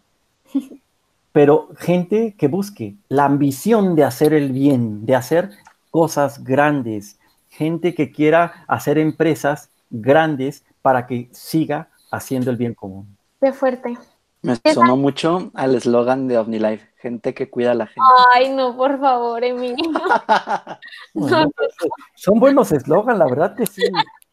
pero 1.32 1.70
gente 1.78 2.34
que 2.36 2.46
busque 2.46 2.94
la 3.08 3.24
ambición 3.24 3.96
de 3.96 4.04
hacer 4.04 4.34
el 4.34 4.52
bien, 4.52 5.06
de 5.06 5.14
hacer 5.14 5.48
cosas 5.90 6.44
grandes, 6.44 7.18
gente 7.48 7.94
que 7.94 8.12
quiera 8.12 8.66
hacer 8.68 8.98
empresas 8.98 9.70
grandes 9.88 10.62
para 10.82 11.06
que 11.06 11.30
siga 11.32 11.88
haciendo 12.10 12.50
el 12.50 12.58
bien 12.58 12.74
común. 12.74 13.16
Qué 13.40 13.54
fuerte. 13.54 13.96
Me 14.42 14.56
sonó 14.72 14.96
mucho 14.96 15.50
al 15.54 15.74
eslogan 15.74 16.28
de 16.28 16.38
OmniLife, 16.38 16.88
gente 16.96 17.34
que 17.34 17.50
cuida 17.50 17.72
a 17.72 17.74
la 17.74 17.86
gente. 17.86 18.00
Ay, 18.34 18.50
no, 18.50 18.76
por 18.76 19.00
favor, 19.00 19.42
Emilio. 19.42 19.76
Son 22.14 22.38
buenos 22.38 22.70
eslogans, 22.70 23.18
la 23.18 23.26
verdad 23.26 23.56
que 23.56 23.66
sí. 23.66 23.82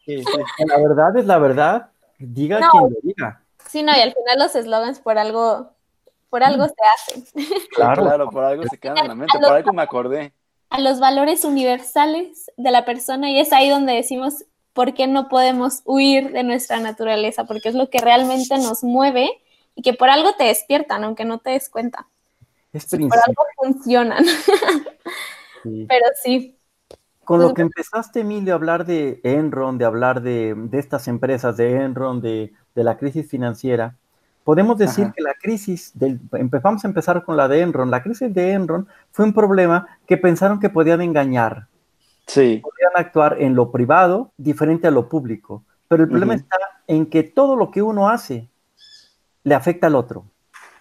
La 0.06 0.78
verdad 0.78 1.16
es 1.16 1.26
la 1.26 1.38
verdad, 1.38 1.90
diga 2.18 2.60
quien 2.70 2.82
lo 2.84 3.00
diga. 3.02 3.42
Sí, 3.68 3.82
no, 3.82 3.92
y 3.96 4.00
al 4.00 4.14
final 4.14 4.38
los 4.38 4.54
eslogans 4.54 5.00
por 5.00 5.18
algo, 5.18 5.72
por 6.30 6.44
algo 6.44 6.66
se 6.66 6.74
hacen. 6.94 7.24
Claro, 7.74 8.02
claro, 8.04 8.30
por 8.30 8.44
algo 8.44 8.62
se 8.64 8.78
quedan 8.78 8.98
en 8.98 9.08
la 9.08 9.14
mente, 9.14 9.38
por 9.38 9.52
algo 9.52 9.72
me 9.72 9.82
acordé. 9.82 10.32
A 10.70 10.80
los 10.80 11.00
valores 11.00 11.44
universales 11.44 12.50
de 12.56 12.70
la 12.70 12.84
persona 12.84 13.30
y 13.30 13.38
es 13.40 13.52
ahí 13.52 13.68
donde 13.68 13.92
decimos 13.94 14.44
por 14.72 14.94
qué 14.94 15.06
no 15.06 15.28
podemos 15.28 15.82
huir 15.84 16.32
de 16.32 16.42
nuestra 16.42 16.78
naturaleza, 16.78 17.44
porque 17.44 17.68
es 17.68 17.74
lo 17.74 17.90
que 17.90 17.98
realmente 17.98 18.56
nos 18.58 18.84
mueve 18.84 19.42
y 19.76 19.82
que 19.82 19.92
por 19.92 20.08
algo 20.08 20.34
te 20.34 20.44
despiertan, 20.44 21.04
aunque 21.04 21.24
no 21.24 21.38
te 21.38 21.50
des 21.50 21.68
cuenta. 21.68 22.08
Es 22.72 22.86
por 22.86 23.00
algo 23.00 23.44
funcionan. 23.56 24.24
Pero 25.62 26.06
sí. 26.22 26.58
Con 27.24 27.40
lo 27.40 27.54
que 27.54 27.62
empezaste, 27.62 28.20
Emilio, 28.20 28.54
a 28.54 28.56
hablar 28.56 28.86
de 28.86 29.20
Enron, 29.22 29.78
de 29.78 29.84
hablar 29.84 30.22
de, 30.22 30.56
estas 30.72 31.08
empresas 31.08 31.56
de 31.56 31.74
Enron, 31.74 32.20
de, 32.20 32.52
la 32.74 32.96
crisis 32.96 33.28
financiera, 33.28 33.96
podemos 34.44 34.78
decir 34.78 35.12
que 35.14 35.22
la 35.22 35.34
crisis, 35.34 35.90
del, 35.94 36.20
vamos 36.30 36.84
a 36.84 36.88
empezar 36.88 37.24
con 37.24 37.36
la 37.36 37.48
de 37.48 37.62
Enron, 37.62 37.90
la 37.90 38.02
crisis 38.02 38.32
de 38.32 38.52
Enron 38.52 38.86
fue 39.10 39.24
un 39.24 39.32
problema 39.32 39.98
que 40.06 40.16
pensaron 40.16 40.60
que 40.60 40.70
podían 40.70 41.00
engañar. 41.00 41.66
Sí. 42.26 42.62
Podían 42.62 42.92
actuar 42.94 43.42
en 43.42 43.56
lo 43.56 43.72
privado 43.72 44.30
diferente 44.36 44.86
a 44.86 44.92
lo 44.92 45.08
público. 45.08 45.64
Pero 45.88 46.04
el 46.04 46.08
problema 46.08 46.34
está 46.34 46.56
en 46.86 47.06
que 47.06 47.24
todo 47.24 47.56
lo 47.56 47.70
que 47.70 47.82
uno 47.82 48.08
hace 48.08 48.48
le 49.46 49.54
afecta 49.54 49.86
al 49.86 49.94
otro, 49.94 50.24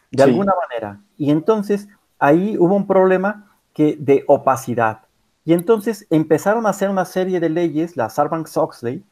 de 0.09 0.24
alguna 0.24 0.53
manera. 0.59 0.99
Y 1.18 1.30
entonces 1.30 1.88
ahí 2.18 2.57
hubo 2.57 2.76
un 2.76 2.88
problema 2.88 3.55
que, 3.76 3.95
de 3.99 4.24
opacidad. 4.26 5.01
Y 5.45 5.53
entonces 5.53 6.07
empezaron 6.09 6.66
a 6.66 6.70
hacer 6.70 6.89
una 6.89 7.05
serie 7.05 7.39
de 7.39 7.49
leyes, 7.49 7.95
la 7.95 8.09
Sarbanes-Oxley, 8.09 9.03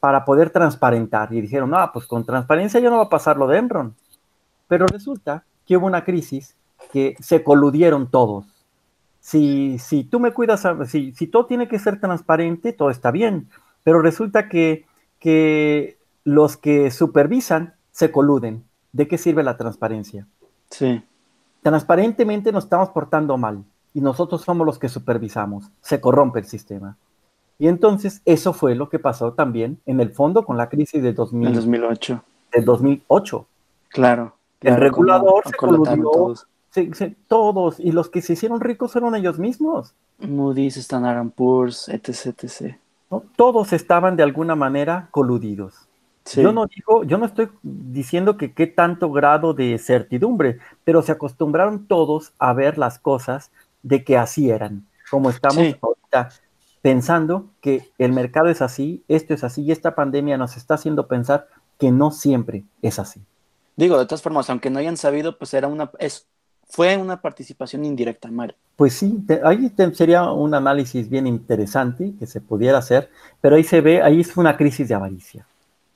para 0.00 0.24
poder 0.24 0.48
transparentar. 0.48 1.30
Y 1.30 1.42
dijeron, 1.42 1.68
no, 1.68 1.90
pues 1.92 2.06
con 2.06 2.24
transparencia 2.24 2.80
ya 2.80 2.88
no 2.88 2.96
va 2.96 3.02
a 3.02 3.08
pasar 3.10 3.36
lo 3.36 3.46
de 3.48 3.58
Enron. 3.58 3.94
Pero 4.66 4.86
resulta 4.86 5.44
que 5.66 5.76
hubo 5.76 5.86
una 5.86 6.04
crisis 6.04 6.56
que 6.90 7.14
se 7.20 7.44
coludieron 7.44 8.10
todos. 8.10 8.46
Si, 9.20 9.78
si 9.78 10.04
tú 10.04 10.20
me 10.20 10.32
cuidas, 10.32 10.66
si, 10.86 11.12
si 11.12 11.26
todo 11.26 11.44
tiene 11.44 11.68
que 11.68 11.78
ser 11.78 12.00
transparente, 12.00 12.72
todo 12.72 12.88
está 12.88 13.10
bien. 13.10 13.50
Pero 13.84 14.00
resulta 14.00 14.48
que, 14.48 14.86
que 15.20 15.98
los 16.24 16.56
que 16.56 16.90
supervisan 16.90 17.74
se 17.90 18.10
coluden. 18.10 18.64
¿De 18.92 19.08
qué 19.08 19.18
sirve 19.18 19.42
la 19.42 19.56
transparencia? 19.56 20.26
Sí. 20.70 21.02
Transparentemente 21.62 22.52
nos 22.52 22.64
estamos 22.64 22.90
portando 22.90 23.36
mal 23.36 23.64
y 23.94 24.00
nosotros 24.00 24.42
somos 24.42 24.66
los 24.66 24.78
que 24.78 24.88
supervisamos. 24.88 25.70
Se 25.80 26.00
corrompe 26.00 26.40
el 26.40 26.46
sistema. 26.46 26.96
Y 27.58 27.68
entonces 27.68 28.22
eso 28.24 28.52
fue 28.52 28.74
lo 28.74 28.88
que 28.88 28.98
pasó 28.98 29.34
también 29.34 29.80
en 29.86 30.00
el 30.00 30.10
fondo 30.10 30.44
con 30.44 30.56
la 30.56 30.68
crisis 30.68 31.02
de 31.02 31.12
2008. 31.12 32.22
Del 32.52 32.64
2008. 32.64 33.46
Claro. 33.90 34.34
el 34.62 34.76
regulador 34.76 35.44
se 35.46 35.52
coludió. 35.52 36.02
Todos. 36.02 36.46
todos. 37.28 37.78
Y 37.78 37.92
los 37.92 38.08
que 38.08 38.22
se 38.22 38.32
hicieron 38.32 38.60
ricos 38.60 38.92
fueron 38.92 39.14
ellos 39.14 39.38
mismos. 39.38 39.94
Moody's, 40.18 40.76
Standard 40.76 41.30
Poor's, 41.30 41.88
etc. 41.88 42.42
etc. 42.42 42.76
Todos 43.36 43.72
estaban 43.72 44.16
de 44.16 44.22
alguna 44.22 44.56
manera 44.56 45.08
coludidos. 45.10 45.88
Yo 46.34 46.52
no 46.52 46.66
digo, 46.66 47.04
yo 47.04 47.18
no 47.18 47.26
estoy 47.26 47.48
diciendo 47.62 48.36
que 48.36 48.52
qué 48.52 48.66
tanto 48.66 49.10
grado 49.10 49.54
de 49.54 49.78
certidumbre, 49.78 50.58
pero 50.84 51.02
se 51.02 51.12
acostumbraron 51.12 51.86
todos 51.86 52.32
a 52.38 52.52
ver 52.52 52.78
las 52.78 52.98
cosas 52.98 53.50
de 53.82 54.04
que 54.04 54.16
así 54.16 54.50
eran, 54.50 54.86
como 55.10 55.30
estamos 55.30 55.76
ahorita 55.80 56.30
pensando 56.80 57.46
que 57.60 57.90
el 57.98 58.12
mercado 58.12 58.48
es 58.48 58.62
así, 58.62 59.02
esto 59.08 59.34
es 59.34 59.44
así, 59.44 59.62
y 59.62 59.72
esta 59.72 59.94
pandemia 59.94 60.36
nos 60.36 60.56
está 60.56 60.74
haciendo 60.74 61.06
pensar 61.06 61.48
que 61.78 61.90
no 61.90 62.10
siempre 62.10 62.64
es 62.82 62.98
así. 62.98 63.20
Digo, 63.76 63.98
de 63.98 64.04
todas 64.06 64.22
formas, 64.22 64.50
aunque 64.50 64.70
no 64.70 64.78
hayan 64.78 64.96
sabido, 64.96 65.38
pues 65.38 65.54
era 65.54 65.68
una, 65.68 65.90
es, 65.98 66.26
fue 66.68 66.96
una 66.96 67.20
participación 67.20 67.84
indirecta 67.84 68.30
mal. 68.30 68.56
Pues 68.76 68.94
sí, 68.94 69.24
ahí 69.44 69.72
sería 69.94 70.30
un 70.30 70.54
análisis 70.54 71.08
bien 71.08 71.26
interesante 71.26 72.14
que 72.18 72.26
se 72.26 72.40
pudiera 72.40 72.78
hacer, 72.78 73.10
pero 73.40 73.56
ahí 73.56 73.64
se 73.64 73.80
ve, 73.80 74.02
ahí 74.02 74.20
es 74.20 74.36
una 74.36 74.56
crisis 74.56 74.88
de 74.88 74.94
avaricia. 74.94 75.46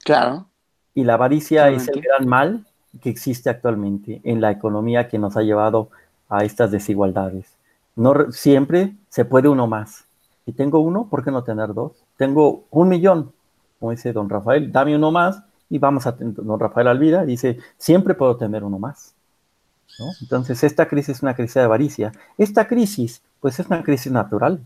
Claro. 0.07 0.47
Y 0.95 1.03
la 1.03 1.15
avaricia 1.15 1.69
es 1.69 1.89
el 1.89 2.01
gran 2.01 2.29
mal 2.29 2.65
que 3.03 3.11
existe 3.11 3.51
actualmente 3.51 4.21
en 4.23 4.41
la 4.41 4.53
economía 4.53 5.09
que 5.09 5.19
nos 5.19 5.37
ha 5.37 5.43
llevado 5.43 5.91
a 6.29 6.45
estas 6.45 6.71
desigualdades. 6.71 7.53
No 7.97 8.31
siempre 8.31 8.95
se 9.09 9.25
puede 9.25 9.49
uno 9.49 9.67
más. 9.67 10.05
Si 10.45 10.53
tengo 10.53 10.79
uno, 10.79 11.09
¿por 11.11 11.25
qué 11.25 11.33
no 11.33 11.43
tener 11.43 11.75
dos? 11.75 11.93
Tengo 12.17 12.67
un 12.71 12.89
millón, 12.89 13.33
como 13.81 13.91
dice 13.91 14.13
don 14.13 14.31
Rafael, 14.31 14.71
dame 14.71 14.95
uno 14.95 15.11
más 15.11 15.43
y 15.69 15.79
vamos 15.79 16.07
a 16.07 16.13
don 16.13 16.61
Rafael 16.61 16.87
Alvira 16.87 17.25
dice, 17.25 17.59
siempre 17.77 18.15
puedo 18.15 18.37
tener 18.37 18.63
uno 18.63 18.79
más. 18.79 19.13
Entonces, 20.21 20.63
esta 20.63 20.87
crisis 20.87 21.17
es 21.17 21.23
una 21.23 21.35
crisis 21.35 21.55
de 21.55 21.63
avaricia. 21.63 22.13
Esta 22.39 22.69
crisis, 22.69 23.23
pues 23.41 23.59
es 23.59 23.67
una 23.67 23.83
crisis 23.83 24.13
natural. 24.13 24.61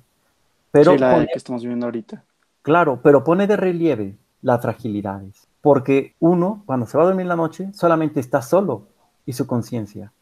Pero 0.70 0.92
sí, 0.92 0.98
la 0.98 1.24
que 1.24 1.32
estamos 1.34 1.62
viviendo 1.62 1.86
ahorita. 1.86 2.22
Claro, 2.62 3.00
pero 3.02 3.24
pone 3.24 3.46
de 3.46 3.56
relieve 3.56 4.16
las 4.42 4.62
fragilidades. 4.62 5.46
Porque 5.60 6.14
uno, 6.20 6.62
cuando 6.66 6.86
se 6.86 6.96
va 6.96 7.04
a 7.04 7.06
dormir 7.06 7.26
la 7.26 7.36
noche, 7.36 7.70
solamente 7.72 8.20
está 8.20 8.42
solo 8.42 8.86
y 9.26 9.32
su 9.32 9.46
conciencia. 9.46 10.12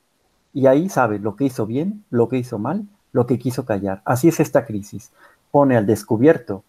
Y 0.53 0.67
ahí 0.67 0.89
sabe 0.89 1.19
lo 1.19 1.37
que 1.37 1.45
hizo 1.45 1.67
bien, 1.67 2.05
lo 2.11 2.29
que 2.29 2.39
hizo 2.39 2.59
mal, 2.59 2.87
lo 3.13 3.27
que 3.27 3.39
quiso 3.39 3.65
callar. 3.65 4.03
Así 4.05 4.29
es 4.29 4.41
esta 4.41 4.65
crisis. 4.65 5.13
Pone 5.51 5.77
al 5.77 5.87
descubierto 5.87 6.65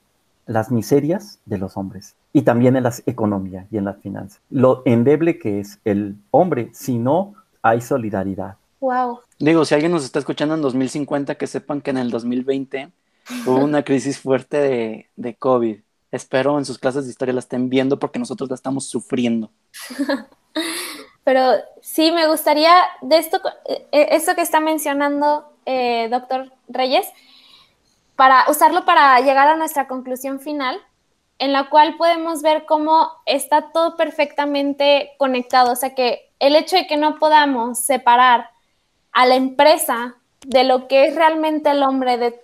las 0.46 0.72
miserias 0.72 1.40
de 1.46 1.58
los 1.58 1.78
hombres 1.78 2.16
y 2.34 2.42
también 2.42 2.76
en 2.76 2.84
la 2.84 2.94
economía 3.06 3.68
y 3.72 3.78
en 3.78 3.86
las 3.86 3.98
finanzas. 3.98 4.42
Lo 4.50 4.82
endeble 4.86 5.38
que 5.38 5.60
es 5.60 5.80
el 5.86 6.16
hombre 6.32 6.70
si 6.74 6.98
no 6.98 7.36
hay 7.62 7.82
solidaridad. 7.82 8.58
Wow. 8.80 9.20
Digo, 9.38 9.66
si 9.66 9.76
alguien 9.76 9.92
nos 9.92 10.06
está 10.06 10.20
escuchando 10.20 10.56
en 10.56 10.62
2050, 10.62 11.36
que 11.36 11.48
sepan 11.48 11.82
que 11.82 11.92
en 11.92 11.98
el 11.98 12.10
2020 12.10 12.90
hubo 13.46 13.64
una 13.64 13.84
crisis 13.84 14.20
fuerte 14.20 14.58
de, 14.58 15.10
de 15.16 15.36
COVID 15.36 15.78
espero 16.12 16.58
en 16.58 16.66
sus 16.66 16.78
clases 16.78 17.06
de 17.06 17.12
historia 17.12 17.34
la 17.34 17.40
estén 17.40 17.70
viendo 17.70 18.00
porque 18.00 18.20
nosotros 18.20 18.50
la 18.50 18.56
estamos 18.56 18.88
sufriendo. 18.88 19.52
Pero 21.24 21.52
sí, 21.82 22.12
me 22.12 22.28
gustaría 22.28 22.74
de 23.02 23.18
esto, 23.18 23.40
eh, 23.66 24.08
esto 24.12 24.36
que 24.36 24.42
está 24.42 24.60
mencionando 24.60 25.54
eh, 25.66 26.08
doctor 26.10 26.52
Reyes, 26.68 27.06
para 28.16 28.46
usarlo 28.50 28.86
para 28.86 29.20
llegar 29.20 29.48
a 29.48 29.56
nuestra 29.56 29.88
conclusión 29.88 30.40
final, 30.40 30.80
en 31.38 31.54
la 31.54 31.70
cual 31.70 31.96
podemos 31.98 32.42
ver 32.42 32.66
cómo 32.66 33.12
está 33.26 33.72
todo 33.72 33.96
perfectamente 33.96 35.12
conectado. 35.18 35.72
O 35.72 35.76
sea 35.76 35.96
que 35.96 36.32
el 36.40 36.56
hecho 36.56 36.76
de 36.76 36.88
que 36.88 36.98
no 36.98 37.18
podamos 37.20 37.80
separar 37.80 38.50
a 39.12 39.26
la 39.26 39.36
empresa 39.36 40.16
de 40.46 40.64
lo 40.64 40.88
que 40.88 41.08
es 41.08 41.16
realmente 41.16 41.70
el 41.70 41.84
hombre, 41.84 42.18
de, 42.18 42.42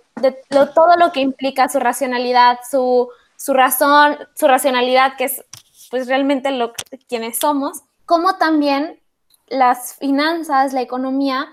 todo 0.74 0.96
lo 0.96 1.12
que 1.12 1.20
implica 1.20 1.68
su 1.68 1.78
racionalidad, 1.78 2.60
su, 2.70 3.10
su 3.36 3.52
razón, 3.52 4.18
su 4.34 4.46
racionalidad, 4.46 5.16
que 5.16 5.24
es 5.24 5.44
pues 5.90 6.08
realmente 6.08 6.50
lo 6.50 6.72
quienes 7.08 7.38
somos, 7.38 7.82
como 8.04 8.36
también 8.36 9.00
las 9.48 9.94
finanzas, 9.94 10.72
la 10.72 10.82
economía, 10.82 11.48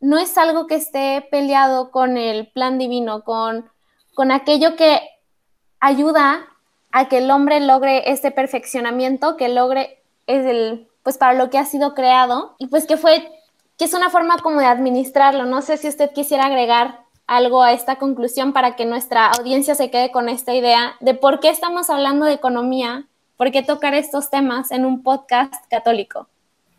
no 0.00 0.18
es 0.18 0.36
algo 0.36 0.66
que 0.66 0.74
esté 0.74 1.26
peleado 1.30 1.90
con 1.90 2.16
el 2.16 2.48
plan 2.48 2.78
divino, 2.78 3.22
con, 3.22 3.70
con 4.14 4.32
aquello 4.32 4.74
que 4.76 5.00
ayuda 5.78 6.46
a 6.90 7.08
que 7.08 7.18
el 7.18 7.30
hombre 7.30 7.60
logre 7.60 8.10
este 8.10 8.30
perfeccionamiento, 8.30 9.36
que 9.36 9.48
logre 9.48 10.02
es 10.26 10.44
el, 10.44 10.88
pues 11.02 11.18
para 11.18 11.34
lo 11.34 11.50
que 11.50 11.58
ha 11.58 11.64
sido 11.64 11.94
creado 11.94 12.56
y 12.58 12.66
pues 12.66 12.86
que 12.86 12.96
fue, 12.96 13.30
que 13.78 13.84
es 13.84 13.94
una 13.94 14.10
forma 14.10 14.38
como 14.38 14.60
de 14.60 14.66
administrarlo. 14.66 15.44
No 15.44 15.62
sé 15.62 15.76
si 15.76 15.88
usted 15.88 16.10
quisiera 16.12 16.46
agregar 16.46 17.01
algo 17.26 17.62
a 17.62 17.72
esta 17.72 17.96
conclusión 17.96 18.52
para 18.52 18.76
que 18.76 18.84
nuestra 18.84 19.30
audiencia 19.30 19.74
se 19.74 19.90
quede 19.90 20.10
con 20.10 20.28
esta 20.28 20.54
idea 20.54 20.94
de 21.00 21.14
por 21.14 21.40
qué 21.40 21.48
estamos 21.48 21.90
hablando 21.90 22.26
de 22.26 22.34
economía, 22.34 23.06
por 23.36 23.50
qué 23.50 23.62
tocar 23.62 23.94
estos 23.94 24.30
temas 24.30 24.70
en 24.70 24.84
un 24.84 25.02
podcast 25.02 25.54
católico. 25.70 26.28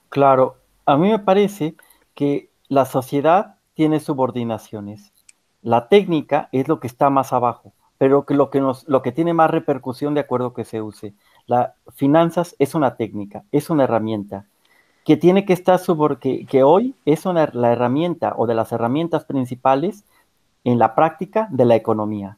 Claro, 0.09 0.57
a 0.85 0.97
mí 0.97 1.09
me 1.09 1.19
parece 1.19 1.75
que 2.13 2.49
la 2.67 2.85
sociedad 2.85 3.55
tiene 3.73 3.99
subordinaciones. 3.99 5.11
La 5.61 5.87
técnica 5.87 6.49
es 6.51 6.67
lo 6.67 6.79
que 6.79 6.87
está 6.87 7.09
más 7.09 7.33
abajo, 7.33 7.73
pero 7.97 8.25
que 8.25 8.33
lo 8.33 8.49
que, 8.49 8.59
nos, 8.59 8.87
lo 8.87 9.01
que 9.01 9.11
tiene 9.11 9.33
más 9.33 9.49
repercusión 9.49 10.13
de 10.13 10.21
acuerdo 10.21 10.53
que 10.53 10.65
se 10.65 10.81
use. 10.81 11.13
La 11.47 11.75
finanzas 11.95 12.55
es 12.59 12.75
una 12.75 12.95
técnica, 12.95 13.43
es 13.51 13.69
una 13.69 13.85
herramienta 13.85 14.45
que 15.05 15.17
tiene 15.17 15.45
que 15.45 15.53
estar 15.53 15.79
que, 16.19 16.45
que 16.45 16.63
hoy 16.63 16.95
es 17.05 17.25
una, 17.25 17.49
la 17.53 17.73
herramienta 17.73 18.33
o 18.37 18.47
de 18.47 18.55
las 18.55 18.71
herramientas 18.71 19.25
principales 19.25 20.05
en 20.63 20.79
la 20.79 20.95
práctica 20.95 21.47
de 21.51 21.65
la 21.65 21.75
economía. 21.75 22.37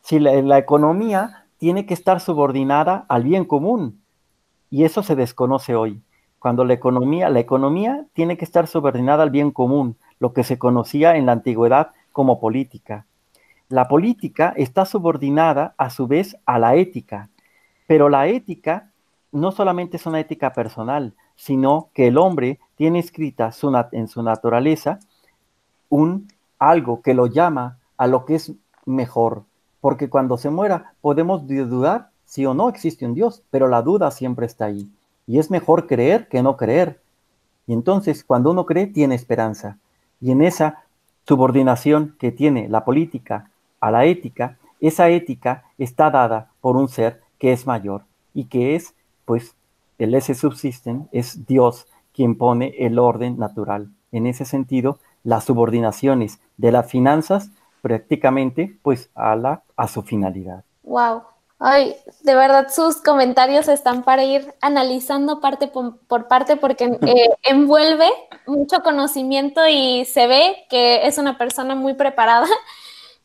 Si 0.00 0.18
la, 0.18 0.58
economía 0.58 1.44
tiene 1.58 1.86
que 1.86 1.94
estar 1.94 2.20
subordinada 2.20 3.04
al 3.08 3.24
bien 3.24 3.44
común 3.44 4.00
y 4.70 4.84
eso 4.84 5.02
se 5.02 5.16
desconoce 5.16 5.74
hoy. 5.74 6.00
Cuando 6.38 6.64
la 6.64 6.74
economía, 6.74 7.28
la 7.30 7.40
economía 7.40 8.04
tiene 8.12 8.36
que 8.36 8.44
estar 8.44 8.66
subordinada 8.68 9.22
al 9.22 9.30
bien 9.30 9.50
común, 9.50 9.96
lo 10.20 10.32
que 10.32 10.44
se 10.44 10.58
conocía 10.58 11.16
en 11.16 11.26
la 11.26 11.32
antigüedad 11.32 11.90
como 12.12 12.40
política. 12.40 13.06
La 13.68 13.88
política 13.88 14.54
está 14.56 14.86
subordinada 14.86 15.74
a 15.76 15.90
su 15.90 16.06
vez 16.06 16.36
a 16.46 16.58
la 16.58 16.76
ética, 16.76 17.28
pero 17.86 18.08
la 18.08 18.28
ética 18.28 18.90
no 19.30 19.52
solamente 19.52 19.98
es 19.98 20.06
una 20.06 20.20
ética 20.20 20.52
personal, 20.52 21.14
sino 21.36 21.90
que 21.92 22.06
el 22.06 22.16
hombre 22.18 22.60
tiene 22.76 22.98
escrita 22.98 23.50
en 23.92 24.08
su 24.08 24.22
naturaleza 24.22 25.00
un 25.90 26.28
algo 26.58 27.02
que 27.02 27.14
lo 27.14 27.26
llama 27.26 27.78
a 27.96 28.06
lo 28.06 28.24
que 28.24 28.36
es 28.36 28.52
mejor, 28.86 29.44
porque 29.80 30.08
cuando 30.08 30.38
se 30.38 30.50
muera 30.50 30.94
podemos 31.00 31.46
dudar 31.46 32.10
si 32.24 32.44
o 32.44 32.54
no 32.54 32.68
existe 32.68 33.06
un 33.06 33.14
Dios, 33.14 33.42
pero 33.50 33.68
la 33.68 33.82
duda 33.82 34.10
siempre 34.10 34.46
está 34.46 34.66
ahí. 34.66 34.88
Y 35.26 35.38
es 35.38 35.50
mejor 35.50 35.86
creer 35.86 36.28
que 36.28 36.42
no 36.42 36.56
creer. 36.56 37.00
Y 37.66 37.72
entonces 37.72 38.22
cuando 38.22 38.50
uno 38.50 38.66
cree 38.66 38.86
tiene 38.86 39.14
esperanza. 39.14 39.78
Y 40.20 40.32
en 40.32 40.42
esa 40.42 40.84
subordinación 41.26 42.16
que 42.18 42.32
tiene 42.32 42.68
la 42.68 42.84
política 42.84 43.50
a 43.80 43.90
la 43.90 44.04
ética, 44.04 44.58
esa 44.80 45.08
ética 45.08 45.64
está 45.78 46.10
dada 46.10 46.50
por 46.60 46.76
un 46.76 46.88
ser 46.88 47.22
que 47.38 47.52
es 47.52 47.66
mayor 47.66 48.02
y 48.34 48.44
que 48.44 48.74
es, 48.74 48.94
pues, 49.24 49.54
el 49.98 50.14
ese 50.14 50.34
subsisten, 50.34 51.08
es 51.12 51.46
Dios 51.46 51.86
quien 52.14 52.36
pone 52.36 52.74
el 52.78 52.98
orden 52.98 53.38
natural. 53.38 53.90
En 54.12 54.26
ese 54.26 54.44
sentido, 54.44 54.98
las 55.24 55.44
subordinaciones 55.44 56.40
de 56.58 56.72
las 56.72 56.90
finanzas 56.90 57.50
prácticamente, 57.80 58.76
pues, 58.82 59.08
a, 59.14 59.34
la, 59.36 59.62
a 59.76 59.88
su 59.88 60.02
finalidad. 60.02 60.64
Wow. 60.82 61.22
Ay, 61.60 61.96
de 62.22 62.34
verdad 62.36 62.68
sus 62.70 63.02
comentarios 63.02 63.66
están 63.66 64.04
para 64.04 64.22
ir 64.22 64.54
analizando 64.60 65.40
parte 65.40 65.66
por, 65.66 66.28
parte 66.28 66.56
porque 66.56 66.84
eh, 67.02 67.30
envuelve 67.42 68.08
mucho 68.46 68.82
conocimiento 68.82 69.62
y 69.68 70.04
se 70.04 70.28
ve 70.28 70.56
que 70.70 71.08
es 71.08 71.18
una 71.18 71.36
persona 71.36 71.74
muy 71.74 71.94
preparada 71.94 72.46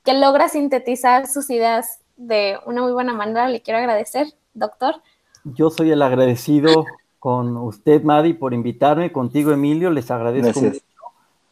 que 0.04 0.14
logra 0.14 0.50
sintetizar 0.50 1.28
sus 1.28 1.50
ideas 1.52 2.00
de 2.18 2.58
una 2.66 2.82
muy 2.82 2.92
buena 2.92 3.14
manera. 3.14 3.48
Le 3.48 3.62
quiero 3.62 3.80
agradecer, 3.80 4.28
doctor. 4.54 4.96
Yo 5.44 5.70
soy 5.70 5.92
el 5.92 6.02
agradecido 6.02 6.86
con 7.20 7.56
usted, 7.56 8.04
Madi, 8.04 8.34
por 8.34 8.54
invitarme, 8.54 9.12
contigo, 9.12 9.52
Emilio. 9.52 9.92
Les 9.92 10.10
agradezco 10.10 10.60
mucho 10.60 10.80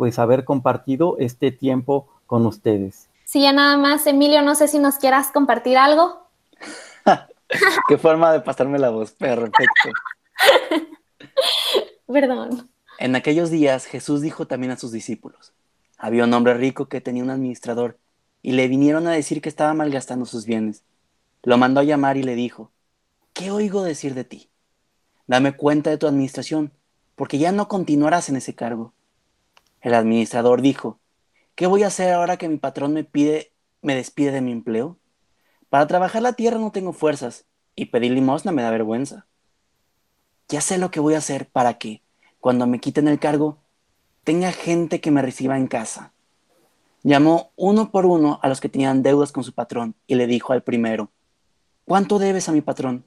pues 0.01 0.17
haber 0.17 0.45
compartido 0.45 1.15
este 1.19 1.51
tiempo 1.51 2.07
con 2.25 2.47
ustedes. 2.47 3.07
Sí, 3.23 3.43
ya 3.43 3.53
nada 3.53 3.77
más, 3.77 4.07
Emilio, 4.07 4.41
no 4.41 4.55
sé 4.55 4.67
si 4.67 4.79
nos 4.79 4.95
quieras 4.95 5.27
compartir 5.31 5.77
algo. 5.77 6.25
Qué 7.87 7.99
forma 7.99 8.33
de 8.33 8.39
pasarme 8.39 8.79
la 8.79 8.89
voz, 8.89 9.11
perfecto. 9.11 9.91
Perdón. 12.11 12.71
En 12.97 13.15
aquellos 13.15 13.51
días 13.51 13.85
Jesús 13.85 14.21
dijo 14.21 14.47
también 14.47 14.71
a 14.71 14.77
sus 14.77 14.91
discípulos, 14.91 15.53
había 15.99 16.23
un 16.23 16.33
hombre 16.33 16.55
rico 16.55 16.87
que 16.87 16.99
tenía 16.99 17.21
un 17.21 17.29
administrador 17.29 17.99
y 18.41 18.53
le 18.53 18.67
vinieron 18.67 19.05
a 19.05 19.11
decir 19.11 19.39
que 19.39 19.49
estaba 19.49 19.75
malgastando 19.75 20.25
sus 20.25 20.47
bienes. 20.47 20.83
Lo 21.43 21.59
mandó 21.59 21.81
a 21.81 21.83
llamar 21.83 22.17
y 22.17 22.23
le 22.23 22.33
dijo, 22.33 22.71
¿qué 23.33 23.51
oigo 23.51 23.83
decir 23.83 24.15
de 24.15 24.23
ti? 24.23 24.49
Dame 25.27 25.55
cuenta 25.55 25.91
de 25.91 25.99
tu 25.99 26.07
administración, 26.07 26.71
porque 27.15 27.37
ya 27.37 27.51
no 27.51 27.67
continuarás 27.67 28.29
en 28.29 28.37
ese 28.37 28.55
cargo. 28.55 28.95
El 29.81 29.93
administrador 29.93 30.61
dijo, 30.61 30.99
¿qué 31.55 31.67
voy 31.67 31.83
a 31.83 31.87
hacer 31.87 32.13
ahora 32.13 32.37
que 32.37 32.47
mi 32.47 32.57
patrón 32.57 32.93
me 32.93 33.03
pide, 33.03 33.51
me 33.81 33.95
despide 33.95 34.31
de 34.31 34.41
mi 34.41 34.51
empleo? 34.51 34.97
Para 35.69 35.87
trabajar 35.87 36.21
la 36.21 36.33
tierra 36.33 36.59
no 36.59 36.71
tengo 36.71 36.93
fuerzas 36.93 37.45
y 37.75 37.85
pedir 37.85 38.11
limosna 38.11 38.51
me 38.51 38.61
da 38.61 38.71
vergüenza. 38.71 39.25
Ya 40.49 40.61
sé 40.61 40.77
lo 40.77 40.91
que 40.91 40.99
voy 40.99 41.15
a 41.15 41.19
hacer 41.19 41.47
para 41.49 41.77
que, 41.77 42.01
cuando 42.39 42.67
me 42.67 42.79
quiten 42.79 43.07
el 43.07 43.19
cargo, 43.19 43.57
tenga 44.23 44.51
gente 44.51 45.01
que 45.01 45.11
me 45.11 45.21
reciba 45.21 45.57
en 45.57 45.67
casa. 45.67 46.13
Llamó 47.03 47.51
uno 47.55 47.89
por 47.89 48.05
uno 48.05 48.39
a 48.43 48.49
los 48.49 48.61
que 48.61 48.69
tenían 48.69 49.01
deudas 49.01 49.31
con 49.31 49.43
su 49.43 49.53
patrón 49.53 49.95
y 50.05 50.15
le 50.15 50.27
dijo 50.27 50.53
al 50.53 50.61
primero, 50.61 51.09
¿cuánto 51.85 52.19
debes 52.19 52.47
a 52.49 52.51
mi 52.51 52.61
patrón? 52.61 53.05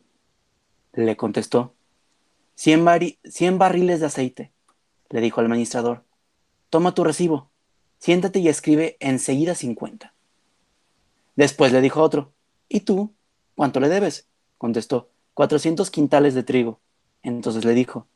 Le 0.93 1.16
contestó, 1.16 1.75
cien, 2.55 2.85
barriles 2.85 4.01
de 4.01 4.07
aceite. 4.07 4.53
Le 5.11 5.20
dijo 5.20 5.41
al 5.41 5.47
administrador, 5.47 6.03
toma 6.75 6.93
tu 6.93 7.05
recibo, 7.05 7.53
siéntate 8.01 8.41
y 8.41 8.49
escribe 8.49 8.97
enseguida 8.99 9.55
cincuenta. 9.55 10.12
Después 11.37 11.70
le 11.70 11.81
dijo 11.81 12.03
otro, 12.03 12.33
¿Y 12.68 12.81
tú? 12.81 13.14
¿Cuánto 13.55 13.79
le 13.79 13.89
debes? 13.89 14.27
Contestó, 14.59 15.09
cuatrocientos 15.35 15.93
quintales 15.93 16.35
de 16.35 16.43
trigo. 16.43 16.81
Entonces 17.22 17.64
le 17.64 17.75
dijo, 17.75 18.09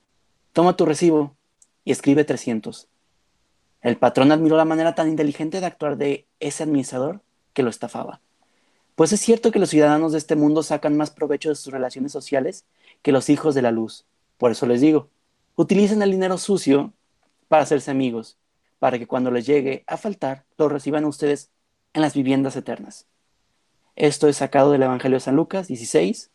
toma 0.53 0.75
tu 0.75 0.87
recibo 0.87 1.37
y 1.85 1.93
escribe 1.93 2.25
trescientos. 2.25 2.89
El 3.81 3.97
patrón 3.97 4.33
admiró 4.33 4.57
la 4.57 4.65
manera 4.65 4.97
tan 4.97 5.09
inteligente 5.09 5.61
de 5.61 5.67
actuar 5.67 5.97
de 5.97 6.27
ese 6.41 6.65
administrador 6.65 7.23
que 7.53 7.63
lo 7.63 7.71
estafaba. 7.71 8.21
Pues 8.97 9.13
es 9.13 9.21
cierto 9.21 9.53
que 9.53 9.61
los 9.61 9.71
ciudadanos 9.71 10.11
de 10.11 10.19
este 10.19 10.35
mundo 10.35 10.65
sacan 10.65 10.97
más 10.97 11.13
provecho 11.13 11.49
de 11.49 11.55
sus 11.55 11.73
relaciones 11.73 12.11
sociales 12.11 12.65
que 13.03 13.13
los 13.13 13.31
hijos 13.31 13.55
de 13.55 13.63
la 13.63 13.71
luz. 13.71 14.05
Por 14.37 14.51
eso 14.51 14.67
les 14.67 14.81
digo, 14.81 15.11
utilicen 15.55 16.03
el 16.03 16.11
dinero 16.11 16.39
sucio 16.39 16.93
para 17.47 17.63
hacerse 17.63 17.93
amigos, 17.93 18.37
para 18.79 18.99
que 18.99 19.07
cuando 19.07 19.31
les 19.31 19.47
llegue 19.47 19.85
a 19.87 19.97
faltar, 19.97 20.45
lo 20.57 20.69
reciban 20.69 21.05
ustedes 21.05 21.51
en 21.93 22.03
las 22.03 22.15
viviendas 22.15 22.57
eternas. 22.57 23.07
Esto 23.97 24.29
es 24.29 24.37
sacado 24.37 24.71
del 24.71 24.83
Evangelio 24.83 25.17
de 25.17 25.21
San 25.21 25.37
Lucas 25.37 25.69
16, 25.69 26.31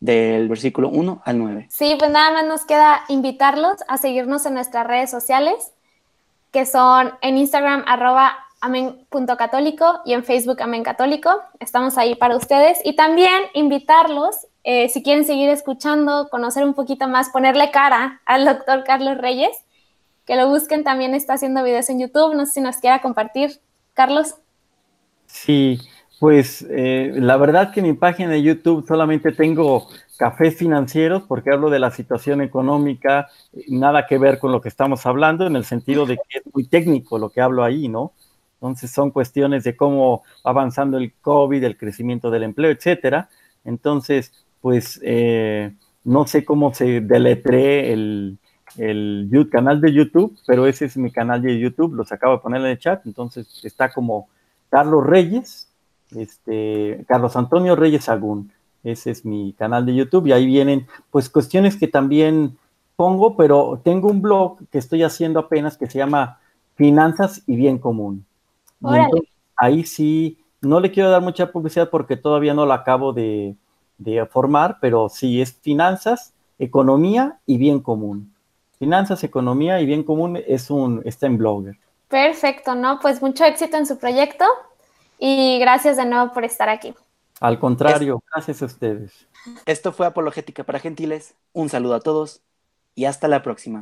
del 0.00 0.48
versículo 0.48 0.88
1 0.88 1.22
al 1.24 1.38
9. 1.38 1.66
Sí, 1.70 1.94
pues 1.98 2.10
nada 2.10 2.30
más 2.32 2.46
nos 2.46 2.64
queda 2.64 3.02
invitarlos 3.08 3.76
a 3.88 3.98
seguirnos 3.98 4.46
en 4.46 4.54
nuestras 4.54 4.86
redes 4.86 5.10
sociales, 5.10 5.72
que 6.52 6.64
son 6.64 7.12
en 7.20 7.36
Instagram 7.36 7.84
arroba 7.86 8.46
y 10.04 10.12
en 10.12 10.24
Facebook 10.24 10.62
Amén 10.62 10.82
Católico. 10.82 11.30
Estamos 11.60 11.98
ahí 11.98 12.14
para 12.14 12.36
ustedes. 12.36 12.78
Y 12.84 12.96
también 12.96 13.42
invitarlos, 13.54 14.46
eh, 14.64 14.88
si 14.88 15.02
quieren 15.02 15.24
seguir 15.24 15.50
escuchando, 15.50 16.28
conocer 16.30 16.64
un 16.64 16.74
poquito 16.74 17.06
más, 17.06 17.28
ponerle 17.30 17.70
cara 17.70 18.20
al 18.24 18.44
doctor 18.44 18.82
Carlos 18.84 19.18
Reyes, 19.18 19.56
que 20.26 20.36
lo 20.36 20.48
busquen. 20.48 20.84
También 20.84 21.14
está 21.14 21.34
haciendo 21.34 21.62
videos 21.62 21.88
en 21.88 22.00
YouTube. 22.00 22.34
No 22.34 22.44
sé 22.44 22.52
si 22.52 22.60
nos 22.60 22.76
quiera 22.76 23.00
compartir. 23.00 23.60
Carlos. 23.94 24.34
Sí, 25.26 25.80
pues 26.20 26.66
eh, 26.68 27.12
la 27.14 27.36
verdad 27.36 27.72
que 27.72 27.82
mi 27.82 27.94
página 27.94 28.30
de 28.30 28.42
YouTube 28.42 28.86
solamente 28.86 29.32
tengo 29.32 29.88
cafés 30.18 30.56
financieros 30.56 31.22
porque 31.22 31.50
hablo 31.50 31.70
de 31.70 31.78
la 31.78 31.90
situación 31.90 32.40
económica, 32.40 33.28
nada 33.68 34.06
que 34.06 34.18
ver 34.18 34.38
con 34.38 34.52
lo 34.52 34.60
que 34.60 34.68
estamos 34.68 35.04
hablando, 35.04 35.46
en 35.46 35.56
el 35.56 35.64
sentido 35.64 36.06
de 36.06 36.16
que 36.16 36.38
es 36.38 36.54
muy 36.54 36.66
técnico 36.66 37.18
lo 37.18 37.28
que 37.30 37.40
hablo 37.40 37.64
ahí, 37.64 37.88
¿no? 37.88 38.12
Entonces 38.54 38.90
son 38.90 39.10
cuestiones 39.10 39.64
de 39.64 39.76
cómo 39.76 40.22
va 40.44 40.50
avanzando 40.50 40.96
el 40.96 41.12
COVID, 41.20 41.62
el 41.62 41.76
crecimiento 41.76 42.30
del 42.30 42.44
empleo, 42.44 42.70
etcétera. 42.70 43.28
Entonces, 43.64 44.32
pues 44.62 44.98
eh, 45.02 45.74
no 46.04 46.26
sé 46.26 46.44
cómo 46.44 46.72
se 46.72 47.02
deletree 47.02 47.92
el, 47.92 48.38
el 48.76 49.48
canal 49.50 49.80
de 49.80 49.92
YouTube, 49.92 50.36
pero 50.46 50.66
ese 50.66 50.86
es 50.86 50.96
mi 50.96 51.10
canal 51.10 51.42
de 51.42 51.58
YouTube, 51.58 51.94
los 51.94 52.12
acabo 52.12 52.34
de 52.34 52.40
poner 52.40 52.60
en 52.60 52.68
el 52.68 52.78
chat, 52.78 53.06
entonces 53.06 53.60
está 53.64 53.92
como 53.92 54.28
Carlos 54.68 55.06
Reyes, 55.06 55.68
este, 56.14 57.04
Carlos 57.08 57.36
Antonio 57.36 57.76
Reyes 57.76 58.08
Agún. 58.08 58.52
Ese 58.84 59.10
es 59.10 59.24
mi 59.24 59.52
canal 59.52 59.84
de 59.84 59.94
YouTube 59.94 60.28
y 60.28 60.32
ahí 60.32 60.46
vienen 60.46 60.86
pues 61.10 61.28
cuestiones 61.28 61.76
que 61.76 61.88
también 61.88 62.56
pongo, 62.94 63.36
pero 63.36 63.80
tengo 63.82 64.08
un 64.08 64.22
blog 64.22 64.58
que 64.70 64.78
estoy 64.78 65.02
haciendo 65.02 65.40
apenas 65.40 65.76
que 65.76 65.88
se 65.88 65.98
llama 65.98 66.38
Finanzas 66.76 67.42
y 67.46 67.56
Bien 67.56 67.78
Común. 67.78 68.24
ahí 69.56 69.84
sí, 69.84 70.38
no 70.60 70.80
le 70.80 70.90
quiero 70.90 71.10
dar 71.10 71.22
mucha 71.22 71.50
publicidad 71.50 71.90
porque 71.90 72.16
todavía 72.16 72.54
no 72.54 72.66
la 72.66 72.74
acabo 72.74 73.12
de, 73.12 73.56
formar, 74.30 74.78
pero 74.80 75.08
sí 75.08 75.40
es 75.40 75.54
finanzas, 75.54 76.34
economía 76.58 77.38
y 77.46 77.56
bien 77.56 77.80
común. 77.80 78.32
Finanzas, 78.78 79.24
economía 79.24 79.80
y 79.80 79.86
bien 79.86 80.02
común 80.02 80.38
es 80.46 80.70
un, 80.70 81.02
está 81.04 81.26
en 81.26 81.38
Blogger. 81.38 81.78
Perfecto, 82.08 82.74
¿no? 82.74 83.00
Pues 83.00 83.22
mucho 83.22 83.44
éxito 83.44 83.76
en 83.76 83.86
su 83.86 83.98
proyecto 83.98 84.44
y 85.18 85.58
gracias 85.58 85.96
de 85.96 86.04
nuevo 86.04 86.32
por 86.32 86.44
estar 86.44 86.68
aquí. 86.68 86.94
Al 87.40 87.58
contrario, 87.58 88.22
gracias 88.32 88.62
a 88.62 88.66
ustedes. 88.66 89.26
Esto 89.66 89.92
fue 89.92 90.06
Apologética 90.06 90.64
para 90.64 90.78
Gentiles. 90.78 91.34
Un 91.52 91.68
saludo 91.68 91.94
a 91.94 92.00
todos 92.00 92.42
y 92.94 93.04
hasta 93.04 93.28
la 93.28 93.42
próxima. 93.42 93.74